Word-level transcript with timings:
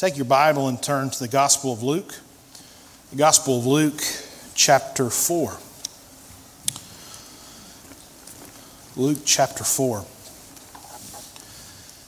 Take 0.00 0.16
your 0.16 0.24
Bible 0.24 0.68
and 0.68 0.82
turn 0.82 1.10
to 1.10 1.18
the 1.18 1.28
Gospel 1.28 1.74
of 1.74 1.82
Luke. 1.82 2.14
The 3.10 3.16
Gospel 3.16 3.58
of 3.58 3.66
Luke, 3.66 4.00
chapter 4.54 5.10
4. 5.10 5.58
Luke 8.96 9.18
chapter 9.26 9.62
4. 9.62 10.06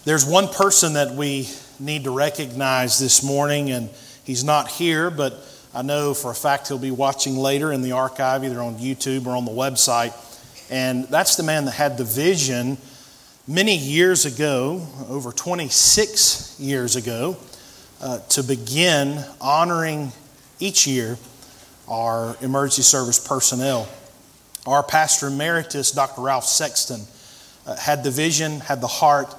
There's 0.07 0.25
one 0.25 0.49
person 0.49 0.95
that 0.95 1.11
we 1.15 1.51
need 1.79 2.05
to 2.05 2.17
recognize 2.17 2.99
this 2.99 3.23
morning, 3.23 3.71
and 3.71 3.91
he's 4.25 4.43
not 4.43 4.69
here, 4.69 5.11
but 5.11 5.35
I 5.75 5.83
know 5.83 6.15
for 6.15 6.31
a 6.31 6.35
fact 6.35 6.69
he'll 6.69 6.79
be 6.79 6.91
watching 6.91 7.37
later 7.37 7.73
in 7.73 7.83
the 7.83 7.93
archive, 7.93 8.43
either 8.43 8.63
on 8.63 8.77
YouTube 8.77 9.27
or 9.27 9.37
on 9.37 9.45
the 9.45 9.51
website. 9.51 10.15
And 10.71 11.05
that's 11.09 11.37
the 11.37 11.43
man 11.43 11.67
that 11.67 11.73
had 11.73 11.99
the 11.99 12.05
vision 12.05 12.79
many 13.47 13.77
years 13.77 14.25
ago, 14.25 14.81
over 15.11 15.31
26 15.31 16.59
years 16.59 16.97
ago 16.97 17.37
uh, 18.03 18.19
to 18.29 18.43
begin 18.43 19.25
honoring 19.41 20.13
each 20.59 20.87
year 20.87 21.17
our 21.89 22.37
emergency 22.41 22.83
service 22.83 23.19
personnel. 23.19 23.89
Our 24.67 24.83
pastor 24.83 25.29
emeritus, 25.29 25.93
Dr. 25.93 26.23
Ralph 26.23 26.45
Sexton, 26.45 27.03
uh, 27.67 27.77
had 27.77 28.05
the 28.05 28.11
vision, 28.11 28.61
had 28.61 28.81
the 28.81 28.89
heart, 28.89 29.35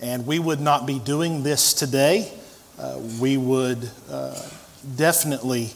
and 0.00 0.26
we 0.26 0.38
would 0.38 0.60
not 0.60 0.86
be 0.86 0.98
doing 0.98 1.42
this 1.42 1.74
today. 1.74 2.32
Uh, 2.78 2.98
we 3.20 3.36
would 3.36 3.88
uh, 4.10 4.40
definitely 4.96 5.70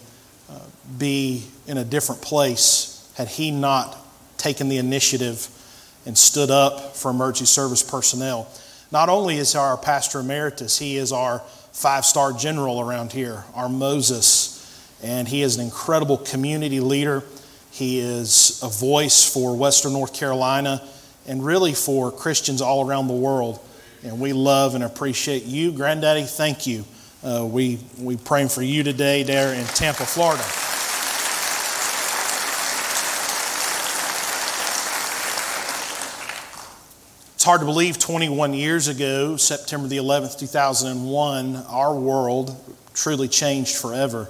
uh, 0.50 0.58
be 0.98 1.44
in 1.66 1.78
a 1.78 1.84
different 1.84 2.22
place 2.22 3.12
had 3.16 3.28
he 3.28 3.50
not 3.50 3.96
taken 4.36 4.68
the 4.68 4.78
initiative 4.78 5.48
and 6.06 6.16
stood 6.18 6.50
up 6.50 6.96
for 6.96 7.10
emergency 7.10 7.46
service 7.46 7.82
personnel. 7.82 8.48
Not 8.90 9.08
only 9.08 9.36
is 9.36 9.54
our 9.54 9.76
pastor 9.76 10.20
emeritus, 10.20 10.78
he 10.78 10.96
is 10.96 11.12
our 11.12 11.42
five 11.72 12.04
star 12.04 12.32
general 12.32 12.80
around 12.80 13.12
here, 13.12 13.44
our 13.54 13.68
Moses. 13.68 14.58
And 15.02 15.26
he 15.26 15.42
is 15.42 15.56
an 15.56 15.64
incredible 15.64 16.18
community 16.18 16.80
leader. 16.80 17.24
He 17.70 17.98
is 17.98 18.60
a 18.62 18.68
voice 18.68 19.32
for 19.32 19.56
Western 19.56 19.92
North 19.92 20.14
Carolina 20.14 20.86
and 21.26 21.44
really 21.44 21.74
for 21.74 22.12
Christians 22.12 22.60
all 22.60 22.86
around 22.86 23.08
the 23.08 23.14
world. 23.14 23.58
And 24.04 24.20
we 24.20 24.32
love 24.32 24.74
and 24.74 24.84
appreciate 24.84 25.44
you. 25.44 25.72
Granddaddy, 25.72 26.24
thank 26.24 26.66
you. 26.66 26.84
Uh, 27.24 27.46
we, 27.46 27.78
we 27.98 28.16
praying 28.16 28.48
for 28.48 28.62
you 28.62 28.82
today 28.82 29.22
there 29.22 29.54
in 29.54 29.64
Tampa, 29.66 30.04
Florida. 30.04 30.42
It's 37.42 37.46
hard 37.48 37.62
to 37.62 37.66
believe 37.66 37.98
21 37.98 38.54
years 38.54 38.86
ago, 38.86 39.36
September 39.36 39.88
the 39.88 39.96
11th, 39.96 40.38
2001, 40.38 41.56
our 41.56 41.92
world 41.92 42.54
truly 42.94 43.26
changed 43.26 43.74
forever. 43.74 44.28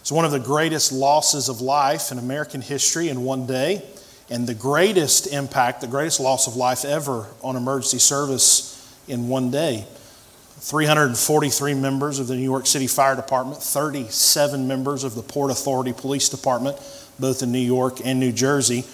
It's 0.00 0.10
one 0.10 0.24
of 0.24 0.32
the 0.32 0.40
greatest 0.40 0.90
losses 0.90 1.48
of 1.48 1.60
life 1.60 2.10
in 2.10 2.18
American 2.18 2.60
history 2.60 3.08
in 3.08 3.22
one 3.22 3.46
day, 3.46 3.84
and 4.30 4.48
the 4.48 4.54
greatest 4.54 5.32
impact, 5.32 5.80
the 5.80 5.86
greatest 5.86 6.18
loss 6.18 6.48
of 6.48 6.56
life 6.56 6.84
ever 6.84 7.28
on 7.40 7.54
emergency 7.54 8.00
service 8.00 8.84
in 9.06 9.28
one 9.28 9.52
day. 9.52 9.86
343 10.58 11.74
members 11.74 12.18
of 12.18 12.26
the 12.26 12.34
New 12.34 12.42
York 12.42 12.66
City 12.66 12.88
Fire 12.88 13.14
Department, 13.14 13.62
37 13.62 14.66
members 14.66 15.04
of 15.04 15.14
the 15.14 15.22
Port 15.22 15.52
Authority 15.52 15.92
Police 15.92 16.28
Department, 16.28 16.78
both 17.16 17.44
in 17.44 17.52
New 17.52 17.60
York 17.60 18.04
and 18.04 18.18
New 18.18 18.32
Jersey, 18.32 18.84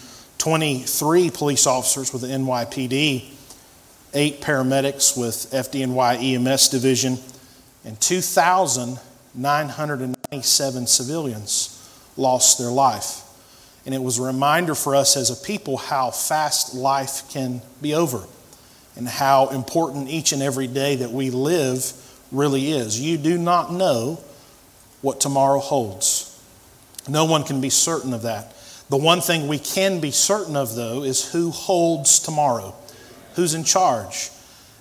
23 0.41 1.31
police 1.31 1.67
officers 1.67 2.13
with 2.15 2.23
the 2.23 2.29
NYPD, 2.29 3.25
eight 4.15 4.41
paramedics 4.41 5.15
with 5.15 5.35
FDNY 5.53 6.35
EMS 6.35 6.71
division, 6.71 7.19
and 7.85 8.01
2,997 8.01 10.87
civilians 10.87 11.77
lost 12.17 12.59
their 12.59 12.71
life. 12.71 13.21
And 13.85 13.95
it 13.95 14.03
was 14.03 14.19
a 14.19 14.23
reminder 14.23 14.75
for 14.75 14.97
us 14.97 15.19
as 15.19 15.29
a 15.29 15.37
people 15.37 15.77
how 15.77 16.11
fast 16.11 16.75
life 16.75 17.31
can 17.31 17.61
be 17.83 17.95
over 17.95 18.25
and 18.97 19.07
how 19.07 19.49
important 19.49 20.09
each 20.09 20.33
and 20.33 20.41
every 20.41 20.69
day 20.69 20.97
that 20.97 21.11
we 21.11 21.29
live 21.29 21.93
really 22.33 22.73
is. 22.73 22.99
You 22.99 23.19
do 23.19 23.37
not 23.37 23.71
know 23.71 24.19
what 25.03 25.21
tomorrow 25.21 25.59
holds. 25.59 26.35
No 27.07 27.27
one 27.27 27.45
can 27.45 27.61
be 27.61 27.69
certain 27.69 28.15
of 28.15 28.23
that. 28.23 28.55
The 28.91 28.97
one 28.97 29.21
thing 29.21 29.47
we 29.47 29.61
can 29.61 30.01
be 30.01 30.11
certain 30.11 30.57
of, 30.57 30.75
though, 30.75 31.05
is 31.05 31.31
who 31.31 31.53
holds 31.53 32.19
tomorrow, 32.19 32.75
who's 33.37 33.55
in 33.55 33.63
charge. 33.63 34.31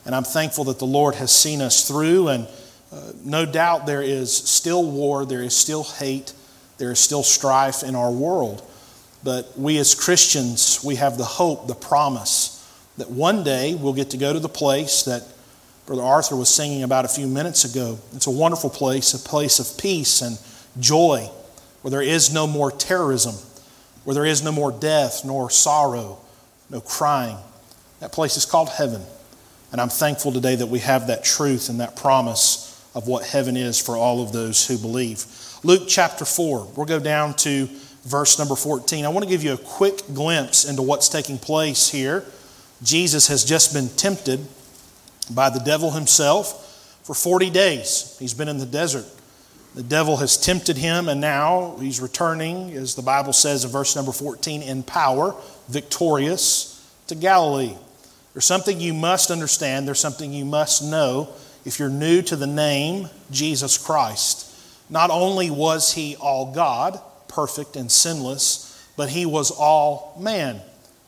And 0.03 0.15
I'm 0.15 0.23
thankful 0.23 0.63
that 0.63 0.79
the 0.79 0.85
Lord 0.85 1.13
has 1.15 1.31
seen 1.31 1.61
us 1.61 1.87
through, 1.87 2.29
and 2.29 2.47
uh, 2.91 3.11
no 3.23 3.45
doubt 3.45 3.85
there 3.85 4.01
is 4.01 4.35
still 4.35 4.83
war, 4.83 5.27
there 5.27 5.43
is 5.43 5.55
still 5.55 5.83
hate, 5.83 6.33
there 6.79 6.91
is 6.91 6.99
still 6.99 7.21
strife 7.21 7.83
in 7.83 7.93
our 7.93 8.11
world. 8.11 8.67
But 9.23 9.55
we 9.55 9.77
as 9.77 9.93
Christians, 9.93 10.83
we 10.83 10.95
have 10.95 11.19
the 11.19 11.25
hope, 11.25 11.67
the 11.67 11.75
promise 11.75 12.55
that 12.97 13.11
one 13.11 13.43
day 13.43 13.75
we'll 13.75 13.93
get 13.93 14.09
to 14.09 14.17
go 14.17 14.33
to 14.33 14.39
the 14.39 14.49
place 14.49 15.03
that 15.03 15.21
Brother 15.85 16.01
Arthur 16.01 16.35
was 16.35 16.49
singing 16.49 16.81
about 16.81 17.05
a 17.05 17.09
few 17.09 17.27
minutes 17.27 17.63
ago. 17.63 17.99
It's 18.15 18.25
a 18.25 18.31
wonderful 18.31 18.71
place, 18.71 19.13
a 19.13 19.19
place 19.19 19.59
of 19.59 19.79
peace 19.79 20.23
and 20.23 20.39
joy, 20.79 21.29
where 21.83 21.91
there 21.91 22.01
is 22.01 22.33
no 22.33 22.47
more 22.47 22.71
terrorism 22.71 23.35
where 24.09 24.15
there 24.15 24.25
is 24.25 24.41
no 24.41 24.51
more 24.51 24.71
death, 24.71 25.23
nor 25.23 25.51
sorrow, 25.51 26.17
no 26.71 26.81
crying. 26.81 27.37
That 27.99 28.11
place 28.11 28.37
is 28.37 28.45
called 28.47 28.69
heaven. 28.69 29.03
And 29.71 29.79
I'm 29.79 29.89
thankful 29.89 30.31
today 30.31 30.55
that 30.55 30.65
we 30.65 30.79
have 30.79 31.05
that 31.05 31.23
truth 31.23 31.69
and 31.69 31.79
that 31.79 31.95
promise 31.95 32.83
of 32.95 33.07
what 33.07 33.23
heaven 33.23 33.55
is 33.55 33.79
for 33.79 33.95
all 33.95 34.23
of 34.23 34.31
those 34.31 34.65
who 34.65 34.79
believe. 34.79 35.27
Luke 35.63 35.83
chapter 35.87 36.25
4, 36.25 36.71
we'll 36.75 36.87
go 36.87 36.99
down 36.99 37.35
to 37.35 37.67
verse 38.03 38.39
number 38.39 38.55
14. 38.55 39.05
I 39.05 39.09
want 39.09 39.25
to 39.25 39.29
give 39.29 39.43
you 39.43 39.53
a 39.53 39.57
quick 39.59 40.01
glimpse 40.11 40.67
into 40.67 40.81
what's 40.81 41.07
taking 41.07 41.37
place 41.37 41.91
here. 41.91 42.25
Jesus 42.81 43.27
has 43.27 43.45
just 43.45 43.75
been 43.75 43.89
tempted 43.89 44.39
by 45.29 45.51
the 45.51 45.59
devil 45.59 45.91
himself 45.91 46.99
for 47.03 47.13
40 47.13 47.51
days. 47.51 48.17
He's 48.17 48.33
been 48.33 48.47
in 48.47 48.57
the 48.57 48.65
desert. 48.65 49.05
The 49.79 49.85
devil 49.85 50.17
has 50.17 50.35
tempted 50.35 50.75
him, 50.75 51.07
and 51.07 51.21
now 51.21 51.77
he's 51.79 52.01
returning, 52.01 52.73
as 52.73 52.95
the 52.95 53.01
Bible 53.01 53.31
says 53.31 53.63
in 53.63 53.71
verse 53.71 53.95
number 53.95 54.11
14, 54.11 54.61
in 54.61 54.83
power, 54.83 55.33
victorious 55.69 56.85
to 57.07 57.15
Galilee. 57.15 57.77
There's 58.33 58.43
something 58.43 58.81
you 58.81 58.93
must 58.93 59.31
understand, 59.31 59.87
there's 59.87 60.01
something 60.01 60.33
you 60.33 60.43
must 60.43 60.83
know 60.83 61.29
if 61.63 61.79
you're 61.79 61.87
new 61.87 62.21
to 62.23 62.35
the 62.35 62.45
name 62.45 63.07
Jesus 63.31 63.77
Christ. 63.77 64.53
Not 64.89 65.11
only 65.11 65.49
was 65.49 65.93
he 65.93 66.17
all 66.17 66.53
God, 66.53 66.99
perfect 67.29 67.77
and 67.77 67.89
sinless, 67.89 68.85
but 68.97 69.07
he 69.07 69.25
was 69.25 69.49
all 69.49 70.13
man, 70.19 70.59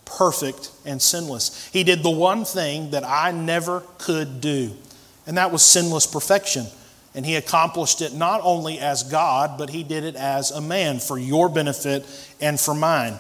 perfect 0.06 0.72
and 0.86 1.02
sinless. 1.02 1.70
He 1.74 1.84
did 1.84 2.04
the 2.04 2.10
one 2.10 2.46
thing 2.46 2.92
that 2.92 3.04
I 3.04 3.34
never 3.34 3.84
could 3.98 4.40
do, 4.40 4.72
and 5.28 5.36
that 5.36 5.52
was 5.52 5.62
sinless 5.62 6.08
perfection. 6.08 6.68
And 7.14 7.26
he 7.26 7.36
accomplished 7.36 8.02
it 8.02 8.14
not 8.14 8.40
only 8.44 8.80
as 8.80 9.04
God, 9.04 9.58
but 9.58 9.70
he 9.70 9.84
did 9.84 10.04
it 10.04 10.16
as 10.16 10.52
a 10.52 10.62
man 10.62 11.00
for 11.00 11.18
your 11.18 11.50
benefit 11.50 12.06
and 12.40 12.60
for 12.60 12.74
mine. 12.74 13.20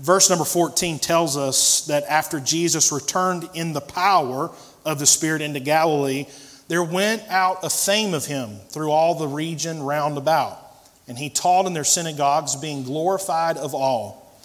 Verse 0.00 0.28
number 0.28 0.44
14 0.44 0.98
tells 0.98 1.36
us 1.36 1.86
that 1.86 2.04
after 2.04 2.40
Jesus 2.40 2.90
returned 2.90 3.48
in 3.54 3.72
the 3.72 3.80
power 3.80 4.50
of 4.84 4.98
the 4.98 5.06
Spirit 5.06 5.42
into 5.42 5.60
Galilee, 5.60 6.26
there 6.66 6.82
went 6.82 7.22
out 7.28 7.62
a 7.62 7.70
fame 7.70 8.14
of 8.14 8.26
him 8.26 8.56
through 8.70 8.90
all 8.90 9.14
the 9.14 9.28
region 9.28 9.82
round 9.82 10.18
about. 10.18 10.58
And 11.06 11.18
he 11.18 11.30
taught 11.30 11.66
in 11.66 11.74
their 11.74 11.84
synagogues, 11.84 12.56
being 12.56 12.82
glorified 12.82 13.56
of 13.56 13.74
all. 13.74 14.40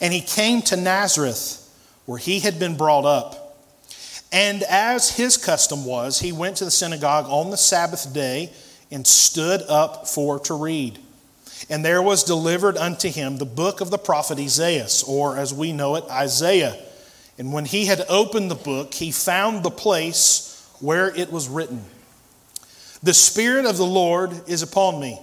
And 0.00 0.12
he 0.12 0.20
came 0.20 0.62
to 0.62 0.76
Nazareth, 0.76 1.62
where 2.06 2.18
he 2.18 2.40
had 2.40 2.58
been 2.58 2.76
brought 2.76 3.04
up. 3.04 3.45
And 4.32 4.62
as 4.64 5.16
his 5.16 5.36
custom 5.36 5.84
was, 5.84 6.20
he 6.20 6.32
went 6.32 6.56
to 6.58 6.64
the 6.64 6.70
synagogue 6.70 7.26
on 7.28 7.50
the 7.50 7.56
Sabbath 7.56 8.12
day 8.12 8.52
and 8.90 9.06
stood 9.06 9.62
up 9.68 10.08
for 10.08 10.38
to 10.40 10.54
read. 10.54 10.98
And 11.70 11.84
there 11.84 12.02
was 12.02 12.22
delivered 12.22 12.76
unto 12.76 13.08
him 13.08 13.38
the 13.38 13.44
book 13.44 13.80
of 13.80 13.90
the 13.90 13.98
prophet 13.98 14.38
Esaias, 14.38 15.02
or 15.04 15.36
as 15.36 15.54
we 15.54 15.72
know 15.72 15.96
it, 15.96 16.04
Isaiah. 16.10 16.76
And 17.38 17.52
when 17.52 17.64
he 17.64 17.86
had 17.86 18.04
opened 18.08 18.50
the 18.50 18.56
book, 18.56 18.94
he 18.94 19.10
found 19.10 19.62
the 19.62 19.70
place 19.70 20.68
where 20.80 21.14
it 21.14 21.32
was 21.32 21.48
written 21.48 21.84
The 23.02 23.14
Spirit 23.14 23.64
of 23.64 23.76
the 23.76 23.86
Lord 23.86 24.48
is 24.48 24.62
upon 24.62 25.00
me, 25.00 25.18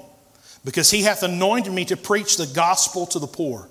because 0.65 0.91
he 0.91 1.03
hath 1.03 1.23
anointed 1.23 1.71
me 1.71 1.85
to 1.85 1.97
preach 1.97 2.37
the 2.37 2.47
gospel 2.47 3.05
to 3.07 3.19
the 3.19 3.27
poor. 3.27 3.67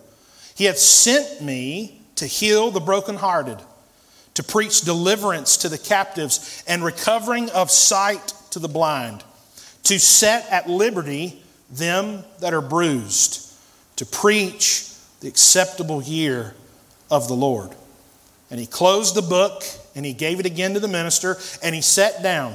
He 0.55 0.65
hath 0.65 0.79
sent 0.79 1.43
me 1.43 2.01
to 2.17 2.27
heal 2.27 2.71
the 2.71 2.81
brokenhearted 2.81 3.59
to 4.35 4.43
preach 4.43 4.83
deliverance 4.83 5.59
to 5.59 5.69
the 5.69 5.79
captives 5.79 6.65
and 6.67 6.85
recovering 6.85 7.51
of 7.51 7.71
sight 7.71 8.35
to 8.51 8.59
the 8.59 8.69
blind, 8.69 9.25
to 9.85 9.99
set 9.99 10.51
at 10.51 10.69
liberty 10.69 11.43
them 11.71 12.25
that 12.41 12.55
are 12.55 12.61
bruised, 12.61 13.53
to 13.97 14.07
preach 14.07 14.89
the 15.21 15.29
acceptable 15.29 16.03
year 16.03 16.55
of 17.11 17.29
the 17.29 17.35
Lord. 17.35 17.71
And 18.51 18.61
he 18.61 18.67
closed 18.67 19.15
the 19.15 19.23
book 19.23 19.63
and 19.95 20.05
he 20.05 20.13
gave 20.13 20.41
it 20.41 20.47
again 20.47 20.75
to 20.75 20.81
the 20.81 20.89
minister 20.89 21.39
and 21.63 21.75
he 21.75 21.81
sat 21.81 22.23
down. 22.23 22.55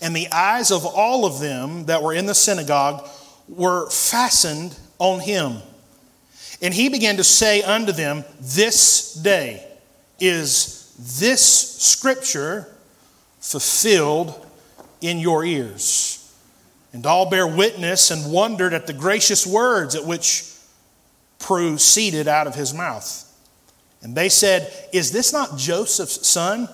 And 0.00 0.14
the 0.14 0.28
eyes 0.32 0.70
of 0.70 0.84
all 0.84 1.24
of 1.24 1.40
them 1.40 1.86
that 1.86 2.02
were 2.02 2.12
in 2.12 2.26
the 2.26 2.34
synagogue 2.34 3.06
were 3.48 3.88
fastened 3.90 4.76
on 4.98 5.20
him. 5.20 5.58
And 6.60 6.74
he 6.74 6.88
began 6.88 7.18
to 7.18 7.24
say 7.24 7.62
unto 7.62 7.92
them, 7.92 8.24
This 8.40 9.14
day 9.14 9.67
is 10.18 10.94
this 10.98 11.42
scripture 11.80 12.66
fulfilled 13.40 14.46
in 15.00 15.18
your 15.18 15.44
ears. 15.44 16.14
And 16.92 17.06
all 17.06 17.30
bear 17.30 17.46
witness 17.46 18.10
and 18.10 18.32
wondered 18.32 18.72
at 18.72 18.86
the 18.86 18.92
gracious 18.92 19.46
words 19.46 19.94
at 19.94 20.04
which 20.04 20.44
proceeded 21.38 22.26
out 22.26 22.46
of 22.46 22.54
his 22.54 22.74
mouth. 22.74 23.24
And 24.02 24.14
they 24.14 24.28
said, 24.28 24.72
Is 24.92 25.12
this 25.12 25.32
not 25.32 25.56
Joseph's 25.56 26.26
son? 26.26 26.68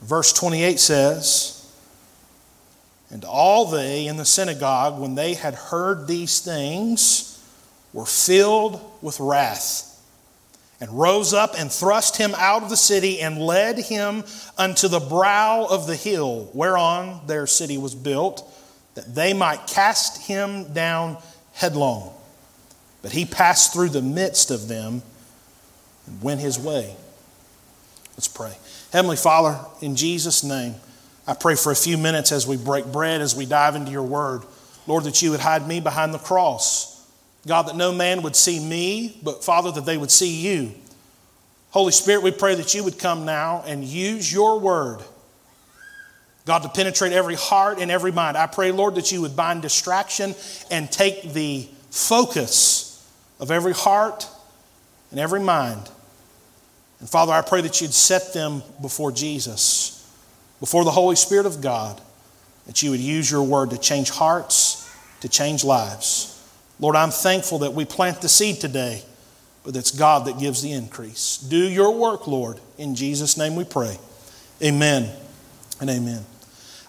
Verse 0.00 0.32
28 0.32 0.80
says, 0.80 1.72
And 3.10 3.24
all 3.24 3.66
they 3.66 4.06
in 4.06 4.16
the 4.16 4.24
synagogue, 4.24 4.98
when 4.98 5.14
they 5.14 5.34
had 5.34 5.54
heard 5.54 6.08
these 6.08 6.40
things, 6.40 7.30
were 7.92 8.06
filled 8.06 8.80
with 9.02 9.20
wrath 9.20 9.93
and 10.84 10.92
rose 11.00 11.32
up 11.32 11.54
and 11.58 11.72
thrust 11.72 12.18
him 12.18 12.34
out 12.36 12.62
of 12.62 12.68
the 12.68 12.76
city 12.76 13.18
and 13.18 13.38
led 13.38 13.78
him 13.78 14.22
unto 14.58 14.86
the 14.86 15.00
brow 15.00 15.64
of 15.64 15.86
the 15.86 15.96
hill 15.96 16.50
whereon 16.52 17.26
their 17.26 17.46
city 17.46 17.78
was 17.78 17.94
built, 17.94 18.46
that 18.94 19.14
they 19.14 19.32
might 19.32 19.66
cast 19.66 20.26
him 20.26 20.74
down 20.74 21.16
headlong. 21.54 22.12
But 23.00 23.12
he 23.12 23.24
passed 23.24 23.72
through 23.72 23.88
the 23.88 24.02
midst 24.02 24.50
of 24.50 24.68
them 24.68 25.00
and 26.06 26.20
went 26.20 26.40
his 26.40 26.58
way. 26.58 26.94
Let's 28.14 28.28
pray. 28.28 28.52
Heavenly 28.92 29.16
Father, 29.16 29.58
in 29.80 29.96
Jesus' 29.96 30.44
name, 30.44 30.74
I 31.26 31.32
pray 31.32 31.54
for 31.54 31.72
a 31.72 31.76
few 31.76 31.96
minutes 31.96 32.30
as 32.30 32.46
we 32.46 32.58
break 32.58 32.84
bread, 32.84 33.22
as 33.22 33.34
we 33.34 33.46
dive 33.46 33.74
into 33.74 33.90
your 33.90 34.02
word. 34.02 34.42
Lord, 34.86 35.04
that 35.04 35.22
you 35.22 35.30
would 35.30 35.40
hide 35.40 35.66
me 35.66 35.80
behind 35.80 36.12
the 36.12 36.18
cross 36.18 36.93
God, 37.46 37.62
that 37.62 37.76
no 37.76 37.92
man 37.92 38.22
would 38.22 38.36
see 38.36 38.58
me, 38.58 39.18
but 39.22 39.44
Father, 39.44 39.70
that 39.72 39.84
they 39.84 39.96
would 39.96 40.10
see 40.10 40.40
you. 40.40 40.72
Holy 41.70 41.92
Spirit, 41.92 42.22
we 42.22 42.30
pray 42.30 42.54
that 42.54 42.74
you 42.74 42.84
would 42.84 42.98
come 42.98 43.24
now 43.24 43.62
and 43.66 43.84
use 43.84 44.32
your 44.32 44.60
word, 44.60 45.00
God, 46.46 46.60
to 46.60 46.68
penetrate 46.68 47.12
every 47.12 47.34
heart 47.34 47.80
and 47.80 47.90
every 47.90 48.12
mind. 48.12 48.36
I 48.36 48.46
pray, 48.46 48.70
Lord, 48.70 48.94
that 48.94 49.10
you 49.12 49.20
would 49.22 49.34
bind 49.34 49.62
distraction 49.62 50.34
and 50.70 50.90
take 50.90 51.32
the 51.32 51.68
focus 51.90 53.06
of 53.40 53.50
every 53.50 53.74
heart 53.74 54.28
and 55.10 55.18
every 55.20 55.40
mind. 55.40 55.90
And 57.00 57.10
Father, 57.10 57.32
I 57.32 57.42
pray 57.42 57.60
that 57.62 57.80
you'd 57.80 57.92
set 57.92 58.32
them 58.32 58.62
before 58.80 59.12
Jesus, 59.12 60.08
before 60.60 60.84
the 60.84 60.90
Holy 60.90 61.16
Spirit 61.16 61.44
of 61.44 61.60
God, 61.60 62.00
that 62.66 62.82
you 62.82 62.90
would 62.90 63.00
use 63.00 63.30
your 63.30 63.42
word 63.42 63.70
to 63.70 63.78
change 63.78 64.10
hearts, 64.10 64.90
to 65.20 65.28
change 65.28 65.64
lives. 65.64 66.23
Lord, 66.80 66.96
I'm 66.96 67.10
thankful 67.10 67.60
that 67.60 67.72
we 67.72 67.84
plant 67.84 68.20
the 68.20 68.28
seed 68.28 68.60
today, 68.60 69.02
but 69.64 69.76
it's 69.76 69.90
God 69.90 70.26
that 70.26 70.38
gives 70.38 70.62
the 70.62 70.72
increase. 70.72 71.38
Do 71.38 71.56
your 71.56 71.94
work, 71.94 72.26
Lord. 72.26 72.58
In 72.78 72.94
Jesus' 72.94 73.36
name 73.36 73.56
we 73.56 73.64
pray. 73.64 73.98
Amen 74.62 75.10
and 75.80 75.90
amen. 75.90 76.24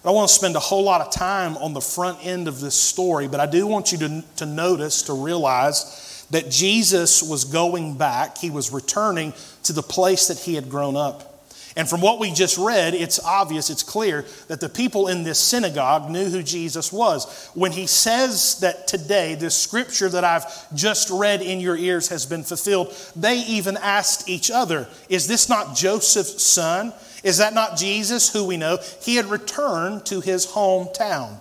I 0.00 0.08
don't 0.08 0.14
want 0.14 0.28
to 0.28 0.34
spend 0.34 0.54
a 0.54 0.60
whole 0.60 0.84
lot 0.84 1.00
of 1.00 1.12
time 1.12 1.56
on 1.56 1.72
the 1.72 1.80
front 1.80 2.24
end 2.24 2.46
of 2.46 2.60
this 2.60 2.74
story, 2.74 3.26
but 3.26 3.40
I 3.40 3.46
do 3.46 3.66
want 3.66 3.90
you 3.90 3.98
to, 3.98 4.24
to 4.36 4.46
notice, 4.46 5.02
to 5.02 5.12
realize 5.12 6.26
that 6.30 6.50
Jesus 6.50 7.22
was 7.22 7.44
going 7.44 7.96
back. 7.96 8.38
He 8.38 8.50
was 8.50 8.72
returning 8.72 9.32
to 9.64 9.72
the 9.72 9.82
place 9.82 10.28
that 10.28 10.38
he 10.38 10.54
had 10.54 10.68
grown 10.68 10.96
up. 10.96 11.35
And 11.76 11.86
from 11.86 12.00
what 12.00 12.18
we 12.18 12.32
just 12.32 12.56
read, 12.56 12.94
it's 12.94 13.22
obvious, 13.22 13.68
it's 13.68 13.82
clear 13.82 14.24
that 14.48 14.60
the 14.60 14.68
people 14.68 15.08
in 15.08 15.24
this 15.24 15.38
synagogue 15.38 16.10
knew 16.10 16.24
who 16.24 16.42
Jesus 16.42 16.90
was. 16.90 17.50
When 17.52 17.70
he 17.70 17.86
says 17.86 18.60
that 18.60 18.88
today, 18.88 19.34
this 19.34 19.54
scripture 19.54 20.08
that 20.08 20.24
I've 20.24 20.74
just 20.74 21.10
read 21.10 21.42
in 21.42 21.60
your 21.60 21.76
ears 21.76 22.08
has 22.08 22.24
been 22.24 22.44
fulfilled, 22.44 22.96
they 23.14 23.40
even 23.40 23.76
asked 23.76 24.26
each 24.26 24.50
other, 24.50 24.88
Is 25.10 25.28
this 25.28 25.50
not 25.50 25.76
Joseph's 25.76 26.42
son? 26.42 26.94
Is 27.22 27.38
that 27.38 27.52
not 27.52 27.76
Jesus, 27.76 28.32
who 28.32 28.46
we 28.46 28.56
know? 28.56 28.78
He 29.02 29.16
had 29.16 29.26
returned 29.26 30.06
to 30.06 30.22
his 30.22 30.46
hometown. 30.46 31.36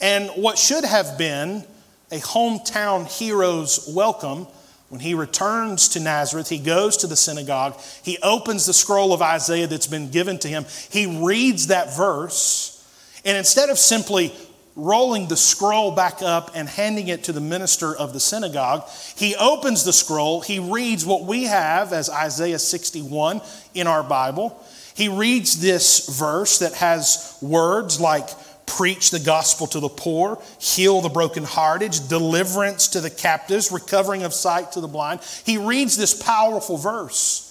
And 0.00 0.28
what 0.30 0.58
should 0.58 0.84
have 0.84 1.16
been 1.16 1.64
a 2.10 2.18
hometown 2.18 3.06
hero's 3.06 3.88
welcome 3.94 4.48
when 4.92 5.00
he 5.00 5.14
returns 5.14 5.88
to 5.88 6.00
Nazareth, 6.00 6.50
he 6.50 6.58
goes 6.58 6.98
to 6.98 7.06
the 7.06 7.16
synagogue, 7.16 7.80
he 8.02 8.18
opens 8.22 8.66
the 8.66 8.74
scroll 8.74 9.14
of 9.14 9.22
Isaiah 9.22 9.66
that's 9.66 9.86
been 9.86 10.10
given 10.10 10.38
to 10.40 10.48
him, 10.48 10.66
he 10.90 11.06
reads 11.24 11.68
that 11.68 11.96
verse, 11.96 12.86
and 13.24 13.34
instead 13.34 13.70
of 13.70 13.78
simply 13.78 14.34
rolling 14.76 15.28
the 15.28 15.36
scroll 15.36 15.92
back 15.92 16.20
up 16.20 16.50
and 16.54 16.68
handing 16.68 17.08
it 17.08 17.24
to 17.24 17.32
the 17.32 17.40
minister 17.40 17.96
of 17.96 18.12
the 18.12 18.20
synagogue, 18.20 18.86
he 19.16 19.34
opens 19.36 19.82
the 19.86 19.94
scroll, 19.94 20.42
he 20.42 20.58
reads 20.58 21.06
what 21.06 21.24
we 21.24 21.44
have 21.44 21.94
as 21.94 22.10
Isaiah 22.10 22.58
61 22.58 23.40
in 23.72 23.86
our 23.86 24.02
Bible. 24.02 24.62
He 24.92 25.08
reads 25.08 25.58
this 25.58 26.18
verse 26.18 26.58
that 26.58 26.74
has 26.74 27.38
words 27.40 27.98
like 27.98 28.28
preach 28.66 29.10
the 29.10 29.20
gospel 29.20 29.66
to 29.68 29.80
the 29.80 29.88
poor, 29.88 30.40
heal 30.58 31.00
the 31.00 31.08
brokenhearted, 31.08 31.92
deliverance 32.08 32.88
to 32.88 33.00
the 33.00 33.10
captives, 33.10 33.72
recovering 33.72 34.22
of 34.22 34.32
sight 34.32 34.72
to 34.72 34.80
the 34.80 34.88
blind. 34.88 35.20
He 35.44 35.58
reads 35.58 35.96
this 35.96 36.20
powerful 36.20 36.76
verse. 36.76 37.48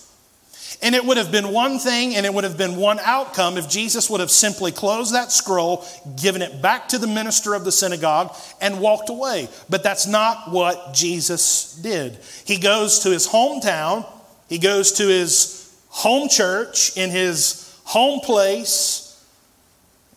And 0.82 0.96
it 0.96 1.06
would 1.06 1.18
have 1.18 1.32
been 1.32 1.50
one 1.50 1.78
thing 1.78 2.16
and 2.16 2.26
it 2.26 2.34
would 2.34 2.44
have 2.44 2.58
been 2.58 2.76
one 2.76 3.00
outcome 3.00 3.58
if 3.58 3.70
Jesus 3.70 4.10
would 4.10 4.20
have 4.20 4.32
simply 4.32 4.72
closed 4.72 5.14
that 5.14 5.32
scroll, 5.32 5.86
given 6.20 6.42
it 6.42 6.62
back 6.62 6.88
to 6.90 6.98
the 6.98 7.08
minister 7.08 7.54
of 7.54 7.66
the 7.66 7.72
synagogue, 7.72 8.36
and 8.62 8.80
walked 8.80 9.10
away. 9.10 9.48
But 9.70 9.84
that's 9.84 10.08
not 10.08 10.52
what 10.52 10.94
Jesus 10.94 11.76
did. 11.76 12.18
He 12.46 12.58
goes 12.58 13.00
to 13.00 13.12
his 13.12 13.28
hometown, 13.28 14.08
he 14.50 14.58
goes 14.58 14.94
to 14.94 15.08
his 15.08 15.72
home 15.90 16.30
church 16.30 16.98
in 16.98 17.12
his 17.12 17.80
home 17.84 18.22
place 18.22 19.11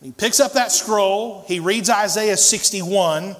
he 0.05 0.11
picks 0.11 0.39
up 0.39 0.53
that 0.53 0.71
scroll, 0.71 1.43
he 1.47 1.59
reads 1.59 1.89
Isaiah 1.89 2.37
61, 2.37 3.35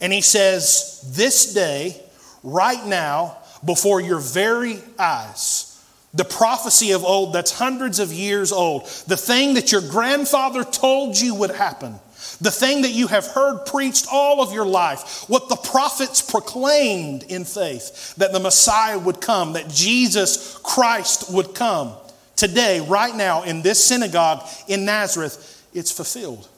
and 0.00 0.10
he 0.10 0.22
says, 0.22 1.12
This 1.14 1.52
day, 1.52 2.00
right 2.42 2.82
now, 2.86 3.36
before 3.62 4.00
your 4.00 4.18
very 4.18 4.78
eyes, 4.98 5.78
the 6.14 6.24
prophecy 6.24 6.92
of 6.92 7.04
old 7.04 7.34
that's 7.34 7.58
hundreds 7.58 7.98
of 7.98 8.14
years 8.14 8.50
old, 8.50 8.86
the 9.06 9.18
thing 9.18 9.52
that 9.54 9.72
your 9.72 9.82
grandfather 9.82 10.64
told 10.64 11.20
you 11.20 11.34
would 11.34 11.50
happen, 11.50 12.00
the 12.40 12.50
thing 12.50 12.80
that 12.80 12.92
you 12.92 13.08
have 13.08 13.26
heard 13.26 13.66
preached 13.66 14.06
all 14.10 14.40
of 14.40 14.54
your 14.54 14.64
life, 14.64 15.26
what 15.28 15.50
the 15.50 15.56
prophets 15.56 16.22
proclaimed 16.22 17.24
in 17.24 17.44
faith 17.44 18.14
that 18.14 18.32
the 18.32 18.40
Messiah 18.40 18.98
would 18.98 19.20
come, 19.20 19.52
that 19.52 19.68
Jesus 19.68 20.58
Christ 20.62 21.30
would 21.30 21.54
come. 21.54 21.92
Today, 22.36 22.80
right 22.80 23.14
now, 23.14 23.42
in 23.42 23.60
this 23.60 23.84
synagogue 23.84 24.46
in 24.66 24.86
Nazareth, 24.86 25.55
it's 25.76 25.92
fulfilled. 25.92 26.48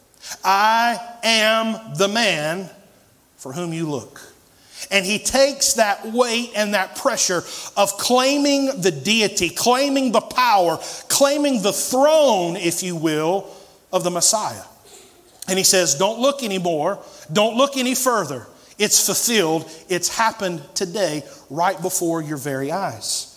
I 0.44 0.98
am 1.24 1.96
the 1.96 2.08
man 2.08 2.70
for 3.36 3.52
whom 3.52 3.72
you 3.72 3.90
look. 3.90 4.20
And 4.92 5.04
he 5.04 5.18
takes 5.18 5.74
that 5.74 6.06
weight 6.06 6.52
and 6.54 6.74
that 6.74 6.96
pressure 6.96 7.42
of 7.76 7.98
claiming 7.98 8.80
the 8.80 8.92
deity, 8.92 9.50
claiming 9.50 10.12
the 10.12 10.20
power, 10.20 10.78
claiming 11.08 11.62
the 11.62 11.72
throne, 11.72 12.56
if 12.56 12.82
you 12.82 12.94
will, 12.94 13.50
of 13.92 14.04
the 14.04 14.10
Messiah. 14.10 14.62
And 15.48 15.58
he 15.58 15.64
says, 15.64 15.96
Don't 15.96 16.20
look 16.20 16.44
anymore, 16.44 17.02
don't 17.32 17.56
look 17.56 17.76
any 17.76 17.96
further. 17.96 18.46
It's 18.78 19.04
fulfilled, 19.04 19.68
it's 19.88 20.16
happened 20.16 20.62
today, 20.74 21.24
right 21.50 21.80
before 21.82 22.22
your 22.22 22.36
very 22.36 22.70
eyes. 22.70 23.34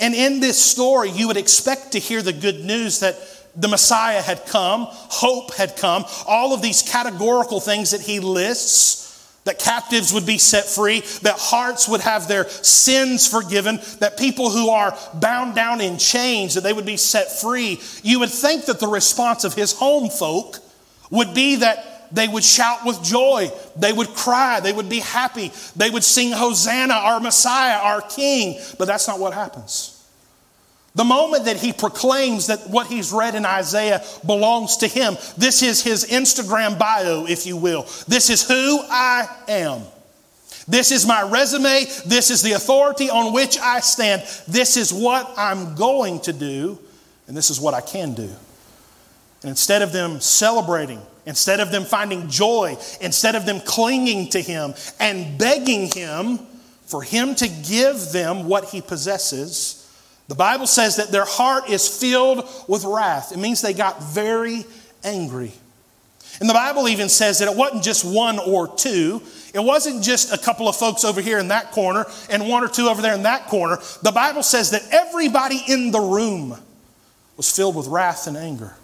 And 0.00 0.14
in 0.14 0.40
this 0.40 0.62
story, 0.62 1.10
you 1.10 1.28
would 1.28 1.36
expect 1.36 1.92
to 1.92 1.98
hear 1.98 2.20
the 2.20 2.32
good 2.32 2.64
news 2.64 3.00
that 3.00 3.16
the 3.56 3.68
Messiah 3.68 4.20
had 4.20 4.46
come, 4.46 4.86
hope 4.90 5.54
had 5.54 5.76
come, 5.76 6.04
all 6.26 6.52
of 6.52 6.62
these 6.62 6.82
categorical 6.82 7.60
things 7.60 7.92
that 7.92 8.00
he 8.00 8.20
lists 8.20 9.04
that 9.44 9.58
captives 9.58 10.12
would 10.12 10.26
be 10.26 10.38
set 10.38 10.64
free, 10.64 11.00
that 11.22 11.36
hearts 11.38 11.86
would 11.86 12.00
have 12.00 12.26
their 12.26 12.48
sins 12.48 13.28
forgiven, 13.28 13.78
that 14.00 14.18
people 14.18 14.50
who 14.50 14.70
are 14.70 14.96
bound 15.14 15.54
down 15.54 15.80
in 15.80 15.98
chains 15.98 16.54
that 16.54 16.62
they 16.62 16.72
would 16.72 16.86
be 16.86 16.96
set 16.96 17.30
free. 17.30 17.80
You 18.02 18.20
would 18.20 18.30
think 18.30 18.64
that 18.66 18.80
the 18.80 18.88
response 18.88 19.44
of 19.44 19.54
his 19.54 19.72
home 19.72 20.08
folk 20.08 20.58
would 21.10 21.34
be 21.34 21.56
that 21.56 22.08
they 22.10 22.28
would 22.28 22.44
shout 22.44 22.84
with 22.84 23.02
joy, 23.02 23.50
they 23.76 23.92
would 23.92 24.08
cry, 24.08 24.60
they 24.60 24.72
would 24.72 24.88
be 24.88 25.00
happy, 25.00 25.52
they 25.76 25.90
would 25.90 26.04
sing 26.04 26.32
Hosanna, 26.32 26.94
our 26.94 27.20
Messiah, 27.20 27.78
our 27.78 28.00
King, 28.00 28.60
but 28.78 28.86
that's 28.86 29.08
not 29.08 29.18
what 29.18 29.34
happens. 29.34 29.93
The 30.96 31.04
moment 31.04 31.46
that 31.46 31.56
he 31.56 31.72
proclaims 31.72 32.46
that 32.46 32.70
what 32.70 32.86
he's 32.86 33.12
read 33.12 33.34
in 33.34 33.44
Isaiah 33.44 34.04
belongs 34.24 34.76
to 34.78 34.86
him, 34.86 35.16
this 35.36 35.62
is 35.62 35.82
his 35.82 36.04
Instagram 36.04 36.78
bio, 36.78 37.26
if 37.26 37.46
you 37.46 37.56
will. 37.56 37.82
This 38.06 38.30
is 38.30 38.46
who 38.46 38.80
I 38.88 39.28
am. 39.48 39.82
This 40.68 40.92
is 40.92 41.04
my 41.04 41.22
resume. 41.22 41.84
This 42.06 42.30
is 42.30 42.42
the 42.42 42.52
authority 42.52 43.10
on 43.10 43.32
which 43.32 43.58
I 43.58 43.80
stand. 43.80 44.22
This 44.46 44.76
is 44.76 44.94
what 44.94 45.32
I'm 45.36 45.74
going 45.74 46.20
to 46.20 46.32
do, 46.32 46.78
and 47.26 47.36
this 47.36 47.50
is 47.50 47.60
what 47.60 47.74
I 47.74 47.80
can 47.80 48.14
do. 48.14 48.30
And 49.42 49.50
instead 49.50 49.82
of 49.82 49.92
them 49.92 50.20
celebrating, 50.20 51.02
instead 51.26 51.58
of 51.58 51.72
them 51.72 51.82
finding 51.82 52.28
joy, 52.30 52.76
instead 53.00 53.34
of 53.34 53.46
them 53.46 53.60
clinging 53.60 54.30
to 54.30 54.40
him 54.40 54.74
and 55.00 55.36
begging 55.38 55.90
him 55.90 56.38
for 56.86 57.02
him 57.02 57.34
to 57.34 57.48
give 57.48 58.12
them 58.12 58.48
what 58.48 58.66
he 58.66 58.80
possesses, 58.80 59.83
the 60.28 60.34
Bible 60.34 60.66
says 60.66 60.96
that 60.96 61.10
their 61.10 61.24
heart 61.24 61.68
is 61.68 61.86
filled 61.86 62.48
with 62.66 62.84
wrath. 62.84 63.32
It 63.32 63.38
means 63.38 63.60
they 63.60 63.74
got 63.74 64.02
very 64.02 64.64
angry. 65.02 65.52
And 66.40 66.48
the 66.48 66.54
Bible 66.54 66.88
even 66.88 67.08
says 67.08 67.38
that 67.38 67.50
it 67.50 67.56
wasn't 67.56 67.84
just 67.84 68.04
one 68.04 68.38
or 68.38 68.66
two. 68.74 69.22
It 69.52 69.62
wasn't 69.62 70.02
just 70.02 70.32
a 70.32 70.38
couple 70.38 70.68
of 70.68 70.74
folks 70.74 71.04
over 71.04 71.20
here 71.20 71.38
in 71.38 71.48
that 71.48 71.70
corner 71.70 72.06
and 72.28 72.48
one 72.48 72.64
or 72.64 72.68
two 72.68 72.88
over 72.88 73.00
there 73.02 73.14
in 73.14 73.22
that 73.22 73.46
corner. 73.46 73.78
The 74.02 74.10
Bible 74.10 74.42
says 74.42 74.70
that 74.70 74.82
everybody 74.90 75.60
in 75.68 75.92
the 75.92 76.00
room 76.00 76.58
was 77.36 77.54
filled 77.54 77.76
with 77.76 77.86
wrath 77.86 78.26
and 78.26 78.36
anger. 78.36 78.74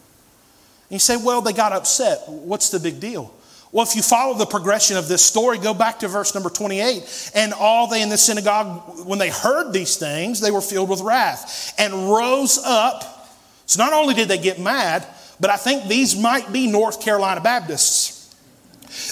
And 0.90 0.96
you 0.96 0.98
say, 0.98 1.16
well, 1.16 1.40
they 1.40 1.52
got 1.52 1.72
upset. 1.72 2.28
What's 2.28 2.70
the 2.70 2.78
big 2.78 3.00
deal? 3.00 3.34
Well, 3.72 3.84
if 3.84 3.94
you 3.94 4.02
follow 4.02 4.36
the 4.36 4.46
progression 4.46 4.96
of 4.96 5.06
this 5.06 5.24
story, 5.24 5.58
go 5.58 5.72
back 5.72 6.00
to 6.00 6.08
verse 6.08 6.34
number 6.34 6.50
28. 6.50 7.30
And 7.34 7.52
all 7.52 7.86
they 7.86 8.02
in 8.02 8.08
the 8.08 8.18
synagogue, 8.18 9.06
when 9.06 9.20
they 9.20 9.30
heard 9.30 9.72
these 9.72 9.96
things, 9.96 10.40
they 10.40 10.50
were 10.50 10.60
filled 10.60 10.88
with 10.88 11.00
wrath 11.02 11.72
and 11.78 12.10
rose 12.10 12.58
up. 12.58 13.28
So 13.66 13.82
not 13.82 13.92
only 13.92 14.14
did 14.14 14.26
they 14.26 14.38
get 14.38 14.58
mad, 14.58 15.06
but 15.38 15.50
I 15.50 15.56
think 15.56 15.84
these 15.84 16.16
might 16.20 16.52
be 16.52 16.66
North 16.66 17.00
Carolina 17.00 17.40
Baptists. 17.40 18.34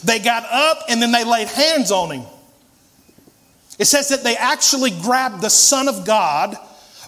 They 0.02 0.18
got 0.18 0.44
up 0.50 0.82
and 0.88 1.00
then 1.00 1.12
they 1.12 1.22
laid 1.22 1.46
hands 1.46 1.92
on 1.92 2.10
him. 2.10 2.26
It 3.78 3.84
says 3.84 4.08
that 4.08 4.24
they 4.24 4.36
actually 4.36 4.90
grabbed 4.90 5.40
the 5.40 5.50
Son 5.50 5.86
of 5.86 6.04
God 6.04 6.56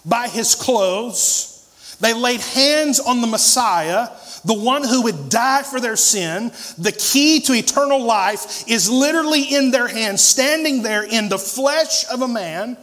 by 0.05 0.29
his 0.29 0.55
clothes. 0.55 1.97
They 1.99 2.13
laid 2.13 2.39
hands 2.39 3.01
on 3.01 3.19
the 3.19 3.27
Messiah 3.27 4.07
the 4.43 4.53
one 4.53 4.83
who 4.83 5.03
would 5.03 5.29
die 5.29 5.63
for 5.63 5.79
their 5.79 5.95
sin, 5.95 6.51
the 6.77 6.91
key 6.91 7.41
to 7.41 7.53
eternal 7.53 8.03
life, 8.03 8.67
is 8.67 8.89
literally 8.89 9.43
in 9.43 9.71
their 9.71 9.87
hands, 9.87 10.21
standing 10.21 10.81
there 10.81 11.03
in 11.03 11.29
the 11.29 11.37
flesh 11.37 12.05
of 12.11 12.21
a 12.21 12.27
man. 12.27 12.77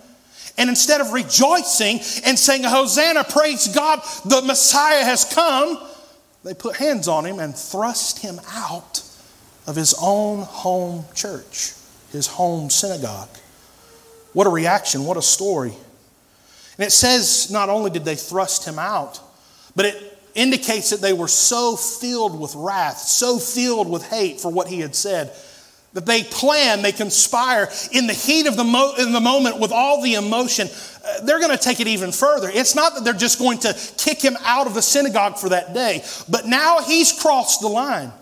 And 0.57 0.69
instead 0.69 1.01
of 1.01 1.13
rejoicing 1.13 2.01
and 2.25 2.39
saying, 2.39 2.65
Hosanna, 2.65 3.25
praise 3.25 3.69
God, 3.69 4.01
the 4.25 4.43
Messiah 4.43 5.05
has 5.05 5.25
come, 5.25 5.81
they 6.45 6.55
put 6.55 6.77
hands 6.77 7.09
on 7.09 7.27
him 7.27 7.39
and 7.39 7.55
thrust 7.55 8.21
him 8.21 8.41
out 8.49 9.03
of 9.67 9.77
his 9.77 9.95
own 10.01 10.43
home 10.43 11.05
church, 11.15 11.75
his 12.11 12.27
home 12.27 12.71
synagogue. 12.71 13.29
What 14.33 14.47
a 14.47 14.51
reaction, 14.51 15.05
what 15.05 15.17
a 15.17 15.23
story. 15.23 15.73
And 16.79 16.87
it 16.87 16.93
says 16.93 17.51
not 17.51 17.69
only 17.69 17.91
did 17.91 18.05
they 18.05 18.15
thrust 18.15 18.67
him 18.67 18.79
out, 18.79 19.21
but 19.75 19.87
it 19.87 20.08
indicates 20.39 20.91
that 20.91 21.01
they 21.01 21.13
were 21.13 21.29
so 21.29 21.77
filled 21.77 22.39
with 22.39 22.55
wrath, 22.55 22.99
so 22.99 23.39
filled 23.39 23.91
with 23.91 24.05
hate 24.05 24.41
for 24.41 24.51
what 24.51 24.69
he 24.69 24.79
had 24.79 24.95
said, 24.95 25.33
that 25.95 26.07
they 26.07 26.23
plan, 26.23 26.81
they 26.81 26.93
conspire 26.93 27.69
in 27.93 28.07
the 28.07 28.13
heat 28.13 28.47
of 28.47 28.57
the, 28.57 28.63
mo- 28.63 28.95
in 28.99 29.13
the 29.13 29.21
moment 29.21 29.59
with 29.59 29.73
all 29.73 30.01
the 30.01 30.15
emotion. 30.15 30.69
Uh, 31.05 31.25
they're 31.25 31.41
going 31.41 31.51
to 31.51 31.63
take 31.63 31.81
it 31.81 31.89
even 31.89 32.13
further. 32.13 32.49
It's 32.53 32.77
not 32.77 32.95
that 32.95 33.03
they're 33.03 33.15
just 33.15 33.39
going 33.39 33.59
to 33.61 33.77
kick 33.97 34.23
him 34.23 34.37
out 34.45 34.69
of 34.69 34.75
the 34.75 34.83
synagogue 34.83 35.39
for 35.39 35.49
that 35.49 35.75
day, 35.75 36.05
but 36.29 36.47
now 36.47 36.81
he's 36.83 37.13
crossed 37.21 37.61
the 37.61 37.69
line. 37.69 38.13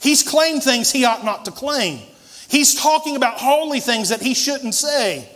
He's 0.00 0.22
claimed 0.22 0.62
things 0.62 0.90
he 0.90 1.04
ought 1.04 1.24
not 1.24 1.44
to 1.44 1.50
claim. 1.50 2.00
He's 2.48 2.74
talking 2.74 3.16
about 3.16 3.38
holy 3.38 3.80
things 3.80 4.08
that 4.08 4.22
he 4.22 4.32
shouldn't 4.32 4.74
say. 4.74 5.28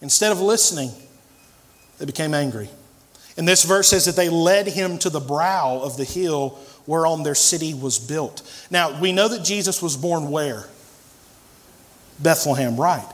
Instead 0.00 0.30
of 0.30 0.40
listening, 0.40 0.92
they 1.98 2.04
became 2.04 2.32
angry. 2.32 2.68
And 3.38 3.46
this 3.46 3.62
verse 3.62 3.88
says 3.88 4.04
that 4.06 4.16
they 4.16 4.28
led 4.28 4.66
him 4.66 4.98
to 4.98 5.10
the 5.10 5.20
brow 5.20 5.80
of 5.80 5.96
the 5.96 6.04
hill 6.04 6.58
whereon 6.86 7.22
their 7.22 7.36
city 7.36 7.72
was 7.72 8.00
built. 8.00 8.42
Now, 8.68 9.00
we 9.00 9.12
know 9.12 9.28
that 9.28 9.44
Jesus 9.44 9.80
was 9.80 9.96
born 9.96 10.30
where? 10.32 10.64
Bethlehem, 12.18 12.76
right. 12.76 13.06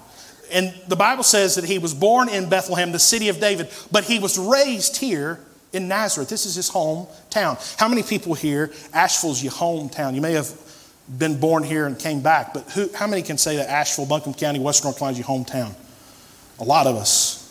And 0.50 0.74
the 0.88 0.96
Bible 0.96 1.24
says 1.24 1.56
that 1.56 1.64
he 1.64 1.78
was 1.78 1.92
born 1.92 2.30
in 2.30 2.48
Bethlehem, 2.48 2.90
the 2.90 2.98
city 2.98 3.28
of 3.28 3.38
David, 3.38 3.68
but 3.92 4.04
he 4.04 4.18
was 4.18 4.38
raised 4.38 4.96
here 4.96 5.40
in 5.74 5.88
Nazareth. 5.88 6.30
This 6.30 6.46
is 6.46 6.54
his 6.54 6.70
hometown. 6.70 7.78
How 7.78 7.88
many 7.88 8.02
people 8.02 8.32
here, 8.32 8.72
Asheville's 8.94 9.42
your 9.42 9.52
hometown? 9.52 10.14
You 10.14 10.22
may 10.22 10.32
have 10.32 10.50
been 11.18 11.38
born 11.38 11.64
here 11.64 11.86
and 11.86 11.98
came 11.98 12.22
back, 12.22 12.54
but 12.54 12.70
who, 12.70 12.88
how 12.94 13.06
many 13.06 13.20
can 13.20 13.36
say 13.36 13.56
that 13.56 13.68
Asheville, 13.68 14.06
Buncombe 14.06 14.32
County, 14.32 14.58
Western 14.58 14.86
North 14.86 14.98
Carolina 14.98 15.20
is 15.20 15.26
your 15.26 15.36
hometown? 15.36 15.74
A 16.60 16.64
lot 16.64 16.86
of 16.86 16.96
us. 16.96 17.43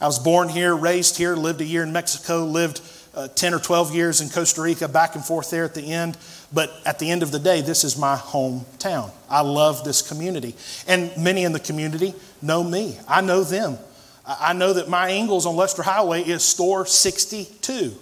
I 0.00 0.06
was 0.06 0.18
born 0.18 0.48
here, 0.48 0.74
raised 0.74 1.16
here, 1.16 1.34
lived 1.36 1.60
a 1.60 1.64
year 1.64 1.82
in 1.82 1.92
Mexico, 1.92 2.44
lived 2.44 2.80
uh, 3.14 3.28
10 3.28 3.54
or 3.54 3.58
12 3.58 3.94
years 3.94 4.20
in 4.20 4.28
Costa 4.28 4.60
Rica, 4.60 4.88
back 4.88 5.14
and 5.14 5.24
forth 5.24 5.50
there 5.50 5.64
at 5.64 5.74
the 5.74 5.92
end. 5.92 6.18
But 6.52 6.70
at 6.84 6.98
the 6.98 7.10
end 7.10 7.22
of 7.22 7.32
the 7.32 7.38
day, 7.38 7.62
this 7.62 7.82
is 7.82 7.96
my 7.96 8.16
hometown. 8.16 9.10
I 9.30 9.40
love 9.40 9.84
this 9.84 10.06
community. 10.06 10.54
And 10.86 11.16
many 11.16 11.44
in 11.44 11.52
the 11.52 11.60
community 11.60 12.14
know 12.42 12.62
me. 12.62 12.98
I 13.08 13.22
know 13.22 13.42
them. 13.42 13.78
I 14.26 14.52
know 14.52 14.74
that 14.74 14.88
my 14.88 15.10
Ingles 15.10 15.46
on 15.46 15.56
Leicester 15.56 15.82
Highway 15.82 16.22
is 16.22 16.42
store 16.42 16.84
62. 16.84 17.94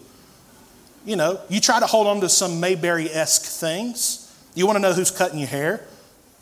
You 1.07 1.17
know, 1.17 1.39
you 1.49 1.61
try 1.61 1.79
to 1.79 1.87
hold 1.87 2.07
on 2.07 2.21
to 2.23 2.29
some 2.29 2.61
Mayberry 2.61 3.11
esque 3.11 3.43
things. 3.43 4.21
You 4.55 4.67
want 4.67 4.77
to 4.77 4.83
know 4.83 4.95
who's 4.95 5.11
cutting 5.11 5.39
your 5.39 5.49
hair. 5.49 5.87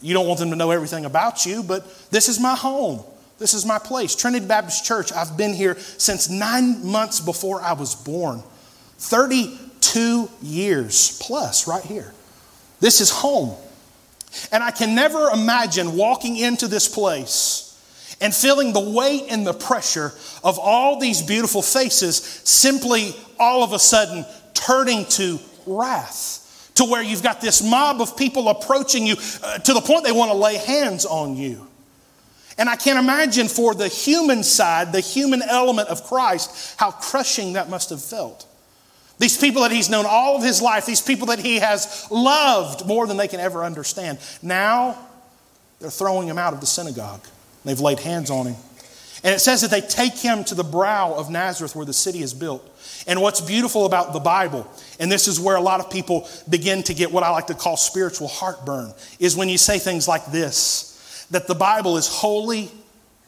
You 0.01 0.15
don't 0.15 0.27
want 0.27 0.41
them 0.41 0.51
to 0.51 0.57
know 0.57 0.71
everything 0.71 1.05
about 1.05 1.45
you, 1.45 1.63
but 1.63 1.85
this 2.11 2.29
is 2.29 2.41
my 2.41 2.55
home. 2.55 3.05
This 3.43 3.55
is 3.55 3.67
my 3.67 3.81
place. 3.81 4.15
Trinity 4.15 4.47
Baptist 4.47 4.85
Church, 4.85 5.13
I've 5.13 5.37
been 5.37 5.53
here 5.53 5.77
since 5.77 6.31
nine 6.31 6.87
months 6.87 7.19
before 7.19 7.61
I 7.61 7.73
was 7.73 7.97
born. 7.97 8.41
32 8.99 10.31
years 10.41 11.19
plus, 11.21 11.67
right 11.67 11.83
here. 11.83 12.15
This 12.79 13.01
is 13.01 13.11
home. 13.11 13.57
And 14.53 14.63
I 14.63 14.71
can 14.71 14.95
never 14.95 15.29
imagine 15.31 15.97
walking 15.97 16.37
into 16.37 16.69
this 16.69 16.87
place 16.87 17.77
and 18.21 18.33
feeling 18.33 18.73
the 18.73 18.93
weight 18.93 19.25
and 19.29 19.45
the 19.45 19.55
pressure 19.55 20.13
of 20.45 20.61
all 20.61 21.01
these 21.01 21.21
beautiful 21.21 21.63
faces 21.63 22.19
simply 22.45 23.13
all 23.41 23.65
of 23.65 23.73
a 23.73 23.79
sudden 23.81 24.25
turning 24.55 25.05
to 25.07 25.41
wrath. 25.67 26.71
To 26.77 26.85
where 26.85 27.03
you've 27.03 27.25
got 27.25 27.41
this 27.41 27.61
mob 27.61 28.01
of 28.01 28.17
people 28.17 28.49
approaching 28.49 29.05
you 29.05 29.17
uh, 29.43 29.59
to 29.59 29.75
the 29.75 29.81
point 29.81 30.05
they 30.05 30.13
want 30.13 30.31
to 30.31 30.37
lay 30.37 30.59
hands 30.59 31.05
on 31.05 31.37
you. 31.37 31.67
And 32.59 32.69
I 32.69 32.77
can't 32.77 32.99
imagine 32.99 33.49
for 33.49 33.75
the 33.75 33.89
human 33.89 34.43
side, 34.43 34.93
the 34.93 35.01
human 35.01 35.43
element 35.43 35.89
of 35.89 36.05
Christ, 36.05 36.75
how 36.79 36.91
crushing 36.91 37.55
that 37.55 37.71
must 37.71 37.91
have 37.91 38.03
felt. 38.03 38.47
These 39.19 39.39
people 39.39 39.63
that 39.63 39.71
he's 39.71 39.89
known 39.89 40.05
all 40.07 40.37
of 40.37 40.43
his 40.43 40.61
life, 40.61 40.85
these 40.85 41.01
people 41.01 41.29
that 41.29 41.39
he 41.39 41.61
has 41.61 42.07
loved 42.11 42.87
more 42.87 43.07
than 43.07 43.17
they 43.17 43.29
can 43.29 43.41
ever 43.41 43.65
understand, 43.65 44.19
now 44.43 44.99
they're 45.81 45.91
throwing 45.91 46.29
him 46.29 46.39
out 46.39 46.53
of 46.53 46.61
the 46.61 46.67
synagogue. 46.67 47.25
They've 47.65 47.81
laid 47.81 48.01
hands 48.01 48.31
on 48.31 48.47
him. 48.47 48.57
And 49.25 49.33
it 49.33 49.39
says 49.39 49.61
that 49.61 49.71
they 49.71 49.81
take 49.81 50.15
him 50.15 50.43
to 50.45 50.55
the 50.55 50.65
brow 50.65 51.15
of 51.15 51.31
Nazareth 51.31 51.77
where 51.77 51.87
the 51.87 51.93
city 51.93 52.23
is 52.23 52.35
built. 52.35 52.69
And 53.07 53.23
what's 53.23 53.41
beautiful 53.41 53.87
about 53.87 54.13
the 54.13 54.21
Bible, 54.21 54.69
and 54.99 55.11
this 55.11 55.29
is 55.29 55.39
where 55.39 55.57
a 55.57 55.61
lot 55.61 55.81
of 55.81 55.91
people 55.91 56.29
begin 56.49 56.83
to 56.85 56.95
get 56.95 57.13
what 57.13 57.23
I 57.23 57.31
like 57.31 57.47
to 57.47 57.55
call 57.55 57.77
spiritual 57.77 58.27
heartburn, 58.27 58.93
is 59.21 59.37
when 59.37 59.49
you 59.49 59.59
say 59.59 59.79
things 59.79 60.09
like 60.09 60.27
this 60.27 60.92
that 61.33 61.49
the 61.49 61.55
Bible 61.55 61.97
is 61.97 62.07
holy, 62.09 62.71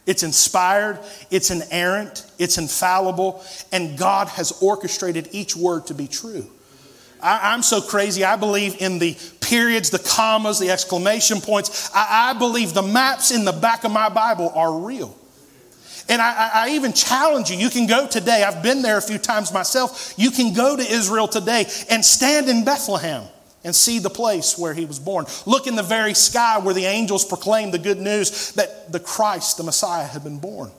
it's 0.06 0.22
inspired, 0.22 0.98
it's 1.30 1.50
inerrant, 1.50 2.30
it's 2.38 2.58
infallible, 2.58 3.42
and 3.72 3.98
God 3.98 4.28
has 4.28 4.52
orchestrated 4.62 5.28
each 5.32 5.56
word 5.56 5.86
to 5.86 5.94
be 5.94 6.06
true. 6.06 6.46
I, 7.22 7.54
am 7.54 7.62
so 7.62 7.80
crazy. 7.80 8.22
I 8.22 8.36
believe 8.36 8.82
in 8.82 8.98
the 8.98 9.16
periods, 9.40 9.88
the 9.88 9.98
commas, 9.98 10.58
the 10.58 10.70
exclamation 10.70 11.40
points. 11.40 11.90
I, 11.94 12.30
I 12.30 12.38
believe 12.38 12.74
the 12.74 12.82
maps 12.82 13.30
in 13.30 13.46
the 13.46 13.52
back 13.52 13.84
of 13.84 13.92
my 13.92 14.10
Bible 14.10 14.52
are 14.54 14.78
real. 14.78 15.16
And 16.06 16.20
I, 16.20 16.50
I, 16.52 16.68
even 16.72 16.92
challenge 16.92 17.50
you. 17.50 17.56
You 17.56 17.70
can 17.70 17.86
go 17.86 18.06
today. 18.06 18.44
I've 18.44 18.62
been 18.62 18.82
there 18.82 18.98
a 18.98 19.02
few 19.02 19.16
times 19.16 19.54
myself. 19.54 20.12
You 20.18 20.30
can 20.30 20.52
go 20.52 20.76
to 20.76 20.82
Israel 20.82 21.26
today 21.26 21.64
and 21.88 22.04
stand 22.04 22.50
in 22.50 22.62
Bethlehem 22.62 23.24
and 23.64 23.74
see 23.74 23.98
the 23.98 24.10
place 24.10 24.58
where 24.58 24.74
he 24.74 24.84
was 24.84 24.98
born. 24.98 25.24
Look 25.46 25.66
in 25.66 25.74
the 25.74 25.82
very 25.82 26.14
sky 26.14 26.58
where 26.58 26.74
the 26.74 26.84
angels 26.84 27.24
proclaimed 27.24 27.72
the 27.72 27.78
good 27.78 27.98
news 27.98 28.52
that 28.52 28.92
the 28.92 29.00
Christ, 29.00 29.56
the 29.56 29.62
Messiah, 29.64 30.06
had 30.06 30.22
been 30.22 30.38
born. 30.38 30.70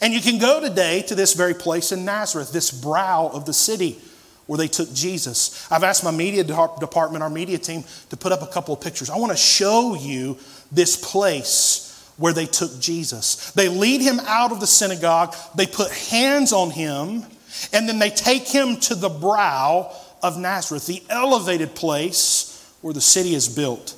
And 0.00 0.12
you 0.12 0.20
can 0.20 0.38
go 0.38 0.60
today 0.60 1.02
to 1.02 1.14
this 1.14 1.34
very 1.34 1.54
place 1.54 1.92
in 1.92 2.04
Nazareth, 2.04 2.52
this 2.52 2.70
brow 2.70 3.30
of 3.32 3.46
the 3.46 3.52
city 3.52 3.98
where 4.46 4.58
they 4.58 4.68
took 4.68 4.92
Jesus. 4.92 5.70
I've 5.70 5.84
asked 5.84 6.04
my 6.04 6.10
media 6.10 6.44
department, 6.44 7.22
our 7.22 7.30
media 7.30 7.58
team, 7.58 7.84
to 8.10 8.16
put 8.16 8.32
up 8.32 8.42
a 8.42 8.46
couple 8.46 8.74
of 8.74 8.80
pictures. 8.80 9.08
I 9.08 9.16
want 9.16 9.32
to 9.32 9.38
show 9.38 9.94
you 9.94 10.36
this 10.70 10.96
place 10.96 12.12
where 12.16 12.32
they 12.32 12.46
took 12.46 12.78
Jesus. 12.78 13.52
They 13.52 13.68
lead 13.68 14.00
him 14.00 14.20
out 14.20 14.52
of 14.52 14.60
the 14.60 14.66
synagogue, 14.66 15.34
they 15.54 15.66
put 15.66 15.90
hands 15.90 16.52
on 16.52 16.70
him, 16.70 17.24
and 17.72 17.88
then 17.88 17.98
they 17.98 18.10
take 18.10 18.46
him 18.46 18.76
to 18.78 18.94
the 18.94 19.08
brow 19.08 19.92
of 20.24 20.38
Nazareth, 20.38 20.86
the 20.86 21.02
elevated 21.10 21.74
place 21.74 22.74
where 22.80 22.94
the 22.94 23.00
city 23.00 23.34
is 23.34 23.46
built. 23.46 23.94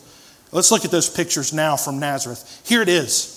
Let's 0.50 0.72
look 0.72 0.84
at 0.84 0.90
those 0.90 1.08
pictures 1.08 1.52
now 1.52 1.76
from 1.76 2.00
Nazareth. 2.00 2.62
Here 2.66 2.82
it 2.82 2.88
is. 2.88 3.32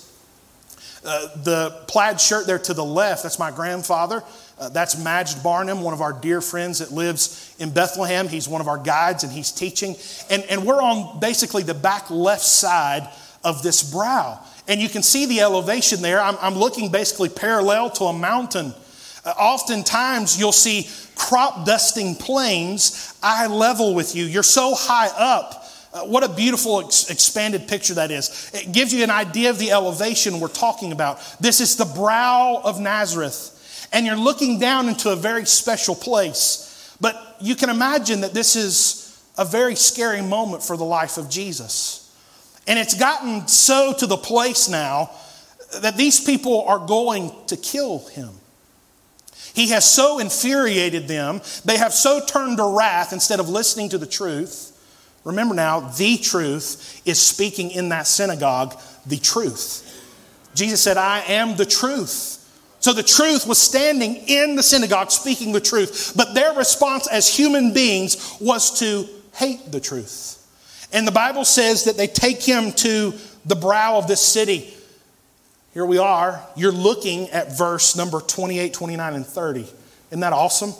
Uh, 1.05 1.27
the 1.43 1.83
plaid 1.87 2.19
shirt 2.19 2.47
there 2.47 2.57
to 2.57 2.73
the 2.73 2.83
left, 2.83 3.23
that's 3.23 3.37
my 3.37 3.51
grandfather. 3.51 4.23
Uh, 4.59 4.69
that's 4.69 5.01
Majd 5.01 5.27
Barnum, 5.43 5.81
one 5.81 5.93
of 5.93 6.01
our 6.01 6.11
dear 6.11 6.41
friends 6.41 6.79
that 6.79 6.91
lives 6.91 7.55
in 7.59 7.69
Bethlehem. 7.69 8.27
He's 8.27 8.49
one 8.49 8.59
of 8.59 8.67
our 8.67 8.79
guides 8.79 9.23
and 9.23 9.31
he's 9.31 9.51
teaching. 9.51 9.95
And, 10.31 10.43
and 10.49 10.65
we're 10.65 10.81
on 10.81 11.19
basically 11.19 11.61
the 11.61 11.75
back 11.75 12.09
left 12.09 12.41
side 12.41 13.07
of 13.43 13.61
this 13.61 13.83
brow. 13.89 14.39
And 14.67 14.81
you 14.81 14.89
can 14.89 15.03
see 15.03 15.27
the 15.27 15.41
elevation 15.41 16.01
there. 16.01 16.19
I'm, 16.19 16.37
I'm 16.41 16.55
looking 16.55 16.91
basically 16.91 17.29
parallel 17.29 17.91
to 17.91 18.05
a 18.05 18.13
mountain. 18.13 18.73
Uh, 19.25 19.29
oftentimes, 19.31 20.39
you'll 20.39 20.51
see 20.51 20.89
crop 21.15 21.65
dusting 21.65 22.15
planes 22.15 23.17
eye 23.21 23.47
level 23.47 23.93
with 23.93 24.15
you. 24.15 24.25
You're 24.25 24.43
so 24.43 24.73
high 24.75 25.09
up 25.17 25.59
uh, 25.91 26.01
what 26.01 26.23
a 26.23 26.29
beautiful 26.29 26.81
ex- 26.81 27.09
expanded 27.09 27.67
picture 27.67 27.95
that 27.95 28.11
is. 28.11 28.51
It 28.53 28.71
gives 28.71 28.93
you 28.93 29.03
an 29.03 29.09
idea 29.09 29.49
of 29.49 29.57
the 29.57 29.71
elevation 29.71 30.39
we're 30.39 30.47
talking 30.47 30.91
about. 30.91 31.19
This 31.39 31.59
is 31.59 31.77
the 31.77 31.85
brow 31.85 32.61
of 32.63 32.79
Nazareth, 32.79 33.87
and 33.91 34.05
you're 34.05 34.15
looking 34.15 34.59
down 34.59 34.87
into 34.87 35.09
a 35.09 35.15
very 35.15 35.45
special 35.45 35.95
place. 35.95 36.95
But 37.01 37.37
you 37.41 37.55
can 37.55 37.69
imagine 37.69 38.21
that 38.21 38.33
this 38.33 38.55
is 38.55 39.19
a 39.37 39.45
very 39.45 39.73
scary 39.73 40.21
moment 40.21 40.61
for 40.61 40.77
the 40.77 40.83
life 40.83 41.17
of 41.17 41.29
Jesus. 41.29 42.05
And 42.67 42.77
it's 42.77 42.93
gotten 42.93 43.47
so 43.47 43.93
to 43.97 44.05
the 44.05 44.17
place 44.17 44.69
now 44.69 45.09
that 45.81 45.97
these 45.97 46.23
people 46.23 46.65
are 46.65 46.85
going 46.85 47.31
to 47.47 47.57
kill 47.57 47.99
him. 48.09 48.29
He 49.59 49.69
has 49.69 49.83
so 49.83 50.19
infuriated 50.19 51.07
them, 51.07 51.41
they 51.65 51.77
have 51.77 51.93
so 51.93 52.23
turned 52.25 52.57
to 52.57 52.65
wrath 52.77 53.13
instead 53.13 53.39
of 53.39 53.49
listening 53.49 53.89
to 53.89 53.97
the 53.97 54.05
truth 54.05 54.69
Remember 55.23 55.53
now, 55.53 55.81
the 55.81 56.17
truth 56.17 57.01
is 57.05 57.21
speaking 57.21 57.71
in 57.71 57.89
that 57.89 58.07
synagogue 58.07 58.79
the 59.05 59.17
truth. 59.17 59.85
Jesus 60.55 60.81
said, 60.81 60.97
I 60.97 61.19
am 61.27 61.55
the 61.55 61.65
truth. 61.65 62.37
So 62.79 62.93
the 62.93 63.03
truth 63.03 63.45
was 63.45 63.57
standing 63.57 64.15
in 64.27 64.55
the 64.55 64.63
synagogue 64.63 65.11
speaking 65.11 65.51
the 65.51 65.59
truth, 65.59 66.13
but 66.15 66.33
their 66.33 66.53
response 66.53 67.07
as 67.07 67.27
human 67.27 67.73
beings 67.73 68.37
was 68.39 68.79
to 68.79 69.07
hate 69.33 69.71
the 69.71 69.81
truth. 69.81 70.37
And 70.93 71.05
the 71.05 71.11
Bible 71.11 71.45
says 71.45 71.83
that 71.83 71.97
they 71.97 72.07
take 72.07 72.41
him 72.41 72.71
to 72.73 73.13
the 73.45 73.55
brow 73.55 73.97
of 73.97 74.07
this 74.07 74.21
city. 74.21 74.73
Here 75.79 75.85
we 75.85 75.97
are. 75.97 76.45
You're 76.57 76.73
looking 76.73 77.29
at 77.29 77.57
verse 77.57 77.95
number 77.95 78.19
28, 78.19 78.73
29, 78.73 79.13
and 79.13 79.25
30. 79.25 79.61
Isn't 79.61 80.19
that 80.19 80.33
awesome? 80.33 80.73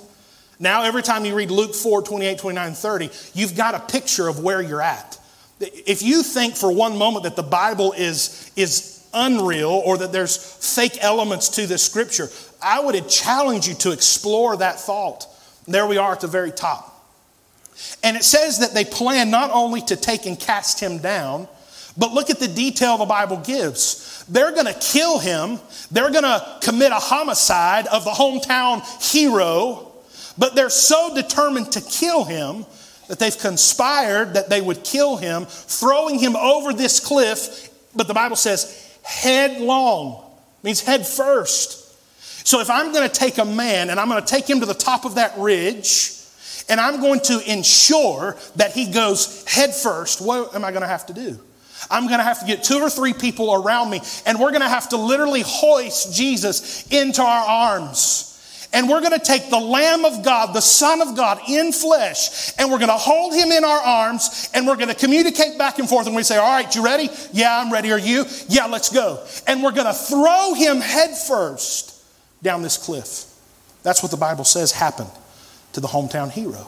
Now, 0.60 0.84
every 0.84 1.04
time 1.04 1.24
you 1.24 1.36
read 1.36 1.52
Luke 1.52 1.74
4 1.74 2.02
28, 2.02 2.38
29, 2.38 2.74
30, 2.74 3.10
you've 3.34 3.56
got 3.56 3.76
a 3.76 3.80
picture 3.80 4.28
of 4.28 4.44
where 4.44 4.62
you're 4.62 4.82
at. 4.82 5.18
If 5.62 6.04
you 6.04 6.22
think 6.22 6.58
for 6.58 6.70
one 6.70 6.98
moment 6.98 7.24
that 7.24 7.38
the 7.38 7.44
Bible 7.44 7.94
is, 7.94 8.52
is 8.58 9.08
unreal 9.14 9.70
or 9.70 9.98
that 10.00 10.12
there's 10.12 10.36
fake 10.36 10.98
elements 11.00 11.48
to 11.48 11.66
this 11.66 11.82
scripture, 11.82 12.28
I 12.62 12.82
would 12.82 13.08
challenge 13.08 13.70
you 13.70 13.76
to 13.76 13.94
explore 13.94 14.58
that 14.58 14.82
thought. 14.82 15.28
There 15.66 15.88
we 15.88 15.96
are 15.96 16.12
at 16.12 16.20
the 16.20 16.28
very 16.28 16.52
top. 16.52 17.06
And 18.04 18.18
it 18.18 18.26
says 18.26 18.60
that 18.60 18.74
they 18.74 18.84
plan 18.84 19.32
not 19.32 19.50
only 19.52 19.80
to 19.84 19.96
take 19.96 20.26
and 20.26 20.38
cast 20.38 20.82
him 20.82 20.98
down, 20.98 21.48
but 22.00 22.14
look 22.14 22.32
at 22.32 22.40
the 22.40 22.48
detail 22.48 22.98
the 22.98 23.06
Bible 23.06 23.38
gives. 23.38 24.26
They're 24.28 24.52
going 24.52 24.66
to 24.66 24.80
kill 24.80 25.20
him, 25.20 25.60
they're 25.92 26.10
going 26.10 26.24
to 26.24 26.58
commit 26.62 26.92
a 26.92 26.96
homicide 26.96 27.86
of 27.88 28.04
the 28.04 28.12
hometown 28.12 28.82
hero 29.12 29.90
but 30.40 30.56
they're 30.56 30.70
so 30.70 31.14
determined 31.14 31.74
to 31.74 31.82
kill 31.82 32.24
him 32.24 32.66
that 33.10 33.20
they've 33.20 33.38
conspired 33.38 34.36
that 34.36 34.50
they 34.50 34.62
would 34.62 34.84
kill 34.84 35.18
him, 35.18 35.46
throwing 35.46 36.18
him 36.18 36.36
over 36.38 36.72
this 36.72 37.00
cliff. 37.00 37.70
But 37.94 38.08
the 38.08 38.14
Bible 38.14 38.38
says 38.38 38.98
headlong, 39.04 40.24
means 40.64 40.80
head 40.82 41.06
first. 41.06 41.86
So 42.48 42.62
if 42.62 42.70
I'm 42.70 42.94
going 42.94 43.08
to 43.08 43.14
take 43.14 43.38
a 43.38 43.46
man 43.46 43.90
and 43.90 44.00
I'm 44.00 44.08
going 44.08 44.24
to 44.24 44.28
take 44.28 44.50
him 44.50 44.62
to 44.62 44.66
the 44.66 44.74
top 44.74 45.04
of 45.04 45.16
that 45.16 45.38
ridge, 45.38 46.14
and 46.70 46.80
I'm 46.80 47.02
going 47.02 47.20
to 47.22 47.52
ensure 47.52 48.38
that 48.56 48.72
he 48.72 48.92
goes 48.92 49.44
head 49.46 49.76
first, 49.76 50.22
what 50.22 50.56
am 50.56 50.64
I 50.64 50.72
going 50.72 50.84
to 50.84 50.88
have 50.88 51.06
to 51.08 51.14
do? 51.14 51.38
I'm 51.90 52.08
going 52.08 52.20
to 52.20 52.24
have 52.24 52.40
to 52.40 52.46
get 52.46 52.64
two 52.64 52.80
or 52.80 52.90
three 52.90 53.14
people 53.14 53.54
around 53.54 53.90
me, 53.90 54.02
and 54.26 54.40
we're 54.40 54.52
going 54.52 54.62
to 54.62 54.70
have 54.70 54.90
to 54.90 54.98
literally 54.98 55.44
hoist 55.46 56.14
Jesus 56.16 56.88
into 56.92 57.22
our 57.22 57.46
arms. 57.48 58.26
And 58.72 58.88
we're 58.88 59.00
going 59.00 59.18
to 59.18 59.26
take 59.26 59.50
the 59.50 59.60
Lamb 59.60 60.06
of 60.06 60.24
God, 60.24 60.54
the 60.54 60.62
Son 60.62 61.02
of 61.02 61.16
God 61.16 61.40
in 61.50 61.72
flesh, 61.72 62.54
and 62.60 62.70
we're 62.72 62.78
going 62.78 62.90
to 62.90 62.98
hold 62.98 63.34
him 63.34 63.52
in 63.52 63.64
our 63.64 63.80
arms 63.80 64.48
and 64.54 64.68
we're 64.68 64.76
going 64.76 64.90
to 64.90 64.96
communicate 64.96 65.58
back 65.58 65.80
and 65.80 65.90
forth. 65.90 66.06
And 66.06 66.16
we 66.16 66.22
say, 66.22 66.38
All 66.38 66.48
right, 66.48 66.74
you 66.76 66.86
ready? 66.86 67.10
Yeah, 67.34 67.60
I'm 67.60 67.74
ready. 67.74 67.92
Are 67.92 68.00
you? 68.00 68.26
Yeah, 68.48 68.68
let's 68.68 68.90
go. 68.94 69.26
And 69.48 69.64
we're 69.64 69.72
going 69.72 69.88
to 69.88 69.94
throw 69.94 70.54
him 70.54 70.82
headfirst 70.82 72.00
down 72.44 72.62
this 72.62 72.78
cliff. 72.78 73.26
That's 73.82 74.04
what 74.04 74.12
the 74.12 74.18
Bible 74.18 74.44
says 74.44 74.72
happened 74.72 75.10
to 75.74 75.80
the 75.80 75.88
hometown 75.88 76.30
hero. 76.30 76.68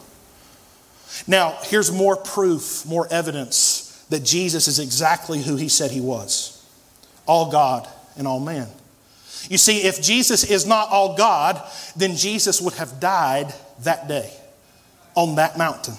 Now, 1.27 1.59
here's 1.63 1.91
more 1.91 2.15
proof, 2.15 2.83
more 2.87 3.07
evidence 3.11 3.90
that 4.11 4.23
Jesus 4.23 4.67
is 4.67 4.77
exactly 4.77 5.41
who 5.41 5.55
he 5.55 5.69
said 5.69 5.89
he 5.89 6.01
was 6.01 6.57
all 7.25 7.49
God 7.49 7.87
and 8.17 8.27
all 8.27 8.39
man. 8.39 8.67
You 9.49 9.57
see, 9.57 9.83
if 9.83 10.01
Jesus 10.01 10.43
is 10.43 10.65
not 10.65 10.89
all 10.89 11.15
God, 11.15 11.61
then 11.95 12.15
Jesus 12.15 12.61
would 12.61 12.73
have 12.73 12.99
died 12.99 13.53
that 13.83 14.07
day 14.07 14.31
on 15.15 15.35
that 15.35 15.57
mountain. 15.57 15.95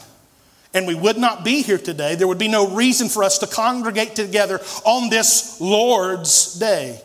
And 0.74 0.86
we 0.86 0.94
would 0.94 1.16
not 1.16 1.44
be 1.44 1.62
here 1.62 1.78
today. 1.78 2.14
There 2.14 2.28
would 2.28 2.38
be 2.38 2.48
no 2.48 2.74
reason 2.74 3.08
for 3.08 3.24
us 3.24 3.38
to 3.38 3.46
congregate 3.46 4.14
together 4.14 4.60
on 4.84 5.10
this 5.10 5.60
Lord's 5.60 6.58
day. 6.58 7.00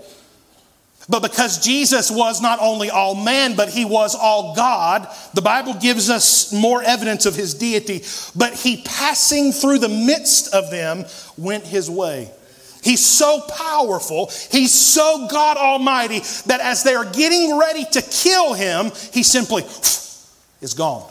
But 1.10 1.22
because 1.22 1.64
Jesus 1.64 2.12
was 2.12 2.42
not 2.42 2.60
only 2.60 2.90
all 2.90 3.16
man, 3.16 3.56
but 3.56 3.70
he 3.70 3.86
was 3.86 4.14
all 4.14 4.54
God, 4.56 5.08
the 5.34 5.42
Bible 5.42 5.74
gives 5.74 6.10
us 6.10 6.52
more 6.52 6.84
evidence 6.84 7.26
of 7.26 7.34
his 7.34 7.54
deity. 7.54 8.04
But 8.36 8.54
he, 8.54 8.82
passing 8.84 9.54
through 9.54 9.80
the 9.80 9.90
midst 9.90 10.54
of 10.54 10.70
them, 10.70 11.06
went 11.38 11.64
his 11.64 11.90
way. 11.90 12.30
He's 12.84 13.06
so 13.06 13.42
powerful, 13.42 14.32
he's 14.52 14.74
so 14.74 15.28
God 15.30 15.58
Almighty 15.58 16.20
that 16.46 16.60
as 16.62 16.84
they 16.84 16.96
are 16.96 17.06
getting 17.06 17.58
ready 17.58 17.86
to 17.86 18.02
kill 18.02 18.54
him, 18.54 18.92
he 19.12 19.24
simply 19.24 19.64
is 20.62 20.74
gone. 20.74 21.10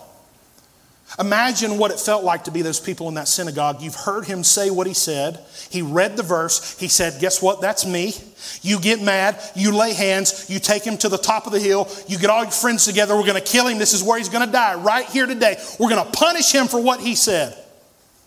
Imagine 1.18 1.78
what 1.78 1.90
it 1.90 1.98
felt 1.98 2.24
like 2.24 2.44
to 2.44 2.50
be 2.50 2.60
those 2.60 2.78
people 2.78 3.08
in 3.08 3.14
that 3.14 3.26
synagogue. 3.26 3.80
You've 3.80 3.94
heard 3.94 4.26
him 4.26 4.44
say 4.44 4.68
what 4.68 4.86
he 4.86 4.92
said. 4.92 5.40
He 5.70 5.80
read 5.80 6.16
the 6.16 6.22
verse. 6.22 6.78
He 6.78 6.88
said, 6.88 7.20
Guess 7.20 7.40
what? 7.40 7.62
That's 7.62 7.86
me. 7.86 8.14
You 8.60 8.78
get 8.78 9.00
mad. 9.00 9.40
You 9.54 9.74
lay 9.74 9.94
hands. 9.94 10.50
You 10.50 10.58
take 10.58 10.84
him 10.84 10.98
to 10.98 11.08
the 11.08 11.16
top 11.16 11.46
of 11.46 11.52
the 11.52 11.58
hill. 11.58 11.88
You 12.06 12.18
get 12.18 12.28
all 12.28 12.42
your 12.42 12.50
friends 12.50 12.84
together. 12.84 13.16
We're 13.16 13.26
going 13.26 13.42
to 13.42 13.52
kill 13.52 13.66
him. 13.66 13.78
This 13.78 13.94
is 13.94 14.02
where 14.02 14.18
he's 14.18 14.28
going 14.28 14.44
to 14.44 14.52
die, 14.52 14.74
right 14.74 15.06
here 15.06 15.24
today. 15.24 15.56
We're 15.80 15.88
going 15.88 16.04
to 16.04 16.12
punish 16.12 16.52
him 16.52 16.66
for 16.66 16.80
what 16.80 17.00
he 17.00 17.14
said. 17.14 17.56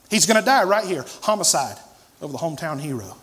He's 0.09 0.25
going 0.25 0.39
to 0.39 0.45
die 0.45 0.63
right 0.63 0.85
here. 0.85 1.05
Homicide 1.21 1.77
of 2.21 2.31
the 2.31 2.39
hometown 2.39 2.79
hero. 2.79 3.15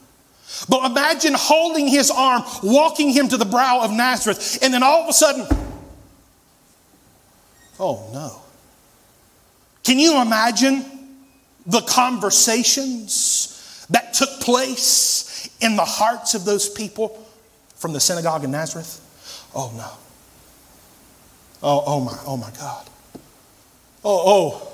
But 0.68 0.88
imagine 0.88 1.34
holding 1.36 1.88
his 1.88 2.10
arm, 2.10 2.44
walking 2.62 3.10
him 3.10 3.28
to 3.28 3.36
the 3.36 3.44
brow 3.44 3.80
of 3.82 3.92
Nazareth, 3.92 4.60
and 4.62 4.72
then 4.72 4.84
all 4.84 5.02
of 5.02 5.08
a 5.08 5.12
sudden, 5.12 5.44
oh 7.80 8.08
no. 8.12 8.42
Can 9.86 10.00
you 10.00 10.20
imagine 10.20 10.84
the 11.64 11.80
conversations 11.80 13.86
that 13.88 14.14
took 14.14 14.40
place 14.40 15.48
in 15.60 15.76
the 15.76 15.84
hearts 15.84 16.34
of 16.34 16.44
those 16.44 16.68
people 16.68 17.24
from 17.76 17.92
the 17.92 18.00
synagogue 18.00 18.42
in 18.42 18.50
Nazareth? 18.50 19.00
Oh 19.54 19.72
no. 19.76 19.88
Oh, 21.62 21.84
oh 21.86 22.00
my, 22.00 22.18
oh 22.26 22.36
my 22.36 22.50
God. 22.58 22.90
Oh, 24.04 24.22
oh. 24.26 24.72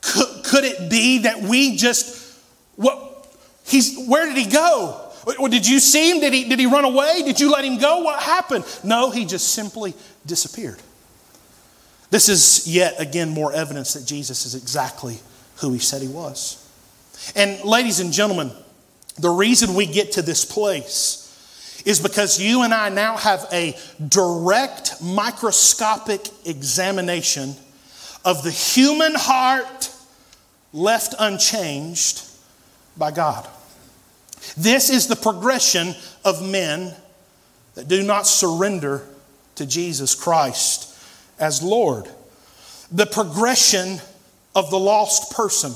Could, 0.00 0.44
could 0.44 0.64
it 0.64 0.90
be 0.90 1.18
that 1.18 1.40
we 1.40 1.76
just, 1.76 2.36
what, 2.74 3.28
He's, 3.64 4.08
where 4.08 4.26
did 4.26 4.36
he 4.36 4.50
go? 4.50 5.08
Did 5.50 5.68
you 5.68 5.78
see 5.78 6.10
him? 6.10 6.18
Did 6.18 6.32
he, 6.32 6.48
did 6.48 6.58
he 6.58 6.66
run 6.66 6.84
away? 6.84 7.22
Did 7.24 7.38
you 7.38 7.52
let 7.52 7.64
him 7.64 7.78
go? 7.78 8.00
What 8.00 8.20
happened? 8.20 8.64
No, 8.82 9.10
he 9.10 9.24
just 9.24 9.52
simply 9.52 9.94
disappeared. 10.26 10.80
This 12.12 12.28
is 12.28 12.68
yet 12.68 13.00
again 13.00 13.30
more 13.30 13.54
evidence 13.54 13.94
that 13.94 14.04
Jesus 14.04 14.44
is 14.44 14.54
exactly 14.54 15.18
who 15.56 15.72
he 15.72 15.78
said 15.78 16.02
he 16.02 16.08
was. 16.08 16.58
And, 17.34 17.64
ladies 17.64 18.00
and 18.00 18.12
gentlemen, 18.12 18.52
the 19.18 19.30
reason 19.30 19.74
we 19.74 19.86
get 19.86 20.12
to 20.12 20.22
this 20.22 20.44
place 20.44 21.82
is 21.86 22.00
because 22.00 22.38
you 22.38 22.64
and 22.64 22.74
I 22.74 22.90
now 22.90 23.16
have 23.16 23.46
a 23.50 23.74
direct 24.06 25.02
microscopic 25.02 26.28
examination 26.44 27.54
of 28.26 28.42
the 28.42 28.50
human 28.50 29.14
heart 29.14 29.90
left 30.74 31.14
unchanged 31.18 32.24
by 32.94 33.10
God. 33.10 33.48
This 34.58 34.90
is 34.90 35.06
the 35.06 35.16
progression 35.16 35.94
of 36.26 36.46
men 36.46 36.94
that 37.74 37.88
do 37.88 38.02
not 38.02 38.26
surrender 38.26 39.06
to 39.54 39.64
Jesus 39.64 40.14
Christ 40.14 40.90
as 41.42 41.62
Lord. 41.62 42.08
The 42.90 43.04
progression 43.04 44.00
of 44.54 44.70
the 44.70 44.78
lost 44.78 45.32
person. 45.32 45.72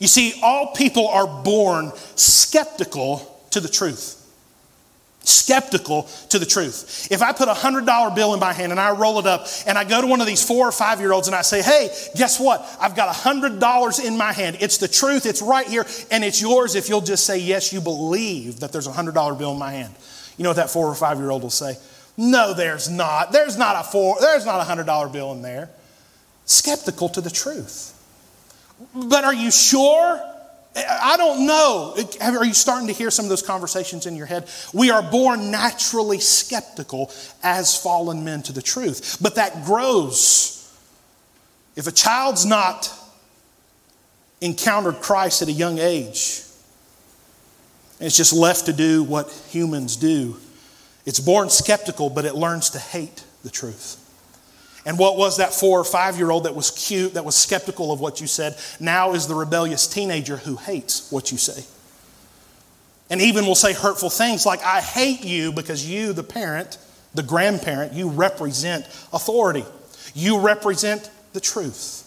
You 0.00 0.08
see, 0.08 0.38
all 0.42 0.74
people 0.74 1.08
are 1.08 1.26
born 1.44 1.92
skeptical 2.16 3.40
to 3.50 3.60
the 3.60 3.68
truth. 3.68 4.20
skeptical 5.26 6.02
to 6.28 6.38
the 6.38 6.44
truth. 6.44 7.08
If 7.10 7.22
I 7.22 7.32
put 7.32 7.48
a 7.48 7.52
$100 7.52 8.14
bill 8.14 8.34
in 8.34 8.40
my 8.40 8.52
hand 8.52 8.72
and 8.72 8.80
I 8.80 8.90
roll 8.90 9.18
it 9.20 9.26
up 9.26 9.46
and 9.66 9.78
I 9.78 9.84
go 9.84 10.02
to 10.02 10.06
one 10.06 10.20
of 10.20 10.26
these 10.26 10.46
four 10.46 10.68
or 10.68 10.72
five 10.72 11.00
year 11.00 11.12
olds 11.12 11.28
and 11.28 11.34
I 11.34 11.40
say, 11.40 11.62
hey, 11.62 11.88
guess 12.14 12.38
what? 12.38 12.66
I've 12.78 12.94
got 12.94 13.08
a 13.08 13.18
$100 13.18 14.04
in 14.04 14.18
my 14.18 14.32
hand. 14.32 14.58
It's 14.60 14.76
the 14.76 14.88
truth, 14.88 15.24
it's 15.24 15.40
right 15.40 15.66
here, 15.66 15.86
and 16.10 16.22
it's 16.24 16.42
yours 16.42 16.74
if 16.74 16.90
you'll 16.90 17.00
just 17.00 17.24
say, 17.24 17.38
yes, 17.38 17.72
you 17.72 17.80
believe 17.80 18.60
that 18.60 18.72
there's 18.72 18.86
a 18.86 18.92
$100 18.92 19.38
bill 19.38 19.52
in 19.52 19.58
my 19.58 19.72
hand. 19.72 19.94
You 20.36 20.42
know 20.42 20.50
what 20.50 20.56
that 20.56 20.68
four 20.70 20.88
or 20.88 20.94
five 20.94 21.18
year 21.18 21.30
old 21.30 21.42
will 21.42 21.50
say? 21.50 21.76
No, 22.16 22.54
there's 22.54 22.88
not. 22.88 23.32
There's 23.32 23.56
not 23.56 23.76
a 23.76 23.88
four, 23.88 24.16
there's 24.20 24.46
not 24.46 24.60
a 24.60 24.70
$100 24.70 25.12
bill 25.12 25.32
in 25.32 25.42
there. 25.42 25.70
Skeptical 26.44 27.08
to 27.10 27.20
the 27.20 27.30
truth. 27.30 27.90
But 28.94 29.24
are 29.24 29.34
you 29.34 29.50
sure? 29.50 30.20
I 30.76 31.16
don't 31.16 31.46
know. 31.46 31.96
Are 32.20 32.44
you 32.44 32.54
starting 32.54 32.88
to 32.88 32.92
hear 32.92 33.10
some 33.10 33.24
of 33.24 33.28
those 33.28 33.42
conversations 33.42 34.06
in 34.06 34.16
your 34.16 34.26
head? 34.26 34.48
We 34.72 34.90
are 34.90 35.02
born 35.02 35.50
naturally 35.50 36.18
skeptical 36.18 37.12
as 37.42 37.80
fallen 37.80 38.24
men 38.24 38.42
to 38.44 38.52
the 38.52 38.62
truth, 38.62 39.18
but 39.20 39.36
that 39.36 39.64
grows. 39.64 40.50
If 41.76 41.86
a 41.86 41.92
child's 41.92 42.44
not 42.44 42.92
encountered 44.40 45.00
Christ 45.00 45.42
at 45.42 45.48
a 45.48 45.52
young 45.52 45.78
age, 45.78 46.42
and 48.00 48.06
it's 48.06 48.16
just 48.16 48.32
left 48.32 48.66
to 48.66 48.72
do 48.72 49.04
what 49.04 49.30
humans 49.50 49.96
do, 49.96 50.36
it's 51.04 51.20
born 51.20 51.50
skeptical, 51.50 52.10
but 52.10 52.24
it 52.24 52.34
learns 52.34 52.70
to 52.70 52.78
hate 52.78 53.24
the 53.42 53.50
truth. 53.50 54.00
And 54.86 54.98
what 54.98 55.16
was 55.16 55.38
that 55.38 55.54
four 55.54 55.80
or 55.80 55.84
five 55.84 56.18
year 56.18 56.30
old 56.30 56.44
that 56.44 56.54
was 56.54 56.70
cute, 56.70 57.14
that 57.14 57.24
was 57.24 57.34
skeptical 57.34 57.92
of 57.92 58.00
what 58.00 58.20
you 58.20 58.26
said, 58.26 58.56
now 58.80 59.12
is 59.14 59.26
the 59.26 59.34
rebellious 59.34 59.86
teenager 59.86 60.36
who 60.36 60.56
hates 60.56 61.10
what 61.10 61.32
you 61.32 61.38
say. 61.38 61.64
And 63.10 63.20
even 63.20 63.46
will 63.46 63.54
say 63.54 63.72
hurtful 63.72 64.10
things 64.10 64.46
like, 64.46 64.62
I 64.62 64.80
hate 64.80 65.24
you 65.24 65.52
because 65.52 65.88
you, 65.88 66.12
the 66.12 66.22
parent, 66.22 66.78
the 67.14 67.22
grandparent, 67.22 67.92
you 67.92 68.08
represent 68.08 68.86
authority. 69.12 69.64
You 70.14 70.40
represent 70.40 71.10
the 71.32 71.40
truth. 71.40 72.00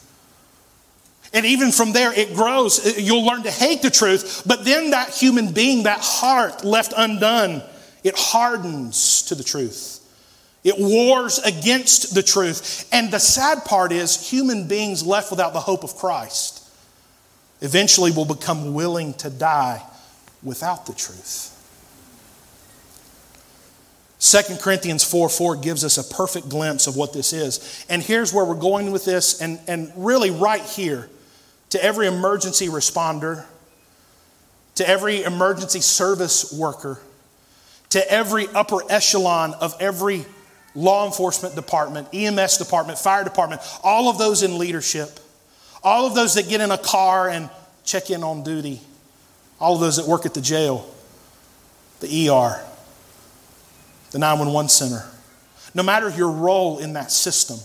And 1.34 1.46
even 1.46 1.72
from 1.72 1.94
there, 1.94 2.14
it 2.14 2.34
grows. 2.34 2.98
You'll 2.98 3.26
learn 3.26 3.44
to 3.44 3.52
hate 3.52 3.82
the 3.82 3.90
truth, 3.90 4.44
but 4.46 4.66
then 4.66 4.92
that 4.92 5.10
human 5.10 5.52
being, 5.52 5.84
that 5.84 6.00
heart 6.02 6.64
left 6.64 6.94
undone, 6.96 7.62
it 8.04 8.16
hardens 8.18 9.24
to 9.24 9.36
the 9.36 9.44
truth. 9.44 10.04
It 10.64 10.76
wars 10.78 11.40
against 11.40 12.14
the 12.14 12.24
truth. 12.24 12.90
And 12.92 13.12
the 13.12 13.20
sad 13.20 13.64
part 13.64 13.92
is, 13.92 14.30
human 14.30 14.68
beings 14.68 15.06
left 15.06 15.32
without 15.32 15.54
the 15.54 15.60
hope 15.60 15.84
of 15.84 15.96
Christ 15.96 16.64
eventually 17.62 18.12
will 18.12 18.26
become 18.26 18.74
willing 18.74 19.14
to 19.16 19.30
die 19.30 19.82
without 20.44 20.86
the 20.86 20.94
truth. 20.94 21.54
2 24.20 24.58
Corinthians 24.58 25.04
4 25.04 25.30
4 25.30 25.56
gives 25.58 25.86
us 25.86 25.98
a 25.98 26.16
perfect 26.16 26.50
glimpse 26.50 26.88
of 26.88 26.96
what 26.96 27.14
this 27.14 27.34
is. 27.34 27.86
And 27.88 28.02
here's 28.02 28.34
where 28.34 28.44
we're 28.44 28.56
going 28.56 28.92
with 28.92 29.06
this, 29.06 29.42
and, 29.42 29.60
and 29.68 29.92
really 29.96 30.32
right 30.32 30.62
here 30.62 31.10
to 31.70 31.84
every 31.84 32.08
emergency 32.08 32.68
responder, 32.68 33.46
to 34.76 34.88
every 34.88 35.24
emergency 35.24 35.82
service 35.82 36.52
worker, 36.52 37.00
to 37.90 38.12
every 38.12 38.48
upper 38.50 38.80
echelon 38.90 39.54
of 39.56 39.76
every 39.80 40.26
law 40.76 41.06
enforcement 41.06 41.56
department, 41.56 42.08
EMS 42.14 42.58
department, 42.58 43.00
fire 43.00 43.24
department, 43.24 43.62
all 43.84 44.10
of 44.10 44.18
those 44.18 44.44
in 44.44 44.58
leadership, 44.58 45.20
all 45.84 46.06
of 46.06 46.14
those 46.14 46.36
that 46.36 46.48
get 46.50 46.62
in 46.62 46.72
a 46.72 46.78
car 46.78 47.30
and 47.30 47.50
check 47.84 48.10
in 48.10 48.24
on 48.24 48.44
duty, 48.44 48.82
all 49.60 49.76
of 49.76 49.82
those 49.82 49.98
that 49.98 50.06
work 50.06 50.26
at 50.26 50.34
the 50.34 50.42
jail, 50.42 50.88
the 52.00 52.30
ER, 52.30 52.64
the 54.12 54.20
911 54.20 54.70
center. 54.70 55.06
No 55.74 55.84
matter 55.84 56.10
your 56.10 56.30
role 56.30 56.80
in 56.80 56.94
that 56.94 57.12
system, 57.12 57.58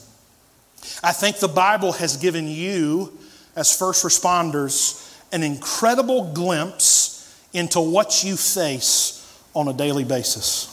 I 1.03 1.13
think 1.13 1.39
the 1.39 1.49
Bible 1.49 1.93
has 1.93 2.17
given 2.17 2.49
you, 2.49 3.17
as 3.55 3.77
first 3.77 4.05
responders, 4.05 4.99
an 5.33 5.43
incredible 5.43 6.33
glimpse 6.33 7.11
into 7.53 7.81
what 7.81 8.25
you 8.25 8.37
face 8.37 9.22
on 9.55 9.69
a 9.69 9.73
daily 9.73 10.05
basis. 10.05 10.69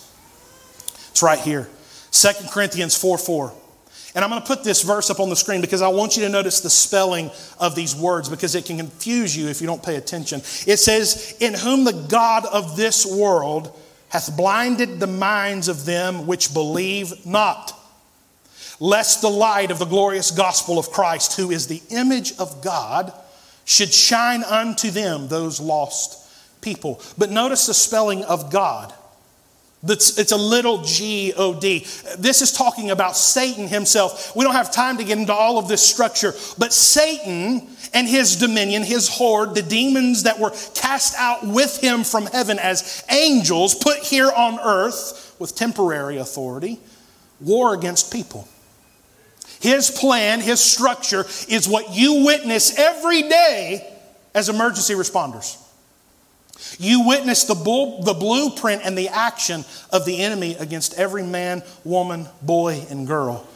It's 1.11 1.23
right 1.23 1.39
here. 1.39 1.69
2 2.11 2.29
Corinthians 2.49 2.95
4 2.95 3.17
4. 3.17 3.53
And 4.15 4.25
I'm 4.25 4.31
going 4.31 4.41
to 4.41 4.47
put 4.47 4.63
this 4.63 4.81
verse 4.81 5.09
up 5.09 5.19
on 5.19 5.29
the 5.29 5.35
screen 5.35 5.61
because 5.61 5.81
I 5.83 5.87
want 5.89 6.17
you 6.17 6.23
to 6.23 6.29
notice 6.29 6.61
the 6.61 6.69
spelling 6.69 7.29
of 7.59 7.75
these 7.75 7.95
words 7.95 8.27
because 8.27 8.55
it 8.55 8.65
can 8.65 8.77
confuse 8.77 9.37
you 9.37 9.49
if 9.49 9.61
you 9.61 9.67
don't 9.67 9.83
pay 9.83 9.97
attention. 9.97 10.39
It 10.65 10.77
says, 10.77 11.37
In 11.39 11.53
whom 11.53 11.83
the 11.83 12.05
God 12.09 12.45
of 12.45 12.75
this 12.75 13.05
world 13.05 13.77
hath 14.09 14.35
blinded 14.35 14.99
the 14.99 15.07
minds 15.07 15.67
of 15.67 15.85
them 15.85 16.25
which 16.25 16.53
believe 16.53 17.25
not, 17.25 17.77
lest 18.79 19.21
the 19.21 19.29
light 19.29 19.69
of 19.69 19.77
the 19.77 19.85
glorious 19.85 20.31
gospel 20.31 20.79
of 20.79 20.89
Christ, 20.89 21.37
who 21.37 21.51
is 21.51 21.67
the 21.67 21.81
image 21.91 22.35
of 22.39 22.63
God, 22.63 23.13
should 23.65 23.93
shine 23.93 24.43
unto 24.43 24.89
them, 24.89 25.27
those 25.27 25.59
lost 25.59 26.18
people. 26.61 27.01
But 27.17 27.29
notice 27.31 27.67
the 27.67 27.73
spelling 27.73 28.23
of 28.25 28.51
God. 28.51 28.93
It's 29.81 30.33
a 30.33 30.37
little 30.37 30.81
G 30.81 31.33
O 31.37 31.57
D. 31.57 31.87
This 32.17 32.41
is 32.41 32.51
talking 32.51 32.91
about 32.91 33.15
Satan 33.15 33.65
himself. 33.67 34.35
We 34.35 34.43
don't 34.43 34.53
have 34.53 34.73
time 34.73 34.97
to 34.97 35.05
get 35.05 35.17
into 35.17 35.33
all 35.33 35.57
of 35.57 35.69
this 35.69 35.81
structure, 35.81 36.33
but 36.57 36.73
Satan 36.73 37.65
and 37.93 38.05
his 38.05 38.35
dominion, 38.35 38.83
his 38.83 39.07
horde, 39.07 39.55
the 39.55 39.61
demons 39.61 40.23
that 40.23 40.37
were 40.37 40.49
cast 40.75 41.15
out 41.17 41.47
with 41.47 41.81
him 41.81 42.03
from 42.03 42.25
heaven 42.25 42.59
as 42.59 43.05
angels 43.09 43.73
put 43.73 43.99
here 43.99 44.29
on 44.29 44.59
earth 44.59 45.33
with 45.39 45.55
temporary 45.55 46.17
authority, 46.17 46.77
war 47.39 47.73
against 47.73 48.11
people. 48.11 48.49
His 49.61 49.89
plan, 49.91 50.41
his 50.41 50.59
structure 50.59 51.25
is 51.47 51.69
what 51.69 51.95
you 51.95 52.25
witness 52.25 52.77
every 52.77 53.21
day 53.21 53.93
as 54.35 54.49
emergency 54.49 54.93
responders. 54.93 55.57
You 56.77 57.07
witness 57.07 57.45
the, 57.45 57.55
bull, 57.55 58.03
the 58.03 58.13
blueprint 58.13 58.81
and 58.83 58.97
the 58.97 59.09
action 59.09 59.65
of 59.91 60.05
the 60.05 60.19
enemy 60.21 60.55
against 60.55 60.93
every 60.95 61.23
man, 61.23 61.63
woman, 61.83 62.27
boy, 62.41 62.85
and 62.89 63.07
girl 63.07 63.47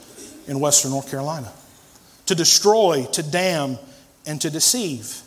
in 0.47 0.59
Western 0.59 0.91
North 0.91 1.09
Carolina 1.09 1.51
to 2.25 2.35
destroy, 2.35 3.05
to 3.13 3.23
damn, 3.23 3.77
and 4.25 4.39
to 4.41 4.49
deceive. 4.49 5.21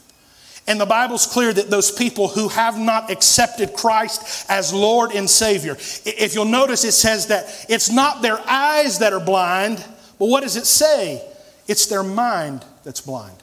And 0.66 0.80
the 0.80 0.86
Bible's 0.86 1.26
clear 1.26 1.52
that 1.52 1.70
those 1.70 1.92
people 1.92 2.28
who 2.28 2.48
have 2.48 2.78
not 2.78 3.10
accepted 3.10 3.74
Christ 3.74 4.46
as 4.50 4.72
Lord 4.72 5.12
and 5.12 5.30
Savior, 5.30 5.76
if 6.04 6.34
you'll 6.34 6.44
notice, 6.44 6.84
it 6.84 6.92
says 6.92 7.28
that 7.28 7.66
it's 7.68 7.90
not 7.90 8.20
their 8.20 8.38
eyes 8.48 8.98
that 8.98 9.12
are 9.12 9.24
blind, 9.24 9.84
but 10.18 10.26
what 10.26 10.42
does 10.42 10.56
it 10.56 10.66
say? 10.66 11.22
It's 11.68 11.86
their 11.86 12.02
mind 12.02 12.64
that's 12.82 13.00
blind. 13.00 13.36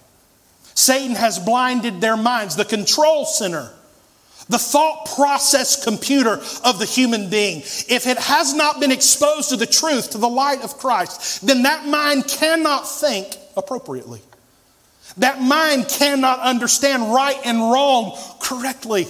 Satan 0.76 1.16
has 1.16 1.40
blinded 1.40 2.02
their 2.02 2.18
minds, 2.18 2.56
the 2.56 2.66
control 2.66 3.26
center 3.26 3.70
the 4.54 4.60
thought 4.60 5.10
process 5.16 5.84
computer 5.84 6.34
of 6.64 6.78
the 6.78 6.86
human 6.86 7.28
being, 7.28 7.62
if 7.90 8.06
it 8.06 8.20
has 8.20 8.54
not 8.54 8.80
been 8.80 8.92
exposed 8.92 9.50
to 9.50 9.58
the 9.58 9.66
truth, 9.66 10.12
to 10.12 10.20
the 10.20 10.30
light 10.30 10.62
of 10.62 10.78
Christ, 10.78 11.46
then 11.46 11.64
that 11.64 11.88
mind 11.88 12.28
cannot 12.28 12.88
think 12.88 13.36
appropriately. 13.58 14.22
That 15.18 15.42
mind 15.42 15.90
cannot 15.90 16.40
understand 16.40 17.12
right 17.12 17.40
and 17.44 17.58
wrong 17.58 18.16
correctly. 18.40 19.08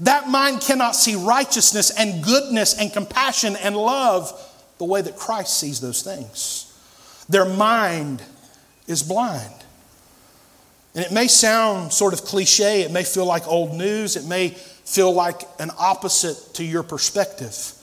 That 0.00 0.30
mind 0.30 0.62
cannot 0.62 0.96
see 0.96 1.14
righteousness 1.14 1.90
and 1.90 2.24
goodness 2.24 2.72
and 2.78 2.90
compassion 2.90 3.56
and 3.56 3.76
love 3.76 4.32
the 4.78 4.86
way 4.86 5.02
that 5.02 5.14
Christ 5.14 5.58
sees 5.58 5.82
those 5.82 6.02
things. 6.02 6.74
Their 7.28 7.44
mind 7.44 8.22
is 8.86 9.02
blind. 9.02 9.59
And 10.94 11.04
it 11.04 11.12
may 11.12 11.28
sound 11.28 11.92
sort 11.92 12.12
of 12.12 12.24
cliche, 12.24 12.82
it 12.82 12.90
may 12.90 13.04
feel 13.04 13.26
like 13.26 13.46
old 13.46 13.74
news, 13.74 14.16
it 14.16 14.24
may 14.24 14.48
feel 14.50 15.12
like 15.12 15.42
an 15.60 15.70
opposite 15.78 16.54
to 16.54 16.64
your 16.64 16.82
perspective. 16.82 17.74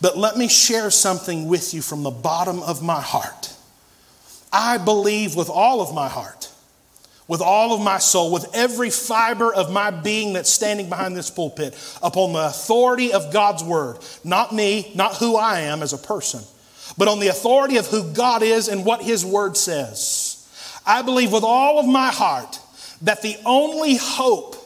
But 0.00 0.16
let 0.16 0.36
me 0.36 0.48
share 0.48 0.90
something 0.90 1.48
with 1.48 1.72
you 1.72 1.82
from 1.82 2.02
the 2.02 2.10
bottom 2.10 2.62
of 2.62 2.82
my 2.82 3.00
heart. 3.00 3.54
I 4.52 4.78
believe 4.78 5.36
with 5.36 5.48
all 5.48 5.80
of 5.80 5.94
my 5.94 6.08
heart, 6.08 6.50
with 7.28 7.40
all 7.40 7.72
of 7.74 7.80
my 7.80 7.98
soul, 7.98 8.32
with 8.32 8.46
every 8.54 8.90
fiber 8.90 9.54
of 9.54 9.70
my 9.70 9.90
being 9.90 10.32
that's 10.32 10.50
standing 10.50 10.88
behind 10.88 11.16
this 11.16 11.30
pulpit, 11.30 11.74
upon 12.02 12.32
the 12.32 12.46
authority 12.46 13.12
of 13.12 13.32
God's 13.32 13.62
word. 13.62 13.98
Not 14.24 14.54
me, 14.54 14.90
not 14.94 15.16
who 15.16 15.36
I 15.36 15.60
am 15.60 15.82
as 15.82 15.92
a 15.92 15.98
person, 15.98 16.40
but 16.98 17.08
on 17.08 17.20
the 17.20 17.28
authority 17.28 17.76
of 17.76 17.86
who 17.86 18.12
God 18.12 18.42
is 18.42 18.68
and 18.68 18.84
what 18.84 19.02
his 19.02 19.24
word 19.24 19.56
says. 19.56 20.29
I 20.86 21.02
believe 21.02 21.32
with 21.32 21.44
all 21.44 21.78
of 21.78 21.86
my 21.86 22.08
heart 22.08 22.58
that 23.02 23.22
the 23.22 23.36
only 23.44 23.96
hope, 23.96 24.56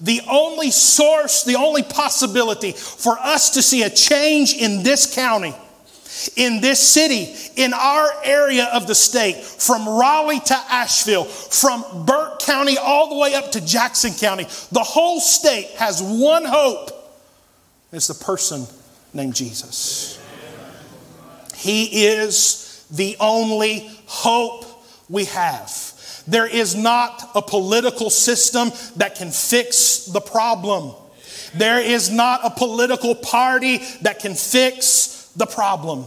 the 0.00 0.20
only 0.28 0.70
source, 0.70 1.44
the 1.44 1.56
only 1.56 1.82
possibility 1.82 2.72
for 2.72 3.18
us 3.18 3.50
to 3.50 3.62
see 3.62 3.82
a 3.82 3.90
change 3.90 4.54
in 4.54 4.82
this 4.82 5.14
county, 5.14 5.54
in 6.36 6.60
this 6.60 6.80
city, 6.80 7.34
in 7.56 7.72
our 7.72 8.08
area 8.24 8.68
of 8.72 8.86
the 8.86 8.94
state, 8.94 9.36
from 9.36 9.88
Raleigh 9.88 10.40
to 10.40 10.54
Asheville, 10.54 11.24
from 11.24 12.06
Burke 12.06 12.40
County 12.40 12.78
all 12.78 13.10
the 13.10 13.16
way 13.16 13.34
up 13.34 13.52
to 13.52 13.64
Jackson 13.64 14.12
County, 14.12 14.44
the 14.72 14.82
whole 14.82 15.20
state 15.20 15.70
has 15.76 16.02
one 16.02 16.44
hope. 16.44 16.90
It's 17.92 18.08
the 18.08 18.24
person 18.24 18.66
named 19.12 19.34
Jesus. 19.34 20.20
He 21.54 22.06
is 22.06 22.84
the 22.90 23.16
only 23.20 23.88
hope 24.06 24.63
we 25.08 25.24
have. 25.26 25.70
There 26.26 26.46
is 26.46 26.74
not 26.74 27.30
a 27.34 27.42
political 27.42 28.10
system 28.10 28.70
that 28.96 29.16
can 29.16 29.30
fix 29.30 30.06
the 30.06 30.20
problem. 30.20 30.94
There 31.54 31.80
is 31.80 32.10
not 32.10 32.40
a 32.44 32.50
political 32.50 33.14
party 33.14 33.78
that 34.02 34.20
can 34.20 34.34
fix 34.34 35.30
the 35.36 35.46
problem. 35.46 36.06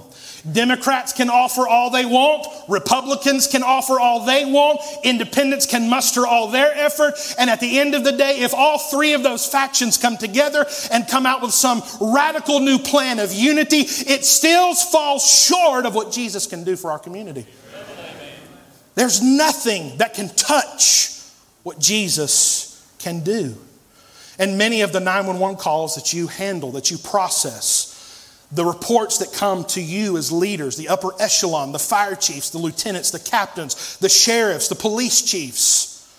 Democrats 0.52 1.12
can 1.14 1.30
offer 1.30 1.68
all 1.68 1.90
they 1.90 2.06
want, 2.06 2.48
Republicans 2.70 3.48
can 3.48 3.64
offer 3.64 4.00
all 4.00 4.26
they 4.26 4.46
want, 4.46 4.80
independents 5.04 5.66
can 5.66 5.90
muster 5.90 6.26
all 6.26 6.50
their 6.50 6.74
effort, 6.76 7.16
and 7.38 7.50
at 7.50 7.60
the 7.60 7.80
end 7.80 7.96
of 7.96 8.04
the 8.04 8.14
day, 8.14 8.40
if 8.40 8.54
all 8.54 8.78
three 8.78 9.14
of 9.14 9.24
those 9.24 9.46
factions 9.46 9.98
come 9.98 10.16
together 10.16 10.66
and 10.92 11.08
come 11.08 11.26
out 11.26 11.42
with 11.42 11.52
some 11.52 11.82
radical 12.00 12.60
new 12.60 12.80
plan 12.80 13.20
of 13.20 13.34
unity, 13.34 13.80
it 13.80 14.24
still 14.24 14.74
falls 14.74 15.26
short 15.30 15.86
of 15.86 15.94
what 15.94 16.14
Jesus 16.14 16.46
can 16.46 16.64
do 16.64 16.76
for 16.78 16.92
our 16.92 17.00
community. 17.00 17.46
There's 18.98 19.22
nothing 19.22 19.96
that 20.00 20.16
can 20.16 20.28
touch 20.30 21.22
what 21.62 21.78
Jesus 21.78 22.84
can 22.98 23.20
do. 23.20 23.56
And 24.40 24.58
many 24.58 24.82
of 24.82 24.92
the 24.92 25.00
911 25.00 25.58
calls 25.58 25.94
that 25.94 26.14
you 26.14 26.26
handle, 26.26 26.72
that 26.72 26.90
you 26.90 26.98
process, 26.98 27.94
the 28.52 28.66
reports 28.66 29.20
that 29.20 29.32
come 29.34 29.66
to 29.66 29.82
you 29.84 30.18
as 30.18 30.32
leaders, 30.32 30.78
the 30.78 30.88
upper 30.88 31.12
echelon, 31.20 31.74
the 31.74 31.78
fire 31.80 32.16
chiefs, 32.16 32.50
the 32.50 32.58
lieutenants, 32.58 33.12
the 33.12 33.20
captains, 33.20 33.98
the 33.98 34.10
sheriffs, 34.10 34.68
the 34.68 34.74
police 34.74 35.22
chiefs, 35.22 36.12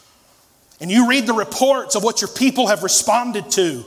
and 0.81 0.89
you 0.89 1.09
read 1.09 1.27
the 1.27 1.33
reports 1.33 1.97
of 1.97 2.05
what 2.05 2.21
your 2.21 2.29
people 2.29 2.69
have 2.69 2.85
responded 2.85 3.51
to, 3.51 3.85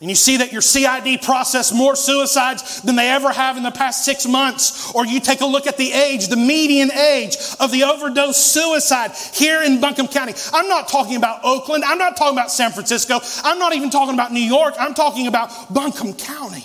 and 0.00 0.10
you 0.10 0.16
see 0.16 0.36
that 0.36 0.52
your 0.52 0.60
CID 0.60 1.22
processed 1.22 1.74
more 1.74 1.96
suicides 1.96 2.82
than 2.82 2.96
they 2.96 3.08
ever 3.08 3.32
have 3.32 3.56
in 3.56 3.62
the 3.62 3.70
past 3.70 4.04
six 4.04 4.26
months, 4.26 4.92
or 4.92 5.06
you 5.06 5.20
take 5.20 5.40
a 5.40 5.46
look 5.46 5.66
at 5.66 5.78
the 5.78 5.90
age, 5.90 6.28
the 6.28 6.36
median 6.36 6.92
age 6.92 7.36
of 7.60 7.72
the 7.72 7.84
overdose 7.84 8.36
suicide 8.36 9.12
here 9.32 9.62
in 9.62 9.80
Buncombe 9.80 10.08
County. 10.08 10.34
I'm 10.52 10.68
not 10.68 10.88
talking 10.88 11.16
about 11.16 11.40
Oakland, 11.44 11.82
I'm 11.82 11.96
not 11.96 12.14
talking 12.14 12.36
about 12.36 12.50
San 12.50 12.72
Francisco, 12.72 13.20
I'm 13.42 13.58
not 13.58 13.74
even 13.74 13.88
talking 13.88 14.12
about 14.12 14.32
New 14.32 14.40
York, 14.40 14.74
I'm 14.78 14.92
talking 14.92 15.28
about 15.28 15.72
Buncombe 15.72 16.12
County. 16.12 16.64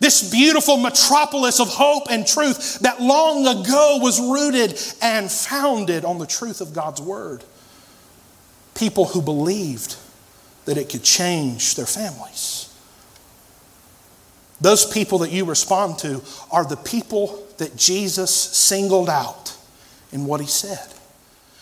This 0.00 0.32
beautiful 0.32 0.78
metropolis 0.78 1.60
of 1.60 1.68
hope 1.68 2.08
and 2.10 2.26
truth 2.26 2.80
that 2.80 3.00
long 3.00 3.46
ago 3.46 4.00
was 4.02 4.20
rooted 4.20 4.76
and 5.00 5.30
founded 5.30 6.04
on 6.04 6.18
the 6.18 6.26
truth 6.26 6.60
of 6.60 6.74
God's 6.74 7.00
Word. 7.00 7.44
People 8.74 9.04
who 9.04 9.22
believed 9.22 9.94
that 10.64 10.76
it 10.76 10.88
could 10.88 11.02
change 11.02 11.74
their 11.74 11.86
families. 11.86 12.68
Those 14.60 14.86
people 14.86 15.18
that 15.18 15.30
you 15.30 15.44
respond 15.44 15.98
to 16.00 16.22
are 16.50 16.64
the 16.64 16.76
people 16.76 17.44
that 17.58 17.76
Jesus 17.76 18.30
singled 18.32 19.10
out 19.10 19.56
in 20.12 20.24
what 20.24 20.40
he 20.40 20.46
said. 20.46 20.86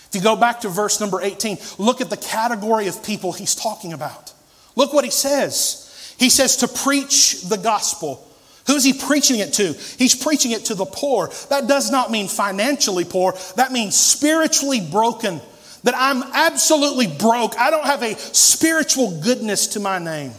If 0.08 0.10
you 0.12 0.20
go 0.20 0.36
back 0.36 0.60
to 0.62 0.68
verse 0.68 1.00
number 1.00 1.20
18, 1.22 1.56
look 1.78 2.00
at 2.00 2.10
the 2.10 2.16
category 2.16 2.88
of 2.88 3.02
people 3.02 3.32
he's 3.32 3.54
talking 3.54 3.92
about. 3.92 4.34
Look 4.76 4.92
what 4.92 5.04
he 5.04 5.10
says. 5.10 6.14
He 6.18 6.28
says 6.28 6.56
to 6.58 6.68
preach 6.68 7.42
the 7.42 7.56
gospel 7.56 8.26
Who's 8.66 8.84
he 8.84 8.92
preaching 8.92 9.40
it 9.40 9.54
to? 9.54 9.72
He's 9.98 10.14
preaching 10.14 10.52
it 10.52 10.66
to 10.66 10.76
the 10.76 10.84
poor. 10.84 11.30
That 11.48 11.66
does 11.66 11.90
not 11.90 12.12
mean 12.12 12.28
financially 12.28 13.04
poor, 13.04 13.34
that 13.56 13.72
means 13.72 13.98
spiritually 13.98 14.80
broken. 14.80 15.40
That 15.82 15.94
I'm 15.96 16.22
absolutely 16.34 17.06
broke. 17.06 17.58
I 17.58 17.70
don't 17.70 17.86
have 17.86 18.02
a 18.02 18.14
spiritual 18.16 19.20
goodness 19.20 19.68
to 19.68 19.80
my 19.80 19.98
name. 19.98 20.32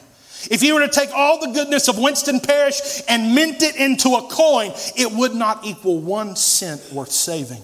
If 0.49 0.63
you 0.63 0.73
were 0.73 0.81
to 0.81 0.87
take 0.87 1.11
all 1.13 1.39
the 1.39 1.51
goodness 1.51 1.87
of 1.87 1.97
Winston 1.99 2.39
Parish 2.39 3.01
and 3.07 3.35
mint 3.35 3.61
it 3.61 3.75
into 3.75 4.09
a 4.15 4.27
coin, 4.27 4.71
it 4.95 5.11
would 5.11 5.35
not 5.35 5.65
equal 5.65 5.99
one 5.99 6.35
cent 6.35 6.91
worth 6.91 7.11
saving. 7.11 7.61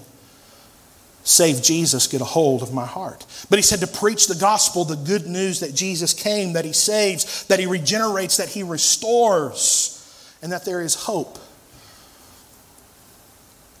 Save 1.24 1.62
Jesus, 1.62 2.06
get 2.06 2.20
a 2.20 2.24
hold 2.24 2.62
of 2.62 2.72
my 2.72 2.86
heart. 2.86 3.26
But 3.50 3.58
he 3.58 3.62
said 3.62 3.80
to 3.80 3.86
preach 3.86 4.28
the 4.28 4.34
gospel, 4.34 4.84
the 4.84 4.96
good 4.96 5.26
news 5.26 5.60
that 5.60 5.74
Jesus 5.74 6.14
came, 6.14 6.54
that 6.54 6.64
he 6.64 6.72
saves, 6.72 7.44
that 7.44 7.58
he 7.58 7.66
regenerates, 7.66 8.38
that 8.38 8.48
he 8.48 8.62
restores 8.62 9.94
and 10.40 10.52
that 10.52 10.64
there 10.64 10.80
is 10.80 10.94
hope. 10.94 11.38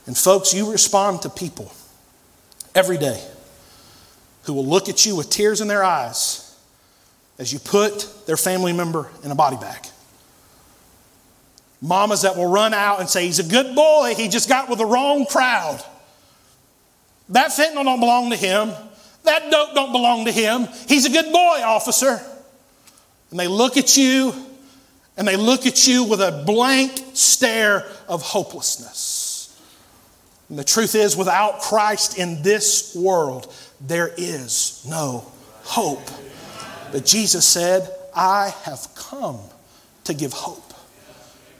And, 0.06 0.16
folks, 0.16 0.52
you 0.52 0.70
respond 0.70 1.22
to 1.22 1.30
people 1.30 1.72
every 2.74 2.98
day 2.98 3.22
who 4.48 4.54
will 4.54 4.66
look 4.66 4.88
at 4.88 5.06
you 5.06 5.14
with 5.14 5.30
tears 5.30 5.60
in 5.60 5.68
their 5.68 5.84
eyes 5.84 6.58
as 7.38 7.52
you 7.52 7.58
put 7.60 8.26
their 8.26 8.36
family 8.36 8.72
member 8.72 9.08
in 9.22 9.30
a 9.30 9.34
body 9.34 9.56
bag. 9.56 9.86
Mamas 11.80 12.22
that 12.22 12.36
will 12.36 12.50
run 12.50 12.74
out 12.74 12.98
and 12.98 13.08
say, 13.08 13.26
He's 13.26 13.38
a 13.38 13.48
good 13.48 13.76
boy, 13.76 14.14
he 14.16 14.28
just 14.28 14.48
got 14.48 14.68
with 14.68 14.78
the 14.78 14.86
wrong 14.86 15.26
crowd. 15.26 15.80
That 17.28 17.50
fentanyl 17.50 17.84
don't 17.84 18.00
belong 18.00 18.30
to 18.30 18.36
him. 18.36 18.72
That 19.24 19.50
dope 19.50 19.74
don't 19.74 19.92
belong 19.92 20.24
to 20.24 20.32
him. 20.32 20.66
He's 20.88 21.04
a 21.04 21.10
good 21.10 21.30
boy, 21.30 21.62
officer. 21.62 22.20
And 23.30 23.38
they 23.38 23.48
look 23.48 23.76
at 23.76 23.96
you 23.96 24.32
and 25.18 25.28
they 25.28 25.36
look 25.36 25.66
at 25.66 25.86
you 25.86 26.04
with 26.04 26.20
a 26.20 26.42
blank 26.46 26.92
stare 27.12 27.86
of 28.08 28.22
hopelessness. 28.22 29.28
And 30.48 30.58
the 30.58 30.64
truth 30.64 30.94
is, 30.94 31.16
without 31.16 31.60
Christ 31.60 32.16
in 32.16 32.42
this 32.42 32.94
world, 32.96 33.52
there 33.80 34.10
is 34.16 34.84
no 34.88 35.30
hope. 35.62 36.08
But 36.92 37.04
Jesus 37.04 37.44
said, 37.46 37.90
I 38.14 38.52
have 38.64 38.88
come 38.94 39.38
to 40.04 40.14
give 40.14 40.32
hope. 40.32 40.64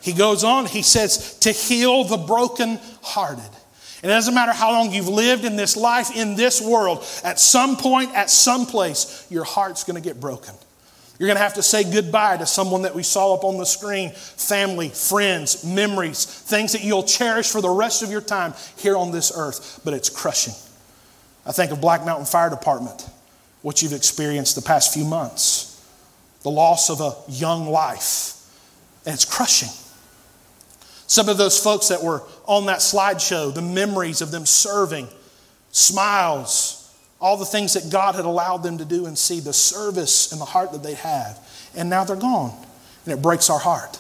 He 0.01 0.13
goes 0.13 0.45
on, 0.45 0.67
he 0.67 0.83
says, 0.83 1.39
to 1.41 1.53
heal 1.53 2.05
the 2.05 2.17
brokenhearted. 2.17 3.51
And 4.03 4.13
it 4.13 4.15
doesn't 4.15 4.35
matter 4.35 4.53
how 4.53 4.71
long 4.71 4.93
you've 4.93 5.09
lived 5.09 5.45
in 5.45 5.57
this 5.57 5.77
life, 5.77 6.15
in 6.17 6.37
this 6.37 6.61
world, 6.61 7.05
at 7.25 7.41
some 7.41 7.77
point, 7.77 8.15
at 8.15 8.31
some 8.31 8.65
place, 8.65 9.27
your 9.29 9.45
heart's 9.45 9.85
going 9.85 10.01
to 10.01 10.07
get 10.07 10.21
broken. 10.21 10.55
You're 11.19 11.27
going 11.27 11.37
to 11.37 11.43
have 11.43 11.55
to 11.55 11.65
say 11.65 11.83
goodbye 11.83 12.37
to 12.37 12.47
someone 12.47 12.83
that 12.83 12.95
we 12.95 13.03
saw 13.03 13.35
up 13.35 13.43
on 13.43 13.59
the 13.59 13.67
screen 13.67 14.13
family, 14.13 14.89
friends, 14.89 15.65
memories, 15.65 16.25
things 16.25 16.73
that 16.73 16.85
you'll 16.85 17.03
cherish 17.03 17.51
for 17.51 17.61
the 17.61 17.69
rest 17.69 18.05
of 18.05 18.11
your 18.11 18.21
time 18.21 18.55
here 18.77 18.97
on 18.97 19.11
this 19.11 19.33
earth, 19.35 19.81
but 19.85 19.95
it's 19.95 20.09
crushing. 20.09 20.55
I 21.49 21.53
think 21.53 21.73
of 21.73 21.81
Black 21.81 22.05
Mountain 22.05 22.27
Fire 22.27 22.51
Department, 22.51 23.09
what 23.63 23.83
you've 23.83 23.95
experienced 23.95 24.55
the 24.55 24.63
past 24.63 24.93
few 24.93 25.05
months, 25.05 25.83
the 26.43 26.51
loss 26.51 26.91
of 26.91 27.01
a 27.01 27.17
young 27.31 27.69
life, 27.69 28.35
and 29.07 29.15
it's 29.15 29.25
crushing. 29.25 29.71
Some 31.07 31.31
of 31.31 31.39
those 31.39 31.59
folks 31.59 31.89
that 31.89 32.03
were 32.03 32.23
on 32.45 32.67
that 32.67 32.81
slideshow, 32.81 33.53
the 33.53 33.63
memories 33.63 34.21
of 34.21 34.31
them 34.31 34.45
serving, 34.45 35.09
smiles, 35.71 36.95
all 37.19 37.39
the 37.39 37.47
things 37.47 37.73
that 37.73 37.91
God 37.91 38.15
had 38.15 38.27
allowed 38.27 38.59
them 38.59 38.77
to 38.79 38.85
do 38.85 39.07
and 39.07 39.17
see, 39.17 39.41
the 39.41 39.55
service 39.55 40.31
and 40.33 40.41
the 40.41 40.45
heart 40.45 40.73
that 40.73 40.83
they 40.83 40.95
have. 40.95 41.39
And 41.75 41.89
now 41.89 42.05
they're 42.05 42.15
gone. 42.15 42.55
And 43.07 43.15
it 43.15 43.23
breaks 43.23 43.49
our 43.49 43.59
heart. 43.59 43.99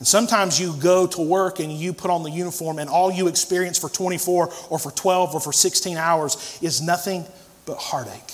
And 0.00 0.08
sometimes 0.08 0.58
you 0.58 0.74
go 0.80 1.06
to 1.06 1.20
work 1.20 1.60
and 1.60 1.70
you 1.70 1.92
put 1.92 2.10
on 2.10 2.22
the 2.22 2.30
uniform, 2.30 2.78
and 2.78 2.88
all 2.88 3.12
you 3.12 3.28
experience 3.28 3.78
for 3.78 3.90
24 3.90 4.50
or 4.70 4.78
for 4.78 4.90
12 4.90 5.34
or 5.34 5.40
for 5.40 5.52
16 5.52 5.96
hours 5.98 6.58
is 6.62 6.80
nothing 6.80 7.26
but 7.66 7.76
heartache, 7.76 8.32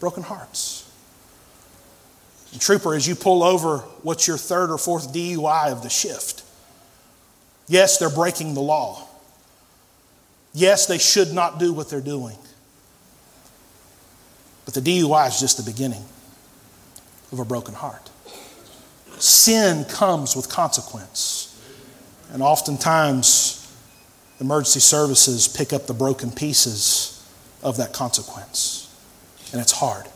broken 0.00 0.22
hearts. 0.22 0.84
And 2.52 2.60
trooper, 2.60 2.94
as 2.94 3.08
you 3.08 3.14
pull 3.14 3.42
over, 3.42 3.78
what's 4.02 4.28
your 4.28 4.36
third 4.36 4.70
or 4.70 4.76
fourth 4.76 5.12
DUI 5.12 5.72
of 5.72 5.82
the 5.82 5.88
shift? 5.88 6.44
Yes, 7.68 7.98
they're 7.98 8.10
breaking 8.10 8.52
the 8.52 8.60
law. 8.60 9.06
Yes, 10.52 10.86
they 10.86 10.98
should 10.98 11.32
not 11.32 11.58
do 11.58 11.72
what 11.72 11.88
they're 11.88 12.00
doing. 12.00 12.36
But 14.66 14.74
the 14.74 14.80
DUI 14.80 15.28
is 15.28 15.40
just 15.40 15.56
the 15.56 15.70
beginning 15.70 16.04
of 17.32 17.38
a 17.38 17.44
broken 17.46 17.74
heart. 17.74 18.10
Sin 19.18 19.84
comes 19.84 20.36
with 20.36 20.48
consequence. 20.48 21.44
And 22.32 22.42
oftentimes, 22.42 23.72
emergency 24.40 24.80
services 24.80 25.48
pick 25.48 25.72
up 25.72 25.86
the 25.86 25.94
broken 25.94 26.30
pieces 26.30 27.14
of 27.62 27.76
that 27.78 27.92
consequence. 27.92 28.84
And 29.52 29.60
it's 29.60 29.72
hard. 29.72 30.06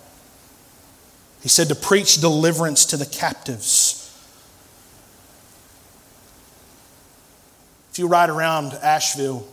He 1.43 1.49
said 1.49 1.69
to 1.69 1.75
preach 1.75 2.21
deliverance 2.21 2.85
to 2.87 2.97
the 2.97 3.07
captives. 3.07 3.99
If 7.91 7.99
you 7.99 8.07
ride 8.07 8.31
around 8.31 8.75
Asheville, 8.75 9.47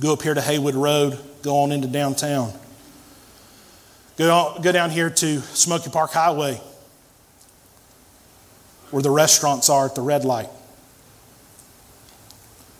go 0.00 0.14
up 0.14 0.22
here 0.22 0.34
to 0.34 0.40
Haywood 0.40 0.74
Road, 0.74 1.18
go 1.42 1.58
on 1.58 1.70
into 1.70 1.86
downtown. 1.86 2.52
Go, 4.16 4.58
go 4.62 4.72
down 4.72 4.90
here 4.90 5.10
to 5.10 5.40
Smoky 5.40 5.90
Park 5.90 6.10
Highway, 6.12 6.60
where 8.90 9.02
the 9.02 9.10
restaurants 9.10 9.70
are 9.70 9.86
at 9.86 9.94
the 9.94 10.00
red 10.02 10.24
light, 10.24 10.48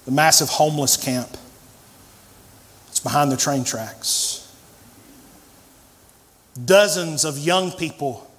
the 0.05 0.11
massive 0.11 0.49
homeless 0.49 0.97
camp. 0.97 1.37
It's 2.89 3.01
behind 3.01 3.31
the 3.31 3.37
train 3.37 3.65
tracks. 3.65 4.55
Dozens 6.65 7.25
of 7.25 7.39
young 7.39 7.71
people 7.71 8.31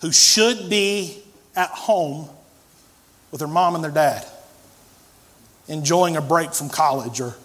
who 0.00 0.10
should 0.10 0.68
be 0.68 1.22
at 1.54 1.70
home 1.70 2.28
with 3.30 3.38
their 3.38 3.48
mom 3.48 3.74
and 3.74 3.84
their 3.84 3.90
dad, 3.90 4.26
enjoying 5.68 6.16
a 6.16 6.20
break 6.20 6.52
from 6.52 6.68
college 6.68 7.20
or 7.20 7.36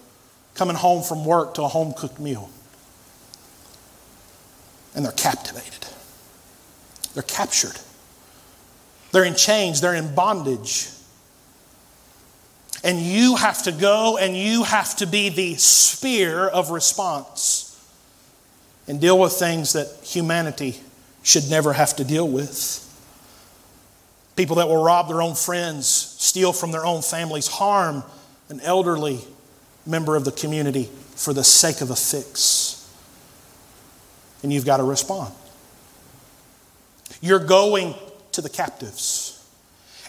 coming 0.55 0.75
home 0.75 1.03
from 1.03 1.25
work 1.25 1.53
to 1.55 1.63
a 1.63 1.67
home 1.67 1.93
cooked 1.93 2.19
meal. 2.19 2.49
And 4.95 5.05
they're 5.05 5.11
captivated, 5.11 5.85
they're 7.13 7.23
captured, 7.23 7.77
they're 9.15 9.23
in 9.23 9.33
chains, 9.33 9.79
they're 9.79 9.95
in 9.95 10.13
bondage. 10.13 10.89
And 12.83 12.99
you 12.99 13.37
have 13.37 13.63
to 13.63 13.71
go 13.71 14.17
and 14.17 14.35
you 14.35 14.63
have 14.63 14.93
to 14.97 15.07
be 15.07 15.29
the 15.29 15.55
spear 15.55 16.45
of 16.45 16.69
response 16.69 17.81
and 18.89 18.99
deal 18.99 19.17
with 19.17 19.31
things 19.31 19.71
that 19.71 19.87
humanity 20.03 20.81
should 21.23 21.49
never 21.49 21.71
have 21.71 21.95
to 21.95 22.03
deal 22.03 22.27
with. 22.27 22.81
People 24.35 24.57
that 24.57 24.67
will 24.67 24.83
rob 24.83 25.07
their 25.07 25.21
own 25.21 25.33
friends, 25.35 25.87
steal 25.87 26.51
from 26.51 26.73
their 26.73 26.85
own 26.85 27.01
families, 27.01 27.47
harm 27.47 28.03
an 28.49 28.59
elderly 28.59 29.19
member 29.85 30.17
of 30.17 30.25
the 30.25 30.33
community 30.33 30.89
for 31.15 31.33
the 31.33 31.45
sake 31.45 31.79
of 31.79 31.89
a 31.89 31.95
fix. 31.95 32.85
And 34.43 34.51
you've 34.51 34.65
got 34.65 34.77
to 34.77 34.83
respond. 34.83 35.33
You're 37.21 37.39
going 37.39 37.95
to 38.35 38.41
the 38.41 38.49
captives. 38.49 39.31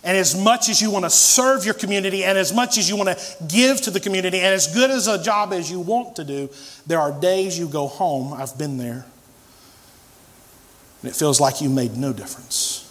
And 0.05 0.17
as 0.17 0.41
much 0.41 0.69
as 0.69 0.81
you 0.81 0.91
want 0.91 1.05
to 1.05 1.11
serve 1.11 1.65
your 1.65 1.75
community, 1.75 2.23
and 2.23 2.39
as 2.39 2.53
much 2.53 2.79
as 2.79 2.89
you 2.89 2.97
want 2.97 3.09
to 3.09 3.45
give 3.49 3.81
to 3.83 3.91
the 3.91 3.99
community, 3.99 4.39
and 4.39 4.55
as 4.55 4.73
good 4.73 4.91
as 4.91 5.09
a 5.09 5.21
job 5.21 5.53
as 5.53 5.69
you 5.71 5.81
want 5.81 6.17
to 6.17 6.25
do, 6.25 6.49
there 6.87 7.01
are 7.01 7.11
days 7.11 7.59
you 7.59 7.67
go 7.67 7.89
home. 7.89 8.33
I've 8.33 8.57
been 8.57 8.79
there. 8.79 9.05
And 11.03 11.11
it 11.11 11.17
feels 11.17 11.41
like 11.41 11.61
you 11.61 11.69
made 11.69 11.97
no 11.97 12.13
difference. 12.13 12.83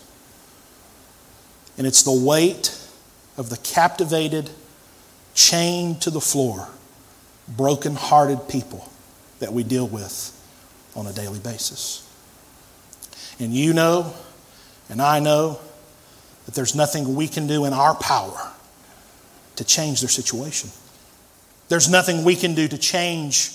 And 1.78 1.88
it's 1.88 2.04
the 2.04 2.12
weight 2.12 2.78
of 3.38 3.50
the 3.50 3.58
captivated, 3.58 4.50
chained 5.34 6.02
to 6.02 6.10
the 6.10 6.22
floor, 6.22 6.68
broken-hearted 7.48 8.50
people 8.50 8.90
that 9.40 9.54
we 9.54 9.64
deal 9.64 9.88
with 9.88 10.32
on 10.96 11.08
a 11.08 11.14
daily 11.14 11.40
basis. 11.40 12.02
And 13.40 13.54
you 13.54 13.74
know, 13.74 14.14
and 14.90 15.02
I 15.02 15.20
know, 15.20 15.60
that 16.46 16.54
there's 16.54 16.76
nothing 16.76 17.16
we 17.16 17.28
can 17.28 17.48
do 17.48 17.66
in 17.66 17.74
our 17.74 17.96
power 17.96 18.52
to 19.56 19.64
change 19.64 20.02
their 20.02 20.10
situation. 20.10 20.70
There's 21.70 21.90
nothing 21.90 22.24
we 22.24 22.36
can 22.36 22.54
do 22.54 22.68
to 22.68 22.78
change 22.78 23.52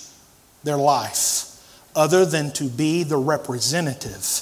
their 0.63 0.77
life 0.77 1.47
other 1.95 2.25
than 2.25 2.51
to 2.53 2.65
be 2.65 3.03
the 3.03 3.17
representative 3.17 4.41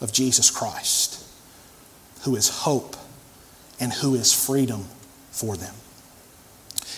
of 0.00 0.12
Jesus 0.12 0.50
Christ, 0.50 1.24
who 2.22 2.36
is 2.36 2.48
hope 2.48 2.96
and 3.80 3.92
who 3.92 4.14
is 4.14 4.32
freedom 4.32 4.84
for 5.30 5.56
them. 5.56 5.74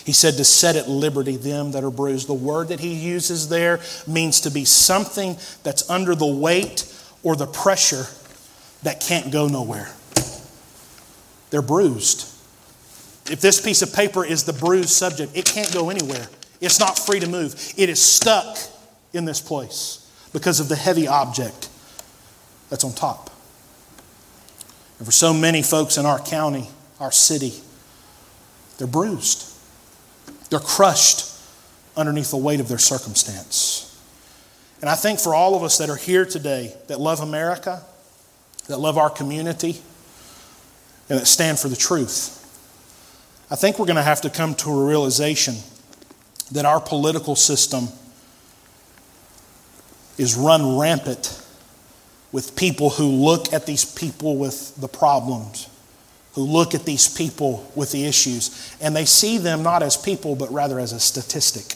He 0.05 0.11
said 0.13 0.35
to 0.35 0.43
set 0.43 0.75
at 0.75 0.89
liberty 0.89 1.37
them 1.37 1.71
that 1.71 1.83
are 1.83 1.91
bruised. 1.91 2.27
The 2.27 2.33
word 2.33 2.69
that 2.69 2.79
he 2.79 2.93
uses 2.93 3.49
there 3.49 3.79
means 4.07 4.41
to 4.41 4.51
be 4.51 4.65
something 4.65 5.37
that's 5.63 5.89
under 5.89 6.15
the 6.15 6.25
weight 6.25 6.91
or 7.21 7.35
the 7.35 7.47
pressure 7.47 8.05
that 8.83 9.01
can't 9.01 9.31
go 9.31 9.47
nowhere. 9.47 9.89
They're 11.49 11.61
bruised. 11.61 12.21
If 13.29 13.41
this 13.41 13.61
piece 13.61 13.81
of 13.81 13.93
paper 13.93 14.25
is 14.25 14.43
the 14.43 14.53
bruised 14.53 14.89
subject, 14.89 15.35
it 15.35 15.45
can't 15.45 15.71
go 15.73 15.89
anywhere. 15.89 16.27
It's 16.61 16.79
not 16.79 16.97
free 16.97 17.19
to 17.19 17.27
move. 17.27 17.55
It 17.77 17.89
is 17.89 18.01
stuck 18.01 18.57
in 19.13 19.25
this 19.25 19.41
place 19.41 20.11
because 20.33 20.59
of 20.59 20.69
the 20.69 20.75
heavy 20.75 21.07
object 21.07 21.69
that's 22.69 22.83
on 22.83 22.93
top. 22.93 23.29
And 24.97 25.05
for 25.05 25.11
so 25.11 25.33
many 25.33 25.61
folks 25.61 25.97
in 25.97 26.05
our 26.05 26.19
county, 26.19 26.67
our 26.99 27.11
city, 27.11 27.53
they're 28.77 28.87
bruised. 28.87 29.45
They're 30.49 30.59
crushed 30.59 31.25
underneath 31.95 32.31
the 32.31 32.37
weight 32.37 32.59
of 32.59 32.67
their 32.67 32.77
circumstance. 32.77 33.85
And 34.81 34.89
I 34.89 34.95
think 34.95 35.19
for 35.19 35.35
all 35.35 35.55
of 35.55 35.63
us 35.63 35.77
that 35.77 35.89
are 35.89 35.95
here 35.97 36.25
today 36.25 36.73
that 36.87 36.99
love 36.99 37.19
America, 37.19 37.83
that 38.69 38.79
love 38.79 38.97
our 38.99 39.09
community, 39.09 39.81
and 41.09 41.19
that 41.19 41.25
stand 41.25 41.57
for 41.57 41.67
the 41.69 41.75
truth. 41.75 42.35
I 43.49 43.55
think 43.55 43.79
we're 43.79 43.87
going 43.87 43.95
to 43.95 44.03
have 44.03 44.21
to 44.21 44.29
come 44.29 44.53
to 44.55 44.69
a 44.69 44.85
realization 44.85 45.55
that 46.51 46.65
our 46.65 46.79
political 46.79 47.35
system 47.35 47.87
is 50.19 50.35
run 50.35 50.77
rampant 50.77 51.43
with 52.31 52.55
people 52.55 52.91
who 52.91 53.07
look 53.07 53.51
at 53.53 53.65
these 53.65 53.85
people 53.85 54.37
with 54.37 54.75
the 54.79 54.87
problems, 54.87 55.67
who 56.33 56.43
look 56.43 56.75
at 56.75 56.85
these 56.85 57.07
people 57.07 57.71
with 57.73 57.91
the 57.91 58.05
issues, 58.05 58.75
and 58.79 58.95
they 58.95 59.05
see 59.05 59.39
them 59.39 59.63
not 59.63 59.81
as 59.81 59.97
people, 59.97 60.35
but 60.35 60.51
rather 60.53 60.79
as 60.79 60.93
a 60.93 60.99
statistic. 60.99 61.75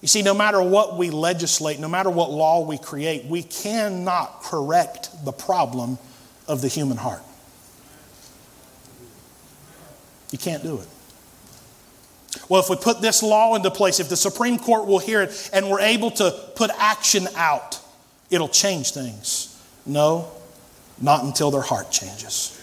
You 0.00 0.08
see, 0.08 0.22
no 0.22 0.34
matter 0.34 0.62
what 0.62 0.96
we 0.96 1.10
legislate, 1.10 1.80
no 1.80 1.88
matter 1.88 2.10
what 2.10 2.30
law 2.30 2.64
we 2.64 2.78
create, 2.78 3.24
we 3.24 3.42
cannot 3.42 4.42
correct 4.42 5.10
the 5.24 5.32
problem 5.32 5.98
of 6.46 6.60
the 6.60 6.68
human 6.68 6.96
heart. 6.96 7.22
You 10.30 10.38
can't 10.38 10.62
do 10.62 10.80
it. 10.80 10.86
Well, 12.48 12.60
if 12.60 12.70
we 12.70 12.76
put 12.76 13.00
this 13.00 13.22
law 13.22 13.56
into 13.56 13.70
place, 13.70 13.98
if 13.98 14.08
the 14.08 14.16
Supreme 14.16 14.58
Court 14.58 14.86
will 14.86 14.98
hear 14.98 15.22
it 15.22 15.50
and 15.52 15.68
we're 15.68 15.80
able 15.80 16.10
to 16.12 16.30
put 16.54 16.70
action 16.78 17.26
out, 17.34 17.80
it'll 18.30 18.48
change 18.48 18.92
things. 18.92 19.60
No, 19.84 20.30
not 21.00 21.24
until 21.24 21.50
their 21.50 21.62
heart 21.62 21.90
changes. 21.90 22.54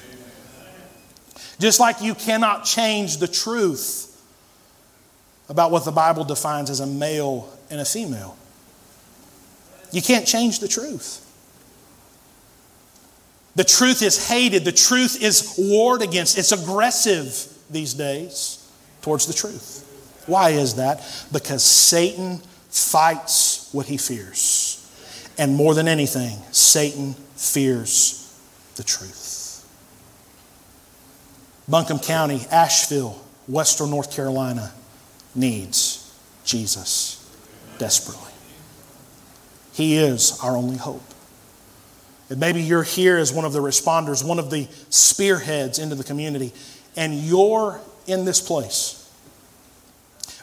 Just 1.59 1.79
like 1.79 2.01
you 2.01 2.15
cannot 2.15 2.63
change 2.63 3.17
the 3.17 3.27
truth 3.27 4.14
about 5.49 5.71
what 5.71 5.85
the 5.85 5.91
Bible 5.91 6.23
defines 6.23 6.69
as 6.69 6.79
a 6.79 6.87
male 6.87 7.49
and 7.69 7.79
a 7.79 7.85
female. 7.85 8.37
You 9.91 10.01
can't 10.01 10.25
change 10.25 10.59
the 10.59 10.67
truth. 10.67 11.21
The 13.55 13.63
truth 13.63 14.01
is 14.01 14.27
hated, 14.27 14.65
the 14.65 14.71
truth 14.71 15.23
is 15.23 15.55
warred 15.57 16.01
against, 16.01 16.37
it's 16.37 16.51
aggressive 16.51 17.47
these 17.69 17.93
days 17.93 18.69
towards 19.01 19.27
the 19.27 19.33
truth. 19.33 19.83
Why 20.27 20.49
is 20.49 20.75
that? 20.75 20.97
Because 21.31 21.63
Satan 21.63 22.39
fights 22.69 23.69
what 23.71 23.85
he 23.85 23.95
fears. 23.95 24.81
And 25.37 25.55
more 25.55 25.73
than 25.73 25.87
anything, 25.87 26.37
Satan 26.51 27.13
fears 27.35 28.37
the 28.75 28.83
truth. 28.83 29.65
Buncombe 31.69 31.99
County, 31.99 32.41
Asheville, 32.51 33.21
Western 33.47 33.89
North 33.89 34.13
Carolina 34.13 34.71
needs 35.35 36.01
Jesus 36.43 37.21
desperately. 37.77 38.31
He 39.73 39.97
is 39.97 40.39
our 40.41 40.55
only 40.55 40.77
hope. 40.77 41.03
And 42.29 42.39
maybe 42.39 42.61
you're 42.61 42.83
here 42.83 43.17
as 43.17 43.31
one 43.33 43.45
of 43.45 43.53
the 43.53 43.59
responders, 43.59 44.25
one 44.25 44.39
of 44.39 44.49
the 44.49 44.67
spearheads 44.89 45.77
into 45.77 45.95
the 45.95 46.03
community, 46.03 46.53
and 46.95 47.13
you're 47.13 47.79
in 48.07 48.25
this 48.25 48.41
place. 48.41 49.01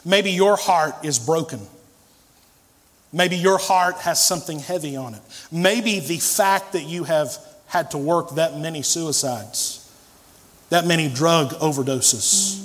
Maybe 0.05 0.31
your 0.31 0.55
heart 0.55 0.95
is 1.03 1.19
broken. 1.19 1.59
Maybe 3.11 3.35
your 3.35 3.57
heart 3.57 3.97
has 3.97 4.23
something 4.23 4.59
heavy 4.59 4.95
on 4.95 5.13
it. 5.15 5.21
Maybe 5.51 5.99
the 5.99 6.17
fact 6.17 6.73
that 6.73 6.83
you 6.83 7.03
have 7.03 7.37
had 7.67 7.91
to 7.91 7.97
work 7.97 8.35
that 8.35 8.57
many 8.57 8.81
suicides, 8.81 9.79
that 10.69 10.85
many 10.85 11.09
drug 11.09 11.49
overdoses, 11.53 12.59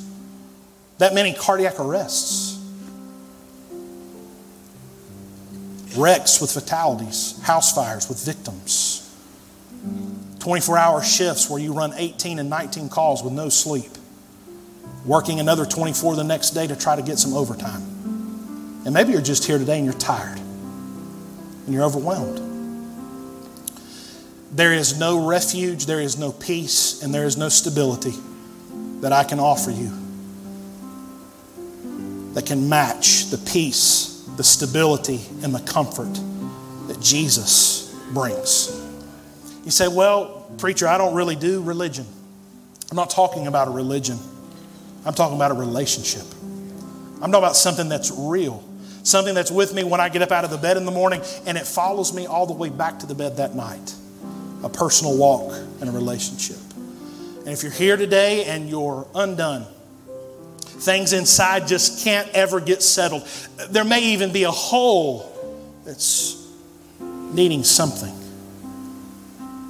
that 0.99 1.15
many 1.15 1.33
cardiac 1.33 1.79
arrests, 1.79 2.57
wrecks 5.97 6.41
with 6.41 6.51
fatalities, 6.51 7.41
house 7.43 7.73
fires 7.75 8.09
with 8.09 8.25
victims. 8.25 9.05
24 10.41 10.79
hour 10.79 11.03
shifts 11.03 11.49
where 11.49 11.61
you 11.61 11.73
run 11.73 11.93
18 11.97 12.39
and 12.39 12.51
19 12.51 12.89
calls 12.89 13.23
with 13.23 13.33
no 13.33 13.49
sleep, 13.49 13.91
working 15.05 15.41
another 15.41 15.65
24 15.65 16.17
the 16.17 16.25
next 16.25 16.51
day 16.51 16.67
to 16.67 16.77
try 16.77 16.97
to 16.97 17.03
get 17.03 17.19
some 17.19 17.33
overtime. 17.33 17.83
And 18.85 18.93
maybe 18.93 19.13
you're 19.13 19.21
just 19.21 19.45
here 19.45 19.59
today 19.59 19.77
and 19.77 19.85
you're 19.85 19.95
tired 19.95 20.39
and 20.39 21.75
you're 21.75 21.85
overwhelmed. 21.85 22.45
There 24.51 24.73
is 24.73 24.99
no 24.99 25.27
refuge, 25.27 25.87
there 25.87 26.01
is 26.01 26.19
no 26.19 26.33
peace, 26.33 27.03
and 27.03 27.13
there 27.13 27.25
is 27.25 27.37
no 27.37 27.49
stability 27.49 28.15
that 29.01 29.13
I 29.13 29.23
can 29.23 29.39
offer 29.39 29.71
you 29.71 30.08
that 32.35 32.47
can 32.47 32.69
match 32.69 33.27
the 33.27 33.39
peace, 33.39 34.29
the 34.37 34.45
stability, 34.45 35.21
and 35.43 35.55
the 35.55 35.61
comfort 35.61 36.13
that 36.87 37.01
Jesus 37.01 37.95
brings. 38.13 38.75
You 39.65 39.71
say, 39.71 39.89
Well, 39.89 40.51
preacher, 40.59 40.87
I 40.87 40.99
don't 40.99 41.15
really 41.15 41.37
do 41.37 41.63
religion. 41.63 42.07
I'm 42.91 42.97
not 42.97 43.11
talking 43.11 43.47
about 43.47 43.69
a 43.69 43.71
religion, 43.71 44.19
I'm 45.05 45.15
talking 45.15 45.37
about 45.37 45.51
a 45.51 45.55
relationship. 45.55 46.25
I'm 47.21 47.33
talking 47.33 47.45
about 47.45 47.57
something 47.57 47.89
that's 47.89 48.13
real, 48.17 48.63
something 49.03 49.35
that's 49.35 49.51
with 49.51 49.75
me 49.75 49.83
when 49.83 50.01
I 50.01 50.09
get 50.09 50.23
up 50.23 50.31
out 50.31 50.45
of 50.45 50.51
the 50.51 50.57
bed 50.57 50.77
in 50.77 50.85
the 50.85 50.93
morning 50.93 51.21
and 51.47 51.59
it 51.59 51.67
follows 51.67 52.15
me 52.15 52.27
all 52.27 52.47
the 52.47 52.53
way 52.53 52.69
back 52.69 53.01
to 53.01 53.07
the 53.07 53.15
bed 53.15 53.39
that 53.39 53.57
night. 53.57 53.95
a 54.63 54.69
personal 54.69 55.17
walk 55.17 55.53
and 55.81 55.89
a 55.89 55.93
relationship. 55.93 56.57
And 57.41 57.49
if 57.49 57.63
you're 57.63 57.73
here 57.73 57.97
today 57.97 58.45
and 58.45 58.69
you're 58.69 59.07
undone, 59.15 59.67
things 60.81 61.13
inside 61.13 61.67
just 61.67 62.05
can't 62.05 62.29
ever 62.31 62.61
get 62.61 62.83
settled, 62.83 63.27
there 63.71 63.85
may 63.85 64.01
even 64.13 64.33
be 64.33 64.45
a 64.45 64.51
hole 64.51 65.33
that's 65.85 66.37
needing 67.01 67.65
something. 67.65 68.15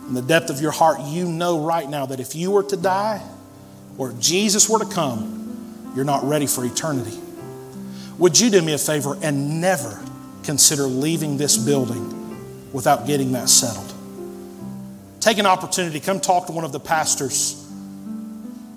In 0.09 0.15
the 0.15 0.23
depth 0.23 0.51
of 0.51 0.61
your 0.61 0.71
heart, 0.71 1.01
you 1.03 1.27
know 1.27 1.61
right 1.61 1.89
now 1.89 2.07
that 2.07 2.21
if 2.21 2.35
you 2.35 2.51
were 2.51 2.63
to 2.65 2.77
die 2.77 3.23
or 3.99 4.11
if 4.11 4.19
Jesus 4.19 4.69
were 4.69 4.79
to 4.79 4.87
come, 4.87 5.93
you're 5.95 6.05
not 6.05 6.25
ready 6.25 6.47
for 6.47 6.65
eternity. 6.65 7.19
Would 8.19 8.39
you 8.39 8.51
do 8.51 8.63
me 8.63 8.73
a 8.73 8.79
favor 8.79 9.17
and 9.23 9.61
never 9.61 10.01
consider 10.45 10.85
leaving 10.85 11.37
this 11.37 11.57
building 11.57 12.73
without 12.73 13.07
getting 13.07 13.33
that 13.33 13.49
settled? 13.49 13.93
Take 15.21 15.39
an 15.39 15.47
opportunity, 15.47 16.01
come 16.01 16.21
talk 16.21 16.47
to 16.47 16.53
one 16.53 16.65
of 16.65 16.73
the 16.73 16.81
pastors. 16.81 17.68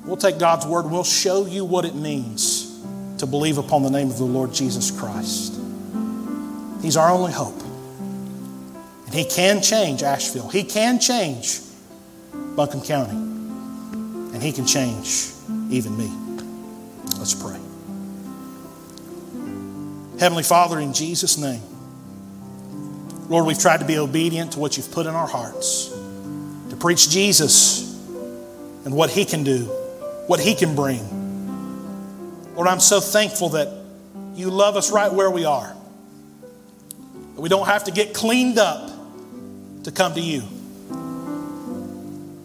We'll 0.05 0.17
take 0.17 0.39
God's 0.39 0.65
word 0.65 0.85
and 0.85 0.91
we'll 0.91 1.03
show 1.03 1.45
you 1.45 1.63
what 1.63 1.85
it 1.85 1.95
means 1.95 2.67
to 3.19 3.27
believe 3.27 3.57
upon 3.57 3.83
the 3.83 3.89
name 3.89 4.09
of 4.09 4.17
the 4.17 4.23
Lord 4.23 4.53
Jesus 4.53 4.89
Christ. 4.89 5.53
He's 6.81 6.97
our 6.97 7.09
only 7.09 7.31
hope. 7.31 7.61
And 9.05 9.13
He 9.13 9.25
can 9.25 9.61
change 9.61 10.03
Asheville, 10.03 10.49
He 10.49 10.63
can 10.63 10.99
change 10.99 11.59
Buncombe 12.55 12.81
County, 12.81 13.11
and 13.13 14.41
He 14.41 14.51
can 14.51 14.65
change 14.65 15.31
even 15.69 15.97
me. 15.97 16.11
Let's 17.17 17.35
pray. 17.35 17.59
Heavenly 20.19 20.43
Father, 20.43 20.79
in 20.79 20.93
Jesus' 20.93 21.37
name, 21.37 21.61
Lord, 23.27 23.45
we've 23.45 23.59
tried 23.59 23.79
to 23.81 23.85
be 23.85 23.97
obedient 23.97 24.53
to 24.53 24.59
what 24.59 24.77
you've 24.77 24.91
put 24.91 25.05
in 25.05 25.13
our 25.13 25.27
hearts, 25.27 25.89
to 26.69 26.75
preach 26.79 27.09
Jesus 27.09 27.91
and 28.85 28.93
what 28.93 29.09
He 29.09 29.25
can 29.25 29.43
do, 29.43 29.69
what 30.27 30.39
He 30.39 30.55
can 30.55 30.75
bring. 30.75 31.19
Lord, 32.55 32.67
I'm 32.67 32.79
so 32.79 32.99
thankful 32.99 33.49
that 33.49 33.69
you 34.35 34.49
love 34.49 34.75
us 34.75 34.91
right 34.91 35.11
where 35.11 35.29
we 35.29 35.45
are. 35.45 35.75
We 37.35 37.49
don't 37.49 37.65
have 37.65 37.85
to 37.85 37.91
get 37.91 38.13
cleaned 38.13 38.59
up 38.59 38.91
to 39.83 39.91
come 39.91 40.13
to 40.13 40.21
you. 40.21 40.43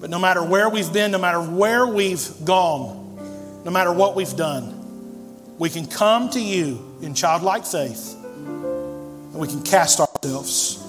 But 0.00 0.10
no 0.10 0.18
matter 0.18 0.42
where 0.42 0.68
we've 0.68 0.92
been, 0.92 1.10
no 1.10 1.18
matter 1.18 1.42
where 1.42 1.86
we've 1.86 2.26
gone, 2.44 3.62
no 3.64 3.70
matter 3.70 3.92
what 3.92 4.14
we've 4.14 4.36
done, 4.36 5.56
we 5.58 5.68
can 5.70 5.86
come 5.86 6.30
to 6.30 6.40
you 6.40 6.98
in 7.02 7.14
childlike 7.14 7.64
faith 7.64 8.14
and 8.24 9.34
we 9.34 9.48
can 9.48 9.62
cast 9.62 10.00
ourselves 10.00 10.82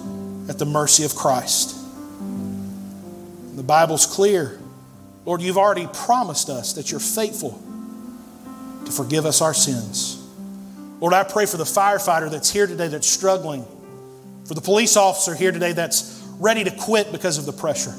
at 0.49 0.57
the 0.59 0.65
mercy 0.65 1.03
of 1.03 1.15
Christ. 1.15 1.75
The 3.55 3.63
Bible's 3.63 4.05
clear. 4.05 4.59
Lord, 5.27 5.43
you've 5.43 5.57
already 5.57 5.87
promised 5.93 6.49
us 6.49 6.73
that 6.73 6.89
you're 6.89 6.99
faithful 6.99 7.61
to 8.85 8.91
forgive 8.91 9.27
us 9.27 9.41
our 9.41 9.53
sins. 9.53 10.25
Lord, 10.99 11.13
I 11.13 11.23
pray 11.23 11.45
for 11.45 11.57
the 11.57 11.65
firefighter 11.65 12.31
that's 12.31 12.49
here 12.49 12.65
today 12.65 12.87
that's 12.87 13.07
struggling, 13.07 13.63
for 14.45 14.55
the 14.55 14.61
police 14.61 14.97
officer 14.97 15.35
here 15.35 15.51
today 15.51 15.73
that's 15.73 16.25
ready 16.39 16.63
to 16.63 16.71
quit 16.71 17.11
because 17.11 17.37
of 17.37 17.45
the 17.45 17.53
pressure, 17.53 17.93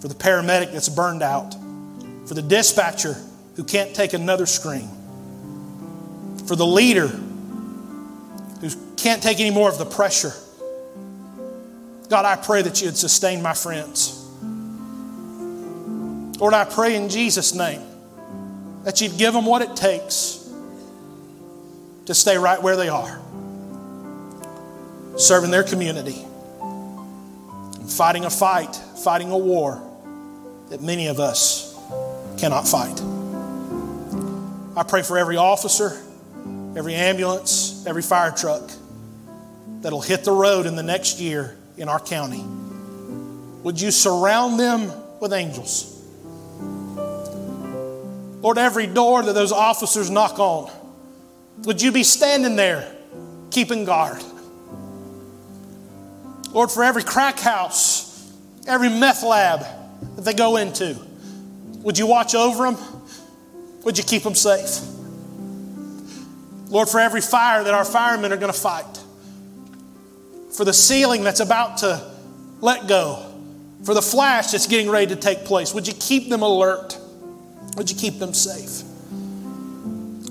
for 0.00 0.06
the 0.06 0.14
paramedic 0.14 0.72
that's 0.72 0.88
burned 0.88 1.22
out, 1.22 1.56
for 2.26 2.34
the 2.34 2.42
dispatcher 2.42 3.16
who 3.56 3.64
can't 3.64 3.96
take 3.96 4.12
another 4.12 4.46
scream 4.46 4.88
for 6.46 6.56
the 6.56 6.66
leader 6.66 7.08
who 7.08 8.70
can't 8.96 9.22
take 9.22 9.40
any 9.40 9.50
more 9.50 9.68
of 9.68 9.78
the 9.78 9.86
pressure. 9.86 10.32
God, 12.08 12.24
I 12.24 12.36
pray 12.36 12.62
that 12.62 12.80
you'd 12.80 12.96
sustain 12.96 13.42
my 13.42 13.52
friends. 13.52 14.25
Lord, 16.38 16.54
I 16.54 16.64
pray 16.64 16.96
in 16.96 17.08
Jesus' 17.08 17.54
name 17.54 17.82
that 18.84 19.00
you'd 19.00 19.16
give 19.16 19.32
them 19.32 19.46
what 19.46 19.62
it 19.62 19.74
takes 19.74 20.48
to 22.06 22.14
stay 22.14 22.36
right 22.36 22.62
where 22.62 22.76
they 22.76 22.88
are, 22.88 23.20
serving 25.16 25.50
their 25.50 25.64
community, 25.64 26.24
fighting 27.88 28.24
a 28.24 28.30
fight, 28.30 28.76
fighting 29.02 29.30
a 29.30 29.38
war 29.38 29.82
that 30.68 30.82
many 30.82 31.08
of 31.08 31.18
us 31.18 31.74
cannot 32.38 32.68
fight. 32.68 33.00
I 34.76 34.82
pray 34.82 35.02
for 35.02 35.18
every 35.18 35.36
officer 35.36 36.02
every 36.76 36.94
ambulance, 36.94 37.84
every 37.86 38.02
fire 38.02 38.30
truck 38.30 38.70
that'll 39.80 40.02
hit 40.02 40.24
the 40.24 40.32
road 40.32 40.66
in 40.66 40.76
the 40.76 40.82
next 40.82 41.18
year 41.20 41.56
in 41.78 41.88
our 41.88 41.98
county. 41.98 42.44
Would 43.62 43.80
you 43.80 43.90
surround 43.90 44.60
them 44.60 44.92
with 45.18 45.32
angels? 45.32 45.92
Lord, 48.40 48.58
every 48.58 48.86
door 48.86 49.22
that 49.22 49.32
those 49.32 49.52
officers 49.52 50.10
knock 50.10 50.38
on, 50.38 50.70
would 51.64 51.80
you 51.80 51.90
be 51.90 52.02
standing 52.02 52.56
there 52.56 52.94
keeping 53.50 53.84
guard? 53.84 54.22
Lord, 56.52 56.70
for 56.70 56.84
every 56.84 57.02
crack 57.02 57.38
house, 57.38 58.32
every 58.66 58.88
meth 58.88 59.22
lab 59.22 59.60
that 60.16 60.22
they 60.22 60.34
go 60.34 60.56
into, 60.56 60.96
would 61.82 61.98
you 61.98 62.06
watch 62.06 62.34
over 62.34 62.64
them? 62.64 62.76
Would 63.84 63.98
you 63.98 64.04
keep 64.04 64.22
them 64.22 64.34
safe? 64.34 64.84
Lord, 66.68 66.88
for 66.88 66.98
every 67.00 67.20
fire 67.20 67.62
that 67.64 67.74
our 67.74 67.84
firemen 67.84 68.32
are 68.32 68.36
going 68.36 68.52
to 68.52 68.58
fight, 68.58 68.84
for 70.52 70.64
the 70.64 70.72
ceiling 70.72 71.22
that's 71.22 71.40
about 71.40 71.78
to 71.78 72.02
let 72.60 72.88
go, 72.88 73.22
for 73.84 73.94
the 73.94 74.02
flash 74.02 74.50
that's 74.50 74.66
getting 74.66 74.90
ready 74.90 75.06
to 75.08 75.16
take 75.16 75.44
place, 75.44 75.72
would 75.72 75.86
you 75.86 75.94
keep 75.94 76.28
them 76.28 76.42
alert? 76.42 76.98
Would 77.76 77.90
you 77.90 77.96
keep 77.96 78.18
them 78.18 78.34
safe? 78.34 78.82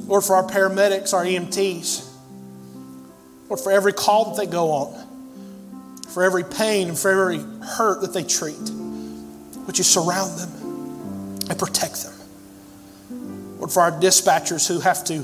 Lord, 0.08 0.24
for 0.24 0.36
our 0.36 0.44
paramedics, 0.44 1.14
our 1.14 1.24
EMTs, 1.24 2.12
Lord, 3.50 3.60
for 3.60 3.72
every 3.72 3.94
call 3.94 4.32
that 4.34 4.38
they 4.38 4.52
go 4.52 4.72
on, 4.72 6.02
for 6.10 6.24
every 6.24 6.44
pain 6.44 6.90
and 6.90 6.98
for 6.98 7.12
every 7.12 7.40
hurt 7.64 8.02
that 8.02 8.14
they 8.14 8.24
treat, 8.24 8.60
would 9.66 9.78
you 9.78 9.84
surround 9.84 10.38
them 10.40 11.50
and 11.50 11.58
protect 11.58 12.04
them? 12.04 12.14
Lord, 13.58 13.72
for 13.72 13.82
our 13.82 13.92
dispatchers 13.92 14.68
who 14.68 14.80
have 14.80 15.04
to 15.06 15.24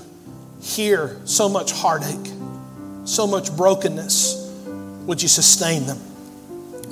hear 0.62 1.20
so 1.26 1.50
much 1.50 1.72
heartache, 1.72 2.32
so 3.06 3.26
much 3.26 3.56
brokenness, 3.56 4.52
would 5.06 5.22
you 5.22 5.28
sustain 5.28 5.86
them? 5.86 6.00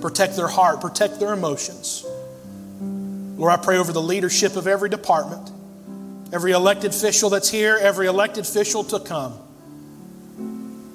Protect 0.01 0.35
their 0.35 0.47
heart, 0.47 0.81
protect 0.81 1.19
their 1.19 1.33
emotions. 1.33 2.05
Lord, 3.39 3.53
I 3.53 3.55
pray 3.55 3.77
over 3.77 3.93
the 3.93 4.01
leadership 4.01 4.57
of 4.57 4.67
every 4.67 4.89
department, 4.89 5.49
every 6.33 6.51
elected 6.51 6.91
official 6.91 7.29
that's 7.29 7.49
here, 7.49 7.77
every 7.79 8.07
elected 8.07 8.43
official 8.43 8.83
to 8.83 8.99
come. 8.99 9.39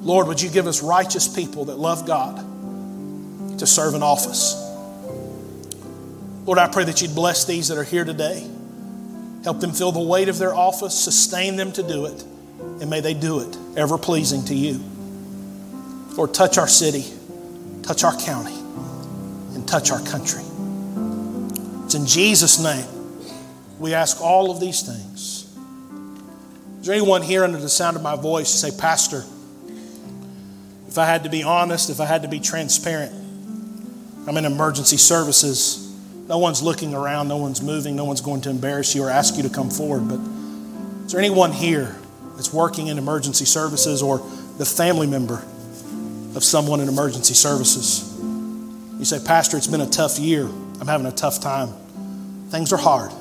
Lord, 0.03 0.29
would 0.29 0.43
you 0.43 0.51
give 0.51 0.67
us 0.67 0.83
righteous 0.83 1.27
people 1.27 1.65
that 1.65 1.79
love 1.79 2.07
God 2.07 2.37
to 3.59 3.67
serve 3.67 3.95
in 3.95 4.03
office? 4.03 4.55
Lord, 6.45 6.59
I 6.59 6.69
pray 6.69 6.85
that 6.85 7.01
you'd 7.01 7.15
bless 7.15 7.47
these 7.47 7.69
that 7.69 7.79
are 7.79 7.83
here 7.83 8.05
today. 8.05 8.47
Help 9.45 9.61
them 9.61 9.73
feel 9.73 9.91
the 9.91 10.01
weight 10.01 10.29
of 10.29 10.37
their 10.37 10.55
office, 10.55 10.93
sustain 10.95 11.57
them 11.57 11.73
to 11.73 11.83
do 11.83 12.05
it 12.05 12.25
and 12.59 12.91
may 12.91 13.01
they 13.01 13.15
do 13.15 13.41
it 13.41 13.57
ever 13.75 13.97
pleasing 13.97 14.45
to 14.45 14.55
you. 14.55 14.85
Lord, 16.15 16.35
touch 16.35 16.59
our 16.59 16.69
city, 16.69 17.07
touch 17.83 18.05
our 18.05 18.15
county, 18.19 18.59
and 19.55 19.67
touch 19.67 19.91
our 19.91 20.01
country. 20.03 20.43
It's 21.95 22.01
in 22.01 22.09
Jesus' 22.09 22.59
name 22.59 22.89
we 23.79 23.95
ask 23.95 24.21
all 24.21 24.51
of 24.51 24.59
these 24.59 24.83
things. 24.83 25.49
Is 26.81 26.87
there 26.87 26.97
anyone 26.97 27.23
here 27.23 27.45
under 27.45 27.59
the 27.59 27.69
sound 27.69 27.97
of 27.97 28.03
my 28.03 28.17
voice 28.17 28.51
to 28.51 28.59
say, 28.59 28.77
Pastor, 28.77 29.23
if 30.89 30.99
I 30.99 31.07
had 31.07 31.23
to 31.23 31.31
be 31.31 31.45
honest, 31.45 31.91
if 31.91 32.01
I 32.01 32.07
had 32.07 32.23
to 32.23 32.29
be 32.29 32.41
transparent, 32.41 33.13
I'm 34.27 34.37
in 34.37 34.45
emergency 34.45 34.97
services. 34.97 35.97
No 36.27 36.39
one's 36.39 36.65
looking 36.65 36.95
around, 36.95 37.29
no 37.29 37.37
one's 37.37 37.63
moving, 37.63 37.95
no 37.95 38.05
one's 38.05 38.21
going 38.21 38.41
to 38.41 38.51
embarrass 38.51 38.97
you 38.97 39.05
or 39.05 39.11
ask 39.11 39.37
you 39.37 39.45
to 39.45 39.49
come 39.49 39.71
forward. 39.71 40.09
But 40.09 40.19
is 41.07 41.13
there 41.13 41.21
anyone 41.21 41.53
here 41.53 41.95
that's 42.35 42.53
working 42.53 42.89
in 42.89 42.99
emergency 42.99 43.45
services 43.45 44.03
or 44.03 44.19
the 44.59 44.67
family 44.67 45.07
member 45.07 45.45
of 46.35 46.43
someone 46.43 46.81
in 46.81 46.89
emergency 46.89 47.35
services. 47.35 48.13
You 48.99 49.05
say, 49.05 49.25
Pastor, 49.25 49.57
it's 49.57 49.69
been 49.69 49.81
a 49.81 49.89
tough 49.89 50.19
year. 50.19 50.47
I'm 50.81 50.89
having 50.89 51.07
a 51.07 51.13
tough 51.13 51.41
time. 51.41 51.84
Things 52.51 52.73
are 52.73 52.79
hard. 52.79 53.13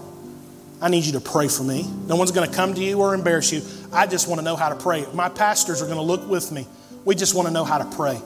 I 0.82 0.90
need 0.90 1.06
you 1.06 1.14
to 1.14 1.22
pray 1.22 1.48
for 1.48 1.64
me. 1.64 1.90
No 2.08 2.16
one's 2.18 2.32
going 2.32 2.50
to 2.50 2.56
come 2.56 2.74
to 2.74 2.84
you 2.84 3.00
or 3.00 3.14
embarrass 3.14 3.54
you. 3.54 3.62
I 3.94 4.06
just 4.06 4.28
want 4.28 4.40
to 4.40 4.46
know 4.46 4.56
how 4.56 4.70
to 4.70 4.76
pray. 4.76 5.06
My 5.14 5.30
pastors 5.30 5.82
are 5.82 5.86
going 5.86 5.98
to 5.98 6.04
look 6.04 6.28
with 6.28 6.52
me. 6.52 6.68
We 7.06 7.16
just 7.16 7.36
want 7.36 7.48
to 7.48 7.54
know 7.54 7.64
how 7.64 7.78
to 7.78 7.96
pray. 7.96 8.20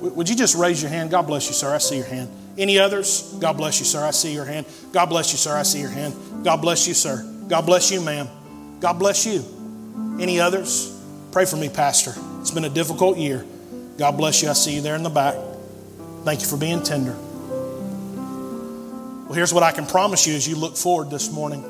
Would 0.00 0.28
you 0.28 0.36
just 0.36 0.56
raise 0.56 0.80
your 0.80 0.90
hand? 0.90 1.10
God 1.10 1.26
bless 1.26 1.48
you, 1.48 1.54
sir. 1.54 1.74
I 1.74 1.78
see 1.78 1.96
your 1.96 2.06
hand. 2.06 2.30
Any 2.58 2.78
others? 2.78 3.34
God 3.40 3.54
bless 3.54 3.80
you, 3.80 3.84
sir. 3.84 4.04
I 4.04 4.12
see 4.12 4.32
your 4.32 4.44
hand. 4.44 4.66
God 4.92 5.06
bless 5.06 5.32
you, 5.32 5.38
sir. 5.38 5.56
I 5.56 5.62
see 5.62 5.80
your 5.80 5.90
hand. 5.90 6.14
God 6.44 6.58
bless 6.58 6.86
you, 6.86 6.94
sir. 6.94 7.24
God 7.48 7.66
bless 7.66 7.90
you, 7.90 8.00
ma'am. 8.00 8.28
God 8.80 8.94
bless 8.94 9.26
you. 9.26 9.44
Any 10.20 10.40
others? 10.40 10.92
Pray 11.32 11.44
for 11.44 11.56
me, 11.56 11.68
Pastor. 11.68 12.14
It's 12.40 12.50
been 12.50 12.64
a 12.64 12.70
difficult 12.70 13.18
year. 13.18 13.44
God 13.98 14.12
bless 14.16 14.42
you. 14.42 14.48
I 14.48 14.52
see 14.52 14.74
you 14.76 14.80
there 14.80 14.94
in 14.94 15.02
the 15.02 15.10
back. 15.10 15.34
Thank 16.24 16.40
you 16.40 16.46
for 16.46 16.56
being 16.56 16.82
tender. 16.82 17.16
Well, 19.26 19.34
here's 19.34 19.52
what 19.52 19.64
I 19.64 19.72
can 19.72 19.86
promise 19.86 20.24
you 20.24 20.36
as 20.36 20.46
you 20.46 20.54
look 20.54 20.76
forward 20.76 21.10
this 21.10 21.32
morning 21.32 21.64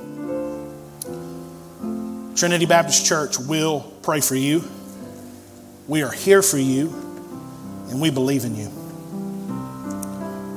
Trinity 2.36 2.66
Baptist 2.66 3.06
Church 3.06 3.38
will 3.38 3.80
pray 4.02 4.20
for 4.20 4.34
you. 4.34 4.62
We 5.88 6.02
are 6.02 6.12
here 6.12 6.42
for 6.42 6.58
you, 6.58 6.88
and 7.88 7.98
we 7.98 8.10
believe 8.10 8.44
in 8.44 8.56
you. 8.56 8.68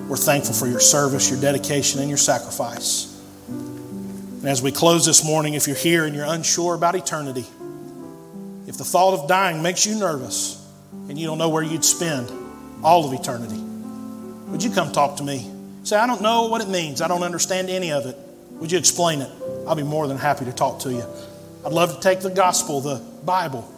We're 0.09 0.17
thankful 0.17 0.53
for 0.53 0.67
your 0.67 0.81
service, 0.81 1.29
your 1.31 1.39
dedication, 1.39 2.01
and 2.01 2.09
your 2.09 2.17
sacrifice. 2.17 3.17
And 3.47 4.49
as 4.49 4.61
we 4.61 4.73
close 4.73 5.05
this 5.05 5.23
morning, 5.23 5.53
if 5.53 5.67
you're 5.67 5.77
here 5.77 6.03
and 6.03 6.13
you're 6.13 6.25
unsure 6.25 6.75
about 6.75 6.95
eternity, 6.95 7.45
if 8.67 8.77
the 8.77 8.83
thought 8.83 9.13
of 9.13 9.29
dying 9.29 9.63
makes 9.63 9.85
you 9.85 9.97
nervous 9.97 10.61
and 11.07 11.17
you 11.17 11.27
don't 11.27 11.37
know 11.37 11.47
where 11.47 11.63
you'd 11.63 11.85
spend 11.85 12.29
all 12.83 13.05
of 13.05 13.17
eternity, 13.17 13.61
would 14.49 14.61
you 14.61 14.71
come 14.71 14.91
talk 14.91 15.15
to 15.15 15.23
me? 15.23 15.49
Say, 15.83 15.97
I 15.97 16.07
don't 16.07 16.21
know 16.21 16.47
what 16.47 16.61
it 16.61 16.69
means. 16.69 17.01
I 17.01 17.07
don't 17.07 17.23
understand 17.23 17.69
any 17.69 17.91
of 17.91 18.05
it. 18.05 18.15
Would 18.51 18.71
you 18.71 18.77
explain 18.77 19.21
it? 19.21 19.31
I'll 19.67 19.75
be 19.75 19.83
more 19.83 20.07
than 20.07 20.17
happy 20.17 20.45
to 20.45 20.51
talk 20.51 20.79
to 20.81 20.91
you. 20.91 21.03
I'd 21.65 21.71
love 21.71 21.95
to 21.95 22.01
take 22.01 22.19
the 22.19 22.29
gospel, 22.29 22.81
the 22.81 23.01
Bible, 23.25 23.69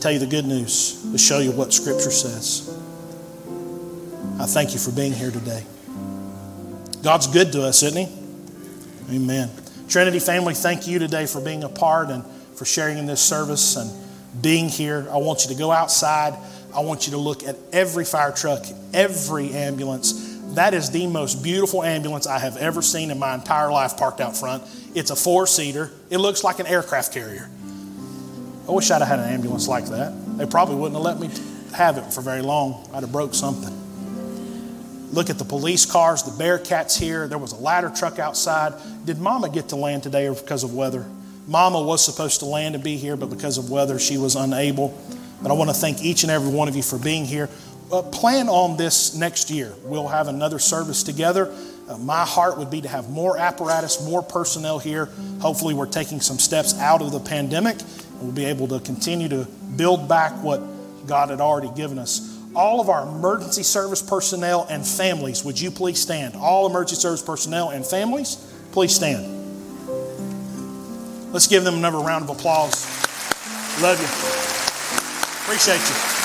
tell 0.00 0.12
you 0.12 0.18
the 0.18 0.26
good 0.26 0.44
news, 0.44 1.02
to 1.12 1.18
show 1.18 1.38
you 1.38 1.52
what 1.52 1.72
Scripture 1.72 2.10
says. 2.10 2.68
I 4.40 4.46
thank 4.46 4.72
you 4.72 4.80
for 4.80 4.90
being 4.90 5.12
here 5.12 5.30
today. 5.30 5.64
God's 7.02 7.26
good 7.26 7.52
to 7.52 7.62
us, 7.62 7.82
isn't 7.82 8.06
He? 8.06 9.16
Amen. 9.16 9.50
Trinity 9.88 10.18
family, 10.18 10.54
thank 10.54 10.86
you 10.86 10.98
today 10.98 11.26
for 11.26 11.40
being 11.40 11.62
a 11.62 11.68
part 11.68 12.08
and 12.08 12.24
for 12.56 12.64
sharing 12.64 12.98
in 12.98 13.06
this 13.06 13.20
service 13.20 13.76
and 13.76 13.90
being 14.42 14.68
here. 14.68 15.06
I 15.10 15.18
want 15.18 15.44
you 15.44 15.52
to 15.52 15.58
go 15.58 15.70
outside. 15.70 16.34
I 16.74 16.80
want 16.80 17.06
you 17.06 17.12
to 17.12 17.18
look 17.18 17.44
at 17.44 17.56
every 17.72 18.04
fire 18.04 18.32
truck, 18.32 18.64
every 18.92 19.52
ambulance. 19.52 20.23
That 20.54 20.72
is 20.72 20.90
the 20.90 21.06
most 21.08 21.42
beautiful 21.42 21.82
ambulance 21.82 22.26
I 22.28 22.38
have 22.38 22.56
ever 22.56 22.80
seen 22.80 23.10
in 23.10 23.18
my 23.18 23.34
entire 23.34 23.72
life 23.72 23.96
parked 23.96 24.20
out 24.20 24.36
front. 24.36 24.62
It's 24.94 25.10
a 25.10 25.16
four 25.16 25.46
seater, 25.46 25.90
it 26.10 26.18
looks 26.18 26.44
like 26.44 26.60
an 26.60 26.66
aircraft 26.66 27.12
carrier. 27.12 27.50
I 28.68 28.70
wish 28.70 28.90
I'd 28.90 29.02
have 29.02 29.08
had 29.08 29.18
an 29.18 29.28
ambulance 29.28 29.66
like 29.66 29.86
that. 29.86 30.12
They 30.38 30.46
probably 30.46 30.76
wouldn't 30.76 30.94
have 30.94 31.04
let 31.04 31.18
me 31.18 31.28
have 31.74 31.98
it 31.98 32.12
for 32.12 32.20
very 32.20 32.40
long. 32.40 32.88
I'd 32.94 33.02
have 33.02 33.12
broke 33.12 33.34
something. 33.34 33.74
Look 35.12 35.28
at 35.28 35.38
the 35.38 35.44
police 35.44 35.86
cars, 35.86 36.22
the 36.22 36.30
Bearcats 36.30 36.98
here. 36.98 37.28
There 37.28 37.38
was 37.38 37.52
a 37.52 37.56
ladder 37.56 37.90
truck 37.90 38.18
outside. 38.18 38.72
Did 39.04 39.18
Mama 39.18 39.48
get 39.48 39.68
to 39.68 39.76
land 39.76 40.02
today 40.02 40.26
or 40.28 40.34
because 40.34 40.64
of 40.64 40.74
weather? 40.74 41.04
Mama 41.46 41.80
was 41.82 42.04
supposed 42.04 42.40
to 42.40 42.46
land 42.46 42.74
and 42.74 42.82
be 42.82 42.96
here, 42.96 43.16
but 43.16 43.28
because 43.28 43.58
of 43.58 43.70
weather, 43.70 43.98
she 43.98 44.18
was 44.18 44.34
unable. 44.34 44.98
But 45.42 45.50
I 45.50 45.54
want 45.54 45.68
to 45.70 45.74
thank 45.74 46.02
each 46.02 46.22
and 46.22 46.32
every 46.32 46.50
one 46.50 46.68
of 46.68 46.76
you 46.76 46.82
for 46.82 46.98
being 46.98 47.24
here. 47.26 47.50
Uh, 47.94 48.02
plan 48.02 48.48
on 48.48 48.76
this 48.76 49.14
next 49.14 49.50
year. 49.50 49.72
We'll 49.84 50.08
have 50.08 50.26
another 50.26 50.58
service 50.58 51.04
together. 51.04 51.54
Uh, 51.88 51.96
my 51.98 52.24
heart 52.24 52.58
would 52.58 52.68
be 52.68 52.80
to 52.80 52.88
have 52.88 53.08
more 53.08 53.38
apparatus, 53.38 54.04
more 54.04 54.20
personnel 54.20 54.80
here. 54.80 55.10
Hopefully, 55.38 55.74
we're 55.74 55.86
taking 55.86 56.20
some 56.20 56.40
steps 56.40 56.76
out 56.80 57.02
of 57.02 57.12
the 57.12 57.20
pandemic 57.20 57.80
and 57.80 58.20
we'll 58.20 58.32
be 58.32 58.46
able 58.46 58.66
to 58.66 58.80
continue 58.80 59.28
to 59.28 59.46
build 59.76 60.08
back 60.08 60.32
what 60.42 60.60
God 61.06 61.30
had 61.30 61.40
already 61.40 61.70
given 61.76 62.00
us. 62.00 62.36
All 62.56 62.80
of 62.80 62.88
our 62.88 63.06
emergency 63.06 63.62
service 63.62 64.02
personnel 64.02 64.66
and 64.68 64.84
families, 64.84 65.44
would 65.44 65.60
you 65.60 65.70
please 65.70 66.00
stand? 66.00 66.34
All 66.34 66.66
emergency 66.66 67.00
service 67.00 67.22
personnel 67.22 67.70
and 67.70 67.86
families, 67.86 68.38
please 68.72 68.92
stand. 68.92 69.24
Let's 71.32 71.46
give 71.46 71.62
them 71.62 71.76
another 71.76 71.98
round 71.98 72.24
of 72.24 72.30
applause. 72.30 72.90
Love 73.80 74.00
you. 74.00 75.44
Appreciate 75.44 75.78
you. 75.78 76.23